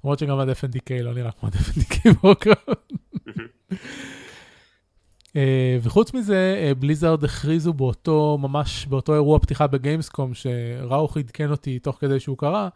[0.04, 2.92] למרות שגם עד FNDK לא נראה כמו עד FNDK וורקראפט.
[5.36, 11.78] אה, וחוץ מזה, בליזארד אה, הכריזו באותו, ממש באותו אירוע פתיחה בגיימסקום, שראוך עדכן אותי
[11.78, 12.68] תוך כדי שהוא קרא,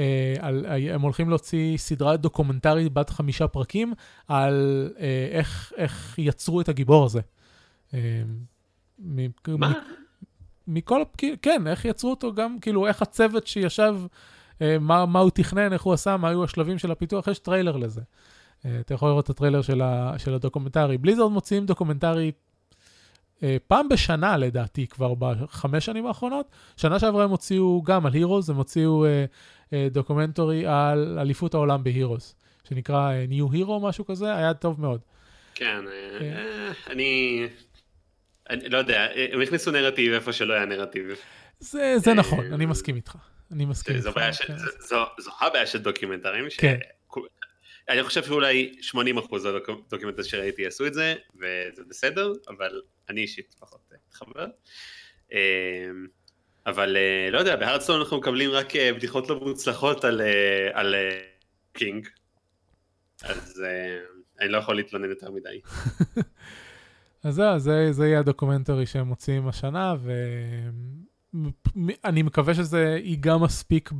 [0.00, 3.92] אה, על, הם הולכים להוציא סדרה דוקומנטרית בת חמישה פרקים
[4.28, 4.88] על
[5.30, 7.20] איך, איך יצרו את הגיבור הזה.
[9.48, 9.72] מה?
[10.66, 11.02] מכל,
[11.42, 13.94] כן, איך יצרו אותו גם, כאילו, איך הצוות שישב
[14.80, 18.00] מה, מה הוא תכנן, איך הוא עשה, מה היו השלבים של הפיתוח, יש טריילר לזה.
[18.66, 20.98] אה, אתה יכול לראות את הטריילר של, ה, של הדוקומנטרי.
[20.98, 22.32] Blizzard מוציאים דוקומנטרי
[23.42, 26.46] אה, פעם בשנה לדעתי, כבר בחמש שנים האחרונות.
[26.76, 29.04] שנה שעברה הם הוציאו גם על Heroes, הם הוציאו
[29.90, 32.34] דוקומנטרי על אליפות העולם ב Heroes,
[32.68, 35.00] שנקרא New Hero, משהו כזה, היה טוב מאוד.
[35.54, 35.84] כן,
[36.90, 37.46] אני...
[38.50, 41.06] אני לא יודע, הם הכניסו נרטיב איפה שלא היה נרטיב.
[41.60, 43.16] זה, זה נכון, אני מסכים איתך.
[43.52, 43.98] אני מסכים.
[43.98, 46.78] זו, בעיה של, זו, זו, זו הבעיה של דוקימנטרים, כן.
[47.88, 53.92] אני חושב שאולי 80% מהדוקימנטרים שראיתי יעשו את זה, וזה בסדר, אבל אני אישית פחות
[54.08, 54.46] מתחבר.
[55.32, 55.38] אמ,
[56.66, 60.94] אבל אה, לא יודע, בהרדסטון אנחנו מקבלים רק אה, בדיחות לא מוצלחות על, אה, על
[61.72, 62.08] קינג,
[63.22, 63.62] אז
[64.40, 65.60] אני לא יכול להתלונן יותר מדי.
[67.24, 70.12] אז זה, זה, זה יהיה הדוקומנטרי שהם מוציאים השנה, ו...
[72.04, 73.92] אני מקווה שזה ייגע מספיק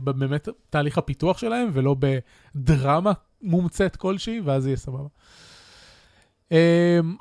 [0.00, 5.08] באמת תהליך הפיתוח שלהם, ולא בדרמה מומצאת כלשהי, ואז יהיה סבבה.
[6.50, 6.54] Um,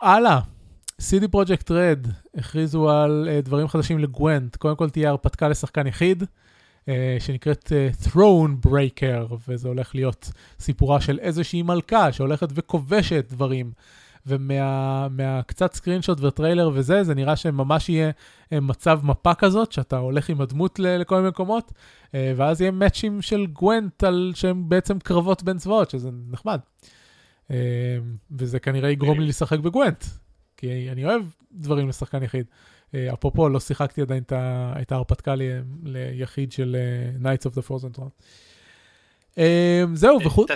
[0.02, 0.40] הלאה,
[1.02, 2.08] CD Projekt Red
[2.38, 4.56] הכריזו על uh, דברים חדשים ל Gwent.
[4.56, 6.88] קודם כל תהיה הרפתקה לשחקן יחיד, uh,
[7.20, 13.72] שנקראת uh, Throne Breaker, וזה הולך להיות סיפורה של איזושהי מלכה שהולכת וכובשת דברים.
[14.28, 18.12] ומהקצת סקרינשוט וטריילר וזה, זה נראה שממש יהיה
[18.54, 21.72] אה, מצב מפה כזאת, שאתה הולך עם הדמות לכל מיני מקומות,
[22.16, 26.60] אה, ואז יהיה מאצ'ים של גוונט על שהם בעצם קרבות בין צבאות, שזה נחמד.
[27.52, 27.58] אה,
[28.32, 30.06] וזה כנראה יגרום לי לשחק בגוונט,
[30.58, 31.22] כי אני אוהב
[31.52, 32.46] דברים לשחקן יחיד.
[33.14, 34.24] אפרופו, לא שיחקתי עדיין
[34.82, 35.36] את ההרפתקה
[35.84, 36.76] ליחיד של
[37.22, 38.10] Knights of the Frozen Throne.
[39.38, 40.52] אמ, זהו, אה, וחוץ...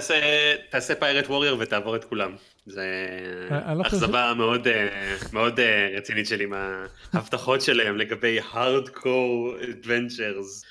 [0.70, 2.36] תעשה פיירט ווריור ותעבור את כולם.
[2.66, 3.08] זה
[3.52, 5.60] אה, לא אכזבה מאוד אה, מאוד
[5.98, 10.64] רצינית שלי מההבטחות שלהם לגבי הארדקור אדוונצ'רס.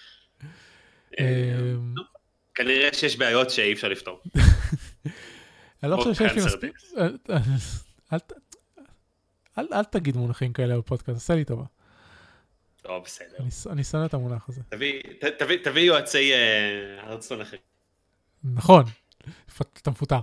[2.54, 4.22] כנראה שיש בעיות שאי אפשר לפתור.
[5.82, 6.72] אני לא חושב שיש לי מספיק...
[9.58, 11.64] אל תגיד מונחים כאלה בפודקאסט, עשה לי טובה.
[12.84, 13.36] לא, בסדר.
[13.70, 14.60] אני שונא את המונח הזה.
[15.62, 16.32] תביא יועצי
[16.98, 17.73] הרדסטון אחרים.
[18.44, 18.84] נכון,
[19.82, 20.20] אתה מפוטר.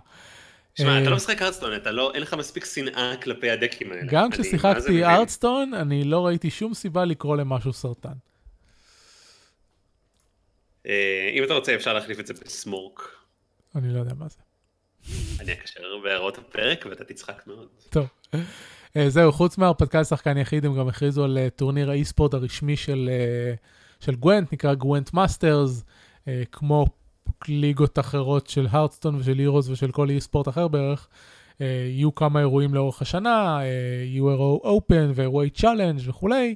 [0.75, 4.03] שמע, אתה לא אה, משחק ארדסטון, אתה לא, אין לך מספיק שנאה כלפי הדקים האלה.
[4.07, 8.13] גם כששיחקתי ארדסטון, אני לא ראיתי שום סיבה לקרוא למשהו סרטן.
[10.87, 13.09] אה, אם אתה רוצה, אפשר להחליף את זה בסמורק.
[13.75, 14.37] אני לא יודע מה זה.
[15.39, 17.67] אני אקשר בהערות הפרק ואתה תצחק מאוד.
[17.89, 18.07] טוב.
[18.95, 24.15] אה, זהו, חוץ מהרפתקה לשחקן יחיד, הם גם הכריזו על טורניר ה e-sport הרשמי של
[24.19, 25.83] Gwent, נקרא Gwent Masters,
[26.51, 26.85] כמו
[27.47, 31.07] ליגות אחרות של Hearthstone ושל Heroes ושל כל e-sport אחר בערך,
[31.53, 33.63] uh, יהיו כמה אירועים לאורך השנה, uh,
[34.05, 36.55] יהיו אירועי open ואירועי challenge וכולי,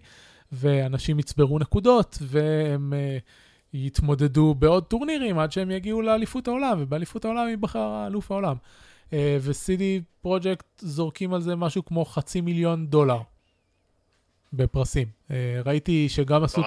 [0.52, 7.48] ואנשים יצברו נקודות, והם uh, יתמודדו בעוד טורנירים עד שהם יגיעו לאליפות העולם, ובאליפות העולם
[7.48, 8.56] ייבחר אלוף העולם.
[9.14, 9.82] ו-CD
[10.22, 13.20] פרויקט זורקים על זה משהו כמו חצי מיליון דולר
[14.54, 15.08] בפרסים.
[15.66, 16.62] ראיתי שגם עשו...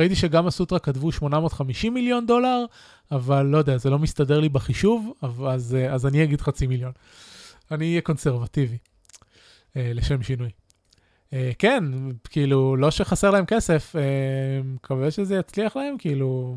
[0.00, 2.64] ראיתי שגם הסוטרה כתבו 850 מיליון דולר,
[3.12, 5.12] אבל לא יודע, זה לא מסתדר לי בחישוב,
[5.48, 6.92] אז, אה, אז אני אגיד חצי מיליון.
[7.70, 8.78] אני אהיה קונסרבטיבי,
[9.76, 10.50] אה, לשם שינוי.
[11.32, 11.84] אה, כן,
[12.24, 16.56] כאילו, לא שחסר להם כסף, אה, מקווה שזה יצליח להם, כאילו...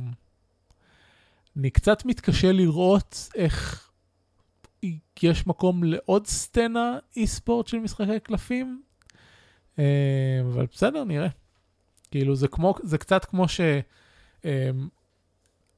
[1.58, 3.90] אני קצת מתקשה לראות איך
[5.24, 8.82] יש מקום לעוד סצנה אי-ספורט של משחקי קלפים,
[9.80, 11.43] אה, אבל בסדר, נראה.
[12.14, 13.62] כאילו, זה כמו, זה קצת כמו ש...
[14.46, 14.50] אמ,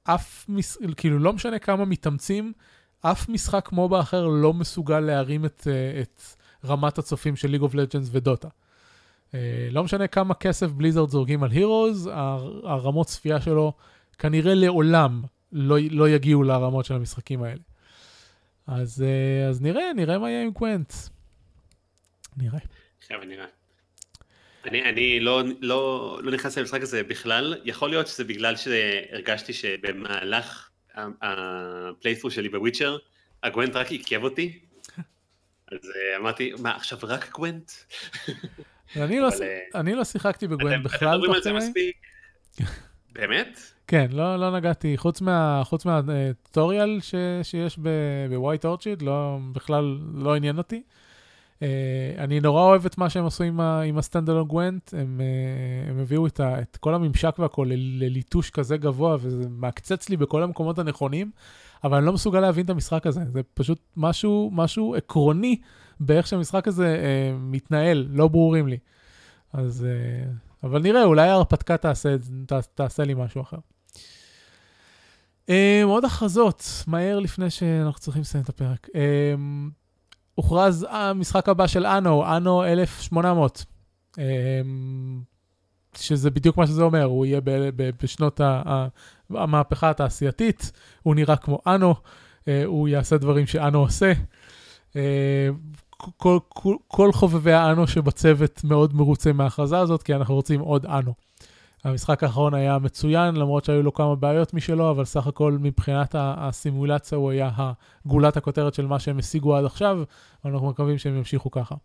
[0.04, 0.78] אף, מש...
[0.98, 2.54] כאילו, לא משנה כמה מתאמצים,
[3.02, 6.22] אף משחק מובה אחר לא מסוגל להרים את, אה, את
[6.66, 8.48] רמת הצופים של ליג אוף לג'אנס ודוטה.
[9.72, 12.10] לא משנה כמה כסף בליזרד זורגים על הירוז,
[12.64, 13.74] הרמות צפייה שלו
[14.20, 17.62] כנראה לעולם לא, לא יגיעו לרמות של המשחקים האלה.
[18.68, 20.94] אז, אה, אז נראה, נראה מה יהיה עם קוונט.
[22.38, 22.60] נראה.
[22.98, 23.46] עכשיו נראה.
[24.66, 30.70] אני, אני לא, לא, לא נכנס למשחק הזה בכלל, יכול להיות שזה בגלל שהרגשתי שבמהלך
[31.22, 32.98] הפלייסטרו שלי בוויצ'ר,
[33.44, 34.60] הגוונט רק עיכב אותי,
[35.72, 37.72] אז אה, אמרתי, מה עכשיו רק גוונט?
[38.96, 41.10] אני, לא, אה, אני לא שיחקתי בגוונט בכלל.
[41.10, 41.96] אתם מדברים על זה מספיק?
[43.12, 43.60] באמת?
[43.88, 47.80] כן, לא, לא נגעתי, חוץ, מה, חוץ מהטוטוריאל ש, שיש
[48.30, 50.82] בווייט אורצ'יד, לא, בכלל לא עניין אותי.
[51.60, 51.62] Uh,
[52.18, 56.28] אני נורא אוהב את מה שהם עשו עם, עם הסטנדלון גוונט, הם, uh, הם הביאו
[56.28, 61.32] את, ה, את כל הממשק והכל לליטוש כזה גבוה, וזה מעקצץ לי בכל המקומות הנכונים,
[61.84, 65.62] אבל אני לא מסוגל להבין את המשחק הזה, זה פשוט משהו, משהו עקרוני
[66.00, 68.78] באיך שהמשחק הזה uh, מתנהל, לא ברורים לי.
[69.54, 70.30] אז, uh,
[70.64, 72.16] אבל נראה, אולי ההרפתקה תעשה,
[72.76, 73.58] תעשה לי משהו אחר.
[75.48, 75.52] Um,
[75.84, 78.88] עוד הכרזות, מהר לפני שאנחנו צריכים לסיים את הפרק.
[78.88, 79.85] Um,
[80.36, 83.66] הוכרז המשחק הבא של אנו, אנו 1800,
[84.16, 84.20] um,
[85.98, 87.42] שזה בדיוק מה שזה אומר, הוא יהיה
[87.76, 88.42] בשנות
[89.30, 90.72] המהפכה התעשייתית,
[91.04, 94.14] הוא נראה כמו אנו, uh, הוא יעשה דברים שאנו עושה.
[94.92, 94.96] Uh,
[96.18, 101.14] כל, כל, כל חובבי האנו שבצוות מאוד מרוצים מההכרזה הזאת, כי אנחנו רוצים עוד אנו.
[101.86, 107.18] המשחק האחרון היה מצוין, למרות שהיו לו כמה בעיות משלו, אבל סך הכל מבחינת הסימולציה
[107.18, 107.52] הוא היה
[108.06, 110.04] גולת הכותרת של מה שהם השיגו עד עכשיו,
[110.46, 111.76] ואנחנו מקווים שהם ימשיכו ככה.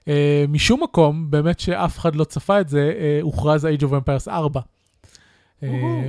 [0.00, 0.04] Uh,
[0.48, 4.60] משום מקום, באמת שאף אחד לא צפה את זה, uh, הוכרז Age of Empires 4.
[4.60, 5.64] Uh,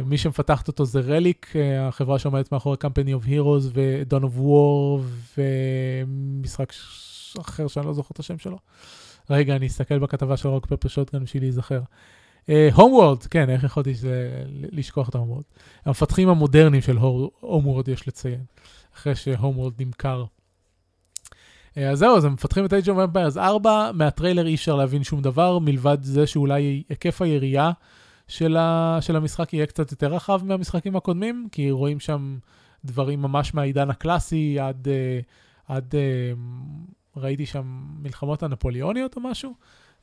[0.06, 1.58] מי שמפתחת אותו זה Relic, uh,
[1.88, 5.02] החברה שעומדת מאחורי Company of Heroes ו-Dawn of War
[5.38, 6.74] ומשחק
[7.42, 8.58] אחר שאני לא זוכר את השם שלו.
[9.30, 11.80] רגע, אני אסתכל בכתבה של Rock Paper Shotgun בשביל להיזכר.
[12.74, 15.44] Homeworld, uh, כן, איך יכולתי שזה, לשכוח את ה Homeworld?
[15.86, 16.98] המפתחים המודרניים של
[17.40, 18.44] Homeworld יש לציין,
[18.96, 20.26] אחרי ש Homeworld נמכר.
[21.76, 25.04] Uh, אז זהו, אז הם מפתחים את Age of Empires 4, מהטריילר אי אפשר להבין
[25.04, 27.72] שום דבר, מלבד זה שאולי היקף היריעה
[28.28, 28.58] של,
[29.02, 32.38] של המשחק יהיה קצת יותר רחב מהמשחקים הקודמים, כי רואים שם
[32.86, 36.38] דברים ממש מהעידן הקלאסי עד, uh, עד uh,
[37.18, 39.54] ראיתי שם מלחמות הנפוליאוניות או משהו,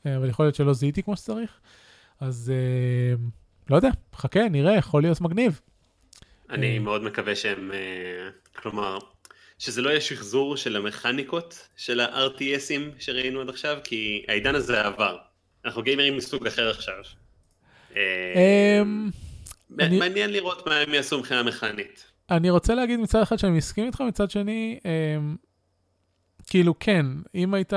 [0.05, 1.59] אבל יכול להיות שלא זיהיתי כמו שצריך.
[2.21, 3.19] אז uh,
[3.69, 5.61] לא יודע, חכה, נראה, יכול להיות מגניב.
[6.49, 8.97] אני uh, מאוד מקווה שהם, uh, כלומר,
[9.59, 15.17] שזה לא יהיה שחזור של המכניקות של ה-RTSים שראינו עד עכשיו, כי העידן הזה עבר.
[15.65, 17.03] אנחנו גיימרים מסוג אחר עכשיו.
[17.95, 19.09] אמ,
[19.69, 22.05] מעניין לראות מה הם יעשו מבחינה מכנית.
[22.31, 25.35] אני רוצה להגיד מצד אחד שאני מסכים איתך, מצד שני, אמ,
[26.47, 27.73] כאילו כן, אם היית...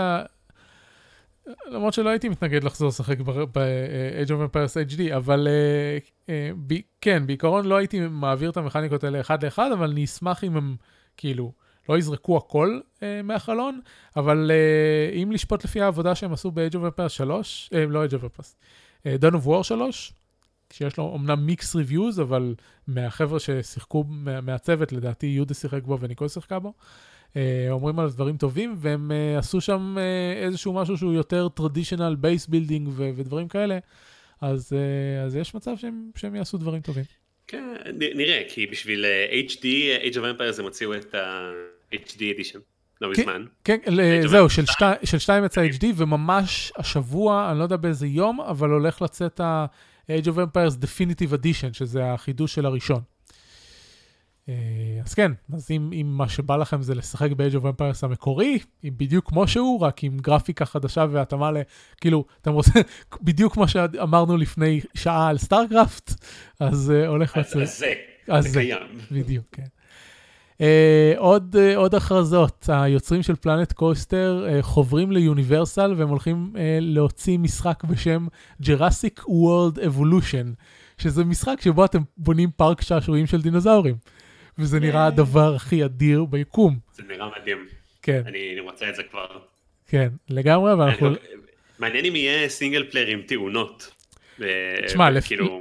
[1.66, 7.64] למרות שלא הייתי מתנגד לחזור לשחק ב-Age of Empires HD, אבל uh, uh, כן, בעיקרון
[7.64, 10.76] לא הייתי מעביר את המכניקות האלה אחד לאחד, אבל אני אשמח אם הם
[11.16, 11.52] כאילו
[11.88, 13.80] לא יזרקו הכל uh, מהחלון,
[14.16, 18.10] אבל uh, אם לשפוט לפי העבודה שהם עשו ב-Age of Empires 3, uh, לא Age
[18.10, 18.54] of Empires,
[19.06, 20.12] Dawn of War 3,
[20.72, 22.54] שיש לו אמנם מיקס ריוויוז, אבל
[22.86, 26.74] מהחבר'ה ששיחקו מה, מהצוות, לדעתי יהודה שיחק בו וניקול שיחקה בו, אה,
[27.70, 32.50] אומרים על דברים טובים, והם אה, עשו שם אה, איזשהו משהו שהוא יותר traditional base
[32.50, 33.78] building ו- ודברים כאלה,
[34.40, 37.04] אז, אה, אז יש מצב שהם, שהם יעשו דברים טובים.
[37.46, 39.64] כן, נראה, כי בשביל אה, HD,
[40.04, 42.58] Age of Empires הם הוציאו את ה-HD edition.
[43.00, 43.44] לא כן, מזמן.
[43.64, 43.78] כן,
[44.26, 44.50] זהו,
[45.04, 50.26] של 2 יצא HD, וממש השבוע, אני לא יודע באיזה יום, אבל הולך לצאת ה-Age
[50.26, 53.00] of Empires Definitive Edition, שזה החידוש של הראשון.
[54.48, 54.54] אה,
[55.04, 59.28] אז כן, אז אם, אם מה שבא לכם זה לשחק ב-Age of Empires המקורי, בדיוק
[59.28, 61.56] כמו שהוא, רק עם גרפיקה חדשה והתאמה ל...
[62.00, 62.72] כאילו, אתם רוצים,
[63.22, 66.14] בדיוק כמו שאמרנו לפני שעה על StarCraft,
[66.60, 67.62] אז uh, הולך לצאת.
[67.62, 67.92] אז זה,
[68.28, 68.98] אז זה קיים.
[69.10, 69.64] בדיוק, כן.
[70.58, 70.62] Uh,
[71.16, 77.38] עוד, uh, עוד הכרזות, היוצרים של פלנט קוסטר uh, חוברים ליוניברסל והם הולכים uh, להוציא
[77.38, 78.26] משחק בשם
[78.62, 80.46] Jurassic World Evolution,
[80.98, 83.94] שזה משחק שבו אתם בונים פארק שעשועים של דינוזאורים.
[84.58, 86.78] וזה נראה הדבר הכי אדיר ביקום.
[86.92, 87.68] זה נראה מדהים.
[88.02, 88.22] כן.
[88.26, 89.26] אני רוצה את זה כבר.
[89.88, 91.10] כן, לגמרי, ואנחנו...
[91.10, 91.16] לא-
[91.78, 93.90] מעניין אם יהיה single player עם תאונות.
[94.86, 95.08] תשמע,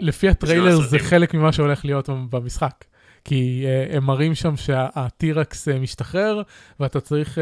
[0.02, 2.84] לפי הטריילר זה חלק ממה שהולך להיות במשחק.
[3.26, 6.42] כי uh, הם מראים שם שה T-Rex uh, משתחרר,
[6.80, 7.42] ואתה צריך, uh,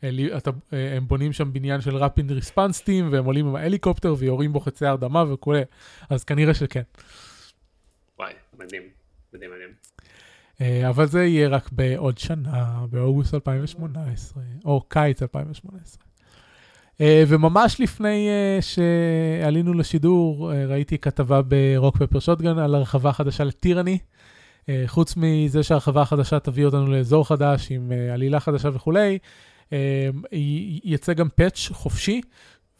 [0.00, 4.14] uh, אתה, uh, הם בונים שם בניין של rapid response team, והם עולים עם ההליקופטר
[4.18, 5.62] ויורים בו חצי הרדמה וכולי,
[6.10, 6.82] אז כנראה שכן.
[8.18, 8.82] וואי, מדהים.
[9.32, 9.70] מדהים מדהים.
[10.60, 16.04] אה, אבל זה יהיה רק בעוד שנה, באוגוסט 2018, או קיץ 2018.
[17.00, 23.98] אה, וממש לפני אה, שעלינו לשידור, ראיתי כתבה ברוק פפר שוטגן על הרחבה חדשה לטירני.
[24.86, 29.18] חוץ מזה שהרחבה החדשה תביא אותנו לאזור חדש עם עלילה חדשה וכולי,
[30.84, 32.20] יצא גם פאץ' חופשי,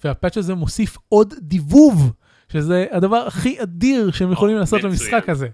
[0.05, 2.13] והפאץ' הזה מוסיף עוד דיבוב,
[2.49, 5.49] שזה הדבר הכי אדיר שהם יכולים לעשות למשחק הזה.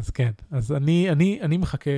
[0.00, 1.90] אז כן, אז אני, אני, אני מחכה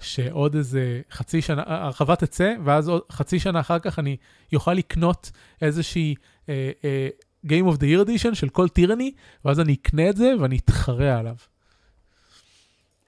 [0.00, 4.16] שעוד איזה חצי שנה, הרחבה תצא, ואז עוד חצי שנה אחר כך אני
[4.52, 5.30] יוכל לקנות
[5.62, 6.14] איזושהי
[6.48, 7.08] אה, אה,
[7.46, 9.12] Game of the Year Edition של כל טירני,
[9.44, 11.34] ואז אני אקנה את זה ואני אתחרה עליו.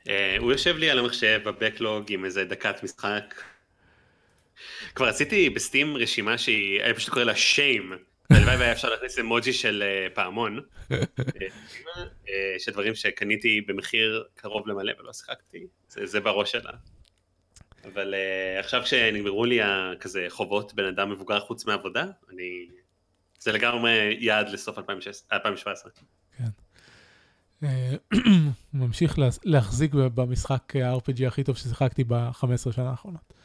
[0.05, 3.35] Uh, הוא יושב לי על המחשב בבקלוג עם איזה דקת משחק.
[4.95, 7.93] כבר עשיתי בסטים רשימה שהיא, אני פשוט קורא לה שיים,
[8.31, 10.61] הלוואי והיה אפשר להכניס אמוג'י של אה, פעמון,
[10.93, 10.97] אה,
[12.29, 16.73] אה, של דברים שקניתי במחיר קרוב למלא ולא שיחקתי, זה, זה בראש שלה.
[17.85, 18.15] אבל
[18.59, 19.61] עכשיו כשנגמרו לי
[20.01, 22.67] כזה חובות בן אדם מבוגר חוץ מעבודה, אני...
[23.39, 25.91] זה לגמרי יעד לסוף 2017.
[26.39, 26.45] כן.
[28.75, 33.36] ממשיך להחזיק במשחק ה-RPG הכי טוב ששיחקתי ב-15 שנה האחרונות.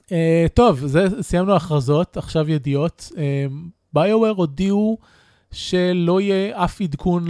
[0.00, 3.12] Uh, טוב, זה, סיימנו הכרזות, עכשיו ידיעות.
[3.92, 4.98] BioWare uh, הודיעו
[5.52, 7.26] שלא יהיה אף עדכון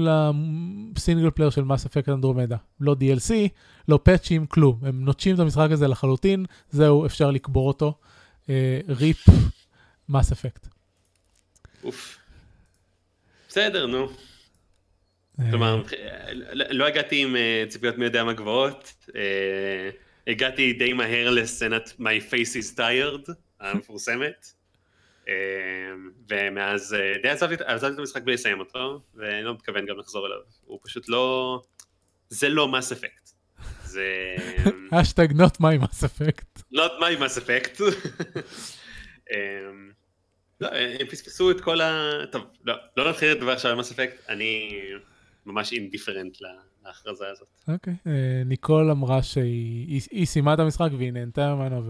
[0.96, 2.56] ל single player של Mass Effect Andromeda.
[2.80, 3.32] לא DLC,
[3.88, 4.78] לא פאצ'ים, כלום.
[4.82, 7.94] הם נוטשים את המשחק הזה לחלוטין, זהו, אפשר לקבור אותו.
[8.88, 9.26] RIP
[10.08, 10.66] Mass Effect.
[11.84, 12.18] אוף.
[13.48, 14.08] בסדר, נו.
[15.40, 15.50] אה.
[15.50, 15.82] כלומר,
[16.52, 17.36] לא הגעתי עם
[17.68, 18.94] ציפיות מי יודע מה גבוהות.
[20.26, 24.46] הגעתי די מהר לסצנת My Face is Tired המפורסמת.
[25.28, 25.32] אמ,
[26.28, 30.26] ומאז אה, די עזבתי, עזבתי את המשחק בלי לסיים אותו ואני לא מתכוון גם לחזור
[30.26, 30.38] אליו.
[30.64, 31.60] הוא פשוט לא
[32.28, 33.30] זה לא מס אפקט
[33.84, 34.36] זה
[34.92, 36.62] אשטג not my mass effect.
[36.74, 37.82] not my mass effect.
[39.32, 39.90] אמ,
[40.60, 40.68] לא,
[41.00, 42.12] הם פספסו את כל ה...
[42.32, 44.80] טוב, לא, לא נתחיל לדבר עכשיו על מס אפקט, אני
[45.46, 46.38] ממש אינדיפרנט
[46.84, 47.48] ההכרזה הזאת.
[47.68, 47.94] אוקיי.
[48.06, 51.82] אה, ניקול אמרה שהיא סיימה את המשחק והיא נהנתה ממנו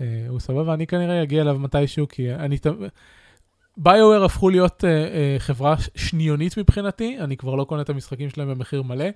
[0.00, 2.58] והוא uh, סבבה, אני כנראה אגיע אליו מתישהו, כי אני...
[3.76, 8.48] BioWare הפכו להיות uh, uh, חברה שניונית מבחינתי, אני כבר לא קונה את המשחקים שלהם
[8.48, 9.06] במחיר מלא,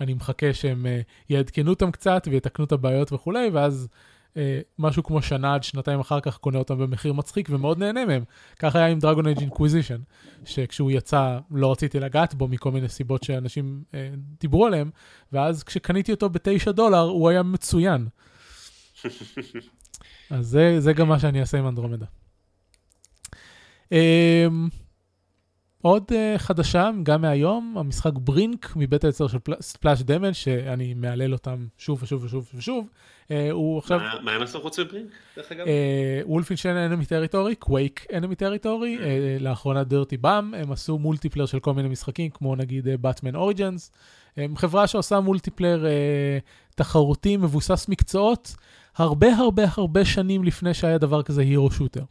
[0.00, 4.15] אני מחכה שהם uh, יעדכנו אותם קצת ויתקנו את הבעיות וכולי, ואז אה,
[4.78, 8.24] משהו כמו שנה עד שנתיים אחר כך קונה אותם במחיר מצחיק ומאוד נהנה מהם.
[8.58, 10.00] ככה היה עם Dragon Age Inquisition,
[10.44, 14.10] שכשהוא יצא לא רציתי לגעת בו מכל מיני סיבות שאנשים אה,
[14.40, 14.90] דיברו עליהם,
[15.32, 18.08] ואז כשקניתי אותו בתשע דולר הוא היה מצוין.
[20.30, 22.06] אז זה, זה גם מה שאני אעשה עם Andromeda.
[23.92, 24.46] אה,
[25.82, 31.66] עוד uh, חדשה, גם מהיום, המשחק Brink מבית היצר של Splash Damage, שאני מהלל אותם
[31.78, 32.88] שוב ושוב ושוב ושוב.
[33.24, 34.00] Uh, הוא עכשיו...
[34.22, 35.66] מה הם עשו חוץ מ Brink, דרך אגב?
[36.24, 38.98] Wolfenstein Enemy Territory, Quake Enemy Territory,
[39.40, 43.92] לאחרונה Dirty Bomb, הם עשו multiplayer של כל מיני משחקים, כמו נגיד Batman uh, Origins.
[44.36, 48.54] הם חברה שעושה מולטיפלר uh, תחרותי, מבוסס מקצועות,
[48.96, 52.02] הרבה הרבה הרבה שנים לפני שהיה דבר כזה הירו שוטר.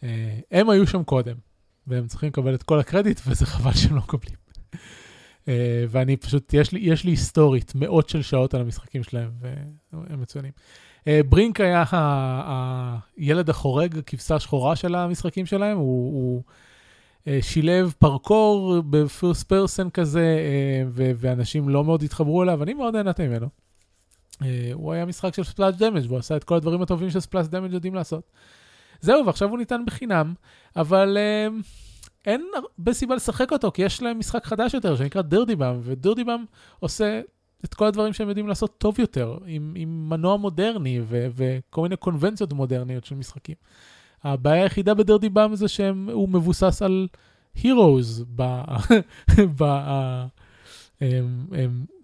[0.00, 0.04] Uh,
[0.50, 1.51] הם היו שם קודם.
[1.86, 4.36] והם צריכים לקבל את כל הקרדיט, וזה חבל שהם לא מקבלים.
[4.74, 5.48] uh,
[5.88, 9.30] ואני פשוט, יש לי, יש לי היסטורית מאות של שעות על המשחקים שלהם,
[9.92, 10.52] והם מצוינים.
[11.00, 11.84] Uh, ברינק היה
[13.16, 16.42] הילד החורג, הכבשה השחורה של המשחקים שלהם, הוא, הוא
[17.20, 20.38] uh, שילב פרקור בפרסט פרסן כזה,
[20.86, 23.46] uh, ואנשים לא מאוד התחברו אליו, אני מאוד נהנתי ממנו.
[24.32, 27.72] Uh, הוא היה משחק של ספלאש דמג' והוא עשה את כל הדברים הטובים שספלאש דמג'
[27.72, 28.32] יודעים לעשות.
[29.02, 30.34] זהו, ועכשיו הוא ניתן בחינם,
[30.76, 31.64] אבל uh,
[32.26, 36.44] אין הרבה סיבה לשחק אותו, כי יש להם משחק חדש יותר שנקרא דירדיבאם, ודירדיבאם
[36.80, 37.20] עושה
[37.64, 41.96] את כל הדברים שהם יודעים לעשות טוב יותר, עם, עם מנוע מודרני ו, וכל מיני
[41.96, 43.54] קונבנציות מודרניות של משחקים.
[44.24, 47.08] הבעיה היחידה ב Dirty Bomb זה שהוא מבוסס על
[47.54, 48.42] heroes, ב...
[49.58, 49.64] ב...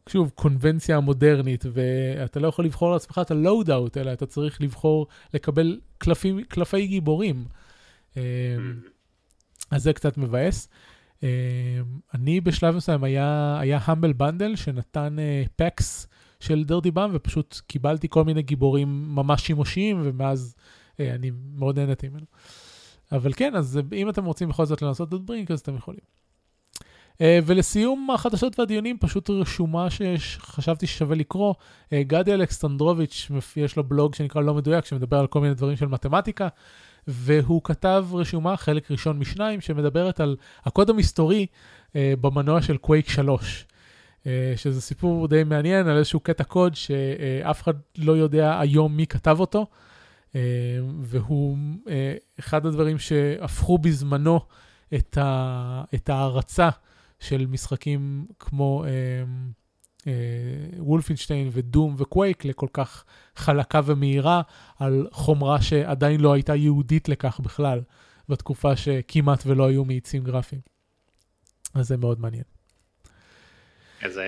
[0.08, 5.06] שוב, קונבנציה המודרנית, ואתה לא יכול לבחור לעצמך את ה loadout, אלא אתה צריך לבחור
[5.34, 7.44] לקבל קלפי, קלפי גיבורים.
[8.14, 8.18] Mm-hmm.
[9.70, 10.68] אז זה קצת מבאס.
[12.14, 15.16] אני בשלב מסוים, היה, היה Humble Bundle שנתן
[15.56, 16.08] packs
[16.40, 20.54] של Dirty Bomb, ופשוט קיבלתי כל מיני גיבורים ממש שימושיים, ומאז
[20.98, 22.26] אני מאוד נהניתי ממנו.
[23.12, 26.00] אבל כן, אז אם אתם רוצים בכל זאת לנסות את ברינק, אז אתם יכולים.
[27.18, 31.54] Uh, ולסיום החדשות והדיונים, פשוט רשומה שחשבתי ששווה לקרוא.
[31.54, 35.86] Uh, גדי אלכסטנדרוביץ', יש לו בלוג שנקרא לא מדויק, שמדבר על כל מיני דברים של
[35.86, 36.48] מתמטיקה,
[37.06, 41.46] והוא כתב רשומה, חלק ראשון משניים, שמדברת על הקוד המסתורי
[41.94, 43.66] במנוע של קווייק 3.
[44.56, 49.36] שזה סיפור די מעניין על איזשהו קטע קוד שאף אחד לא יודע היום מי כתב
[49.40, 49.66] אותו,
[51.00, 51.56] והוא
[52.40, 54.40] אחד הדברים שהפכו בזמנו
[54.94, 56.68] את, ה, את ההערצה
[57.20, 58.84] של משחקים כמו
[60.76, 63.04] וולפינשטיין ודום וקווייק לכל כך
[63.36, 64.42] חלקה ומהירה
[64.78, 67.80] על חומרה שעדיין לא הייתה יהודית לכך בכלל,
[68.28, 70.60] בתקופה שכמעט ולא היו מאיצים גרפיים.
[71.74, 72.44] אז זה מאוד מעניין.
[74.02, 74.20] אז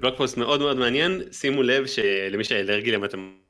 [0.00, 3.40] בלוק פוסט מאוד מאוד מעניין, שימו לב שלמי שאלרגי למתמטיקה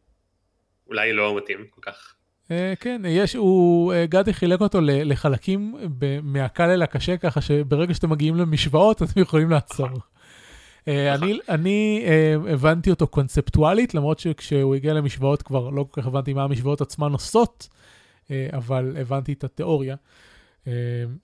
[0.86, 2.14] אולי לא מתאים כל כך.
[2.51, 5.74] Uh, כן, יש, הוא, uh, גדי חילק אותו לחלקים
[6.22, 9.89] מהקל אל הקשה, ככה שברגע שאתם מגיעים למשוואות אתם יכולים לעצור.
[10.89, 12.05] אה, אני, אני
[12.48, 17.12] הבנתי אותו קונספטואלית, למרות שכשהוא הגיע למשוואות כבר לא כל כך הבנתי מה המשוואות עצמן
[17.12, 17.68] עושות,
[18.31, 19.97] אבל הבנתי את התיאוריה.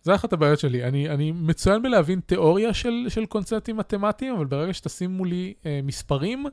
[0.02, 0.84] זה אחת הבעיות שלי.
[0.84, 5.24] אני, אני מצוין בלהבין תיאוריה של, של קונספטים מתמטיים, אבל ברגע שתשים uh,
[5.82, 6.46] מספרים,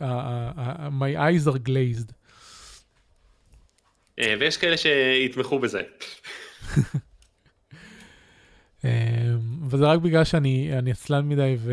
[0.00, 2.21] my eyes are glazed.
[4.20, 5.82] Uh, ויש כאלה שיתמכו בזה.
[8.84, 8.90] אמ,
[9.68, 11.72] וזה רק בגלל שאני עצלן מדי ו...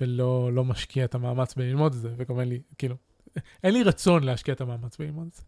[0.00, 2.96] ולא לא משקיע את המאמץ בללמוד את זה, וגם אין לי, כאילו,
[3.64, 5.42] אין לי רצון להשקיע את המאמץ בללמוד את זה.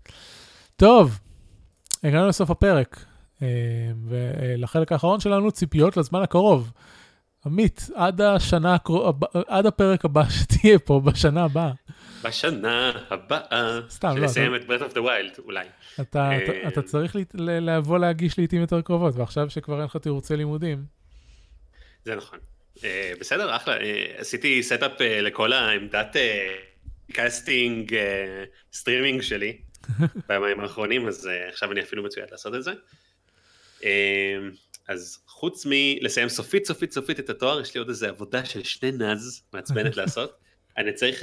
[0.76, 1.18] טוב,
[2.02, 3.04] הגענו לסוף הפרק,
[3.42, 3.46] אמ,
[4.08, 6.72] ולחלק האחרון שלנו ציפיות לזמן הקרוב.
[7.46, 8.76] עמית, עד השנה,
[9.48, 11.72] עד הפרק הבא שתהיה פה, בשנה הבאה.
[12.24, 13.80] בשנה הבאה.
[13.88, 14.14] סתם, לא.
[14.14, 15.66] שנסיים את Breath of the Wild, אולי.
[16.00, 20.84] אתה, אתה, אתה צריך לבוא להגיע לעיתים יותר קרובות, ועכשיו שכבר אין לך תירוצי לימודים.
[22.04, 22.38] זה נכון.
[22.84, 23.76] אה, בסדר, אחלה.
[23.80, 26.16] אה, עשיתי setup אה, לכל העמדת
[27.12, 27.96] קאסטינג,
[28.72, 29.56] סטרימינג שלי
[30.28, 32.72] בימים האחרונים, אז עכשיו אני אפילו מצויד לעשות את זה.
[34.88, 38.92] אז חוץ מלסיים סופית סופית סופית את התואר, יש לי עוד איזה עבודה של שני
[38.92, 40.36] נז מעצבנת לעשות.
[40.76, 41.22] אני צריך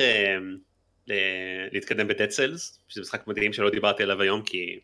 [1.71, 4.79] להתקדם ב Dead Cells, שזה משחק מדהים שלא דיברתי עליו היום כי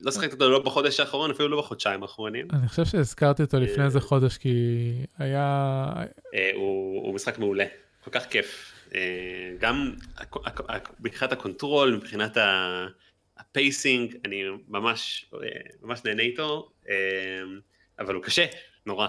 [0.00, 2.48] לא שחקתי אותו לא בחודש האחרון, אפילו לא בחודשיים האחרונים.
[2.52, 4.54] אני חושב שהזכרתי אותו לפני איזה חודש כי
[5.18, 5.92] היה...
[6.34, 7.64] אה, הוא משחק מעולה,
[8.04, 8.72] כל כך כיף.
[8.94, 9.00] אה,
[9.58, 9.94] גם
[11.00, 12.36] מבחינת ה control, מבחינת
[13.36, 15.48] ה pacing, אני ממש אה,
[15.82, 16.70] ממש נהנה איתו,
[17.98, 18.46] אבל הוא קשה,
[18.86, 19.08] נורא.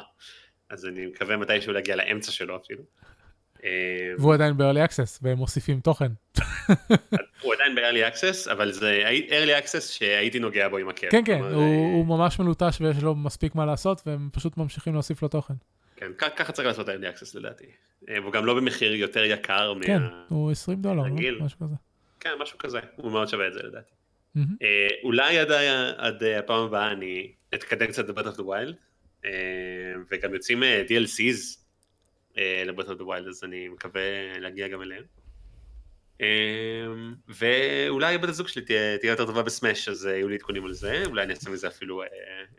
[0.70, 2.84] אז אני מקווה מתישהו להגיע לאמצע שלו אפילו.
[3.64, 3.70] אה,
[4.18, 6.12] והוא עדיין ב-early access והם מוסיפים תוכן.
[7.42, 11.12] הוא עדיין ב-early access אבל זה early access שהייתי נוגע בו עם הכיף.
[11.12, 15.28] כן כן, הוא ממש מלוטש ויש לו מספיק מה לעשות והם פשוט ממשיכים להוסיף לו
[15.28, 15.54] תוכן.
[15.96, 17.66] כן, ככה צריך לעשות early access לדעתי.
[18.10, 19.84] אה, והוא גם לא במחיר יותר יקר מה...
[19.84, 21.46] כן, הוא 20 דולר, לא?
[21.46, 21.76] משהו כזה.
[22.20, 23.92] כן, משהו כזה, הוא מאוד שווה את זה לדעתי.
[24.38, 25.40] אה, אולי
[25.98, 28.76] עד הפעם הבאה אני אתקדם קצת ב-Breath of the Wild,
[30.12, 31.60] וגם יוצאים DLCs
[32.66, 34.02] ל Breath of the Wild, אז אני מקווה
[34.40, 35.04] להגיע גם אליהם.
[36.22, 40.36] אמ, ואולי בת הזוג שלי תהיה, תהיה יותר טובה ב Smash, אז אה, יהיו לי
[40.36, 42.08] עדכונים על זה, אולי אני אעשה מזה אפילו אה,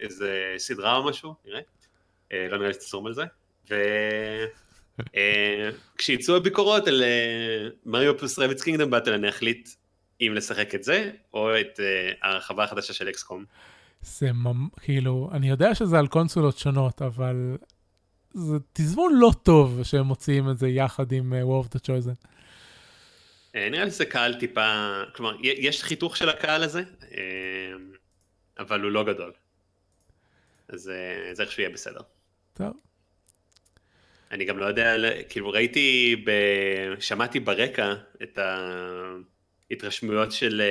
[0.00, 1.60] איזה סדרה או משהו, נראה.
[2.32, 3.24] אה, לא נראה לי שתצום על זה.
[5.96, 7.02] וכשיצאו הביקורות על
[7.86, 9.68] מריו פלוס רביץ קינגדום באטל, אני אחליט
[10.20, 11.80] אם לשחק את זה, או את
[12.22, 13.44] הרחבה החדשה של אקסקום.
[14.02, 14.30] זה
[14.80, 17.56] כאילו, אני יודע שזה על קונסולות שונות, אבל
[18.34, 22.26] זה תזמון לא טוב שהם מוציאים את זה יחד עם uh, War of the Chosen.
[23.54, 27.22] אה, נראה לי שזה קהל טיפה, כלומר, יש חיתוך של הקהל הזה, אה,
[28.58, 29.32] אבל הוא לא גדול.
[30.68, 30.90] אז
[31.32, 32.00] זה איך שהוא יהיה בסדר.
[32.54, 32.72] טוב.
[34.30, 34.96] אני גם לא יודע,
[35.28, 36.30] כאילו ראיתי, ב...
[37.00, 38.38] שמעתי ברקע את
[39.70, 40.62] ההתרשמויות של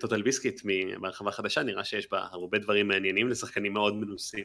[0.00, 0.60] TotalBiscuit
[0.98, 4.44] מהרחבה החדשה, נראה שיש בה הרבה דברים מעניינים לשחקנים מאוד מנוסים.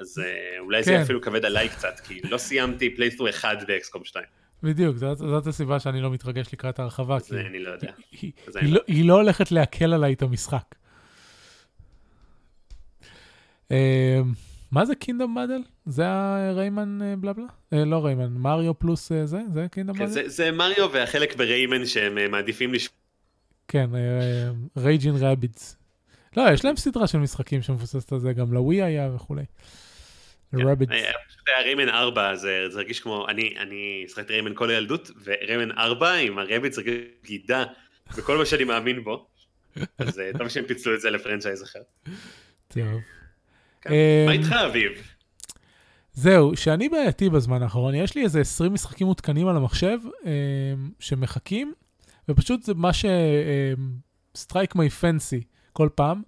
[0.00, 1.00] אז אה, אולי זה כן.
[1.00, 4.24] אפילו כבד עליי קצת, כי לא סיימתי playthrough אחד ב XCOM 2.
[4.62, 7.20] בדיוק, זאת, זאת הסיבה שאני לא מתרגש לקראת ההרחבה.
[7.20, 7.92] כי אני לא יודע.
[8.10, 10.74] היא, היא, היא, לא, היא לא הולכת להקל עליי את המשחק.
[13.68, 13.72] אה,
[14.72, 15.62] מה זה Kingdom Battle?
[15.86, 17.44] זה ה Rayman בלה בלה?
[17.74, 19.40] אה, לא Rayman, מריו פלוס זה?
[19.52, 20.10] זה Kingdom Battle?
[20.10, 23.00] זה, זה מריו והחלק ב Rayman שהם מעדיפים לשמוע.
[23.68, 23.90] כן,
[24.76, 25.76] Raving Rabbids.
[26.36, 29.44] לא, יש להם סדרה של משחקים שמבוססת על זה, גם לווי היה וכולי.
[30.54, 30.92] Rabbids.
[31.28, 36.14] פשוט היה Rayman 4, זה הרגיש כמו, אני שחקתי Rayman כל הילדות, ו Rayman 4
[36.14, 36.94] עם ה Rabbids הרגיש
[37.24, 37.64] בגידה
[38.16, 39.26] בכל מה שאני מאמין בו.
[39.98, 41.80] אז אה, טוב שהם פיצלו את זה ל franchise אחר.
[42.68, 43.00] טוב.
[43.80, 43.90] כן.
[44.26, 44.92] מה איתך אביב?
[46.12, 50.30] זהו, שאני בעייתי בזמן האחרון, יש לי איזה 20 משחקים מותקנים על המחשב אה,
[51.00, 51.72] שמחכים,
[52.28, 53.04] ופשוט זה מה ש...
[54.36, 56.22] strike my fancy כל פעם.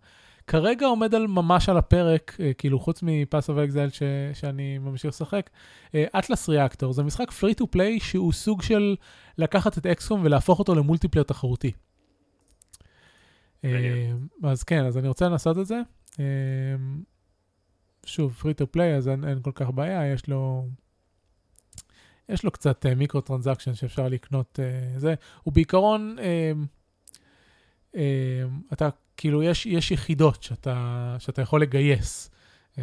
[0.46, 3.88] כרגע עומד על ממש על הפרק, אה, כאילו חוץ מ Path of Exile
[4.34, 5.50] שאני ממשיך לשחק,
[5.94, 8.96] Atlas אה, Reactor זה משחק free to play שהוא סוג של
[9.38, 11.72] לקחת את XCOM ולהפוך אותו ל multiplayer תחרותי.
[13.62, 13.66] אה,
[14.42, 15.80] אז כן, אז אני רוצה לנסות את זה.
[18.06, 20.66] שוב, free to play, אז אין, אין כל כך בעיה, יש לו...
[22.28, 25.14] יש לו קצת אה, micro transaction שאפשר לקנות אה, זה.
[25.42, 27.98] הוא בעיקרון, אה, אה,
[28.72, 32.30] אתה, כאילו, יש, יש יחידות שאתה, שאתה יכול לגייס.
[32.72, 32.78] אה,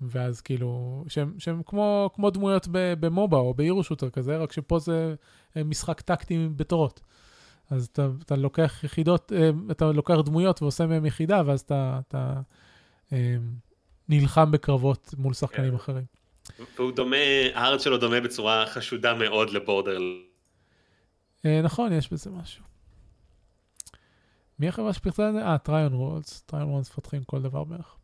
[0.00, 4.52] ואז כאילו, שהם, שהם כמו, כמו דמויות ב MOBA או ב hero shooter כזה, רק
[4.52, 5.14] שפה זה
[5.56, 7.00] משחק טקטי בתורות.
[7.70, 9.32] אז אתה, אתה לוקח יחידות,
[9.70, 12.40] אתה לוקח דמויות ועושה מהן יחידה, ואז אתה, אתה
[14.08, 15.76] נלחם בקרבות מול שחקנים כן.
[15.76, 16.04] אחרים.
[16.76, 17.16] והוא דומה,
[17.54, 19.98] הארץ שלו דומה בצורה חשודה מאוד לבורדר.
[21.46, 22.71] אה, נכון, יש בזה משהו.
[24.58, 25.46] מי החברה שפרצה את זה?
[25.46, 26.42] אה, טריון וולס.
[26.46, 27.96] טריון וולס מפתחים כל דבר בערך.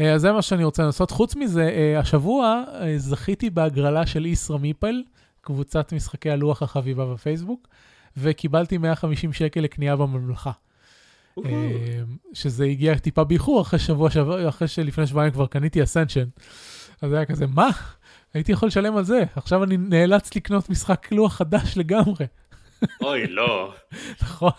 [0.00, 1.10] אה, אז זה מה שאני רוצה לעשות.
[1.10, 2.64] חוץ מזה, אה, השבוע
[2.96, 5.02] זכיתי בהגרלה של איסרה מיפל,
[5.40, 7.68] קבוצת משחקי הלוח החביבה בפייסבוק,
[8.16, 10.50] וקיבלתי 150 שקל לקנייה בממלכה.
[12.32, 16.24] שזה הגיע טיפה באיחור אחרי שבוע, שבוע, אחרי שלפני שבועיים כבר קניתי אסנשן.
[17.02, 17.68] אז היה כזה, מה?
[18.34, 22.26] הייתי יכול לשלם על זה, עכשיו אני נאלץ לקנות משחק לוח חדש לגמרי.
[23.02, 23.74] אוי, לא.
[24.22, 24.52] נכון?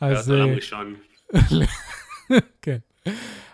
[0.00, 0.30] אז...
[0.30, 0.94] עולם ראשון.
[2.62, 2.78] כן.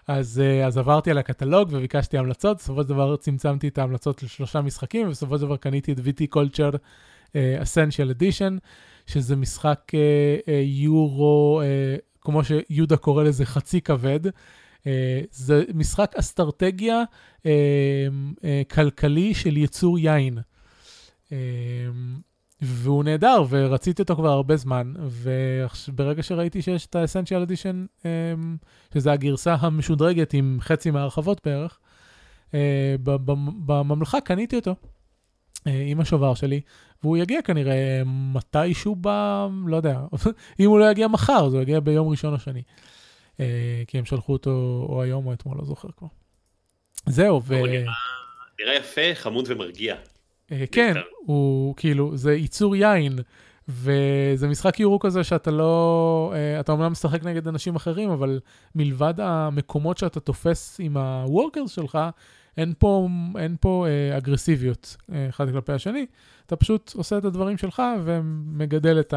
[0.08, 5.06] אז, אז עברתי על הקטלוג וביקשתי המלצות, בסופו של דבר צמצמתי את ההמלצות לשלושה משחקים,
[5.06, 8.52] ובסופו של דבר קניתי את VT Culture uh, Essential Edition,
[9.06, 14.26] שזה משחק uh, uh, יורו, uh, כמו שיהודה קורא לזה, חצי כבד.
[14.26, 14.88] Uh,
[15.30, 17.02] זה משחק אסטרטגיה
[17.38, 20.38] uh, uh, כלכלי של יצור יין.
[21.28, 21.32] Uh,
[22.60, 28.04] והוא נהדר, ורציתי אותו כבר הרבה זמן, וברגע שראיתי שיש את ה-Essential Edition, um,
[28.94, 31.78] שזה הגרסה המשודרגת עם חצי מהרחבות בערך,
[32.46, 32.54] uh,
[33.66, 34.74] בממלכה קניתי אותו
[35.58, 36.60] uh, עם השובר שלי,
[37.02, 39.08] והוא יגיע כנראה מתישהו ב...
[39.66, 40.00] לא יודע,
[40.60, 42.62] אם הוא לא יגיע מחר, אז הוא יגיע ביום ראשון או שני.
[43.36, 43.40] Uh,
[43.86, 46.08] כי הם שלחו אותו או היום או אתמול, לא זוכר כבר.
[47.06, 47.54] זהו, ו...
[48.60, 49.96] נראה יפה, חמוד ומרגיע.
[50.52, 53.18] אה, כן, הוא כאילו, זה ייצור יין,
[53.68, 58.40] וזה משחק יורו כזה שאתה לא, אה, אתה אומנם משחק נגד אנשים אחרים, אבל
[58.74, 61.98] מלבד המקומות שאתה תופס עם ה workers שלך,
[62.56, 63.08] אין פה,
[63.38, 66.06] אין פה אה, אגרסיביות אה, אחד כלפי השני,
[66.46, 69.14] אתה פשוט עושה את הדברים שלך ומגדל את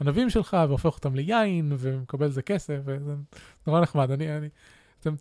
[0.00, 3.14] הענבים שלך והופך אותם ליין ומקבל איזה כסף, וזה
[3.66, 4.10] נורא נחמד.
[4.10, 4.48] אני, אני,
[5.08, 5.14] אתם,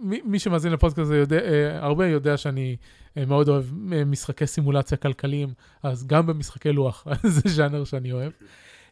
[0.00, 2.76] מי, מי שמאזין לפודקאסט הזה יודע, אה, הרבה יודע שאני
[3.16, 8.32] אה, מאוד אוהב אה, משחקי סימולציה כלכליים, אז גם במשחקי לוח, זה ז'אנר שאני אוהב.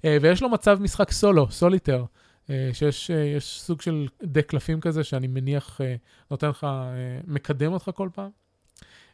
[0.05, 2.05] ויש לו מצב משחק סולו, סוליטר,
[2.73, 3.11] שיש
[3.61, 5.81] סוג של דה קלפים כזה, שאני מניח
[6.31, 6.67] נותן לך,
[7.27, 8.31] מקדם אותך כל פעם.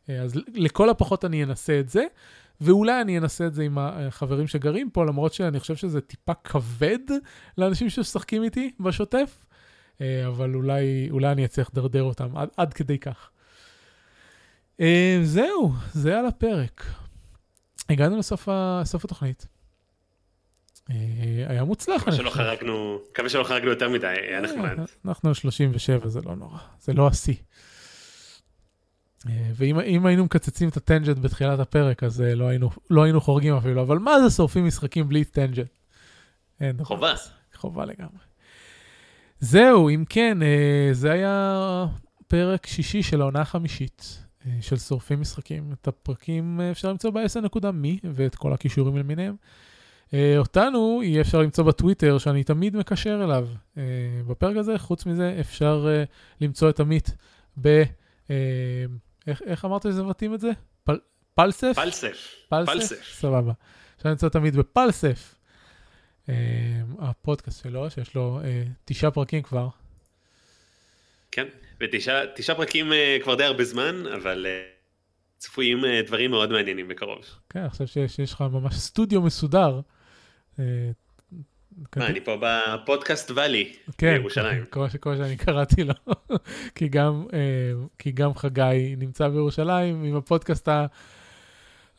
[0.09, 2.05] אז לכל הפחות אני אנסה את זה.
[2.61, 6.99] ואולי אני אנסה את זה עם החברים שגרים פה, למרות שאני חושב שזה טיפה כבד
[7.59, 9.45] לאנשים שמשחקים איתי בשוטף,
[10.01, 13.31] אבל אולי, אולי אני אצליח לדרדר אותם עד, עד כדי כך.
[14.81, 16.85] אה, זהו, זה על הפרק.
[17.89, 19.47] הגענו לסוף ה, התוכנית.
[20.91, 20.97] אה,
[21.49, 22.03] היה מוצלח.
[22.03, 24.79] מקווה שלא חרגנו, מקווה שלא חרגנו יותר מדי, היה נחמד.
[25.05, 27.35] אנחנו 37, זה לא נורא, זה לא השיא.
[29.55, 33.99] ואם היינו מקצצים את הטנג'נט בתחילת הפרק, אז לא היינו, לא היינו חורגים אפילו, אבל
[33.99, 35.69] מה זה שורפים משחקים בלי טנג'נט?
[36.83, 37.15] חובה.
[37.55, 38.19] חובה לגמרי.
[39.45, 41.87] זהו, אם כן, אה, זה היה
[42.27, 45.73] פרק שישי של העונה החמישית אה, של שורפים משחקים.
[45.73, 49.37] את הפרקים אה, אפשר למצוא ב-SN.מי ואת כל הכישורים למיניהם.
[50.39, 53.49] אותנו יהיה אפשר למצוא בטוויטר, שאני תמיד מקשר אליו.
[54.27, 55.87] בפרק הזה, חוץ מזה, אפשר
[56.41, 57.11] למצוא את עמית
[57.61, 57.83] ב...
[59.27, 60.51] איך, איך אמרת שזה מתאים את זה?
[60.85, 60.99] פל...
[61.35, 61.73] פלסף?
[61.75, 62.35] פלסף.
[62.49, 62.73] פלסף.
[62.73, 63.05] פלסף.
[63.05, 63.53] סבבה.
[63.97, 65.34] אפשר למצוא תמיד בפלסף.
[66.29, 66.35] אה,
[66.99, 69.69] הפודקאסט שלו, שיש לו אה, תשעה פרקים כבר.
[71.31, 71.47] כן,
[71.81, 74.47] ותשעה פרקים אה, כבר די הרבה זמן, אבל
[75.39, 77.25] צפויים דברים מאוד מעניינים בקרוב.
[77.49, 79.81] כן, עכשיו שיש לך ממש סטודיו מסודר.
[81.97, 84.65] מה, אני פה בפודקאסט ואלי, כן, בירושלים.
[85.01, 85.95] כמו שאני קראתי לו,
[86.77, 87.27] כי גם,
[87.99, 90.69] כי גם חגי נמצא בירושלים עם הפודקאסט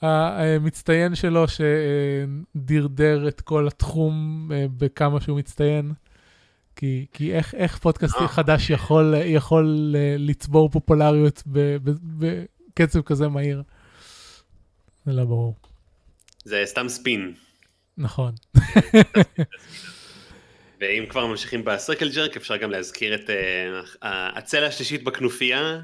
[0.01, 5.93] המצטיין שלו שדרדר את כל התחום אה, בכמה שהוא מצטיין.
[6.75, 8.27] כי, כי איך, איך פודקאסט אה.
[8.27, 13.63] חדש יכול, יכול אה, לצבור פופולריות בקצב כזה מהיר?
[15.05, 15.55] זה לא ברור.
[16.43, 17.33] זה סתם ספין.
[17.97, 18.33] נכון.
[20.81, 23.29] ואם כבר ממשיכים בסרקל ג'רק, אפשר גם להזכיר את
[24.01, 25.81] הצלע השלישית בכנופיה,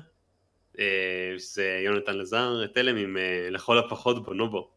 [1.37, 3.17] שזה יונתן לזר, תלם עם
[3.51, 4.69] לכל הפחות בונובו.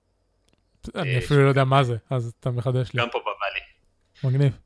[0.95, 3.01] אני אפילו לא יודע מה זה, אז אתה מחדש לי.
[3.01, 4.35] גם פה בוואלי.
[4.37, 4.59] מגניב.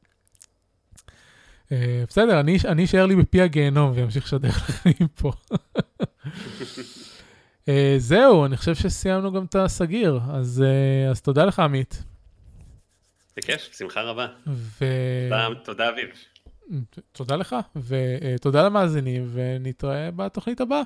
[2.08, 5.32] בסדר, אני אשאר לי בפי הגיהנום ואמשיך לשדר לכם פה.
[7.98, 10.64] זהו, אני חושב שסיימנו גם את הסגיר, אז
[11.22, 12.02] תודה לך עמית.
[13.36, 14.26] בכיף, שמחה רבה.
[15.64, 16.08] תודה אביב.
[17.12, 20.82] תודה לך, ותודה למאזינים, ונתראה בתוכנית הבאה.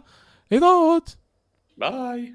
[0.50, 1.16] להתראות.
[1.76, 2.32] ביי.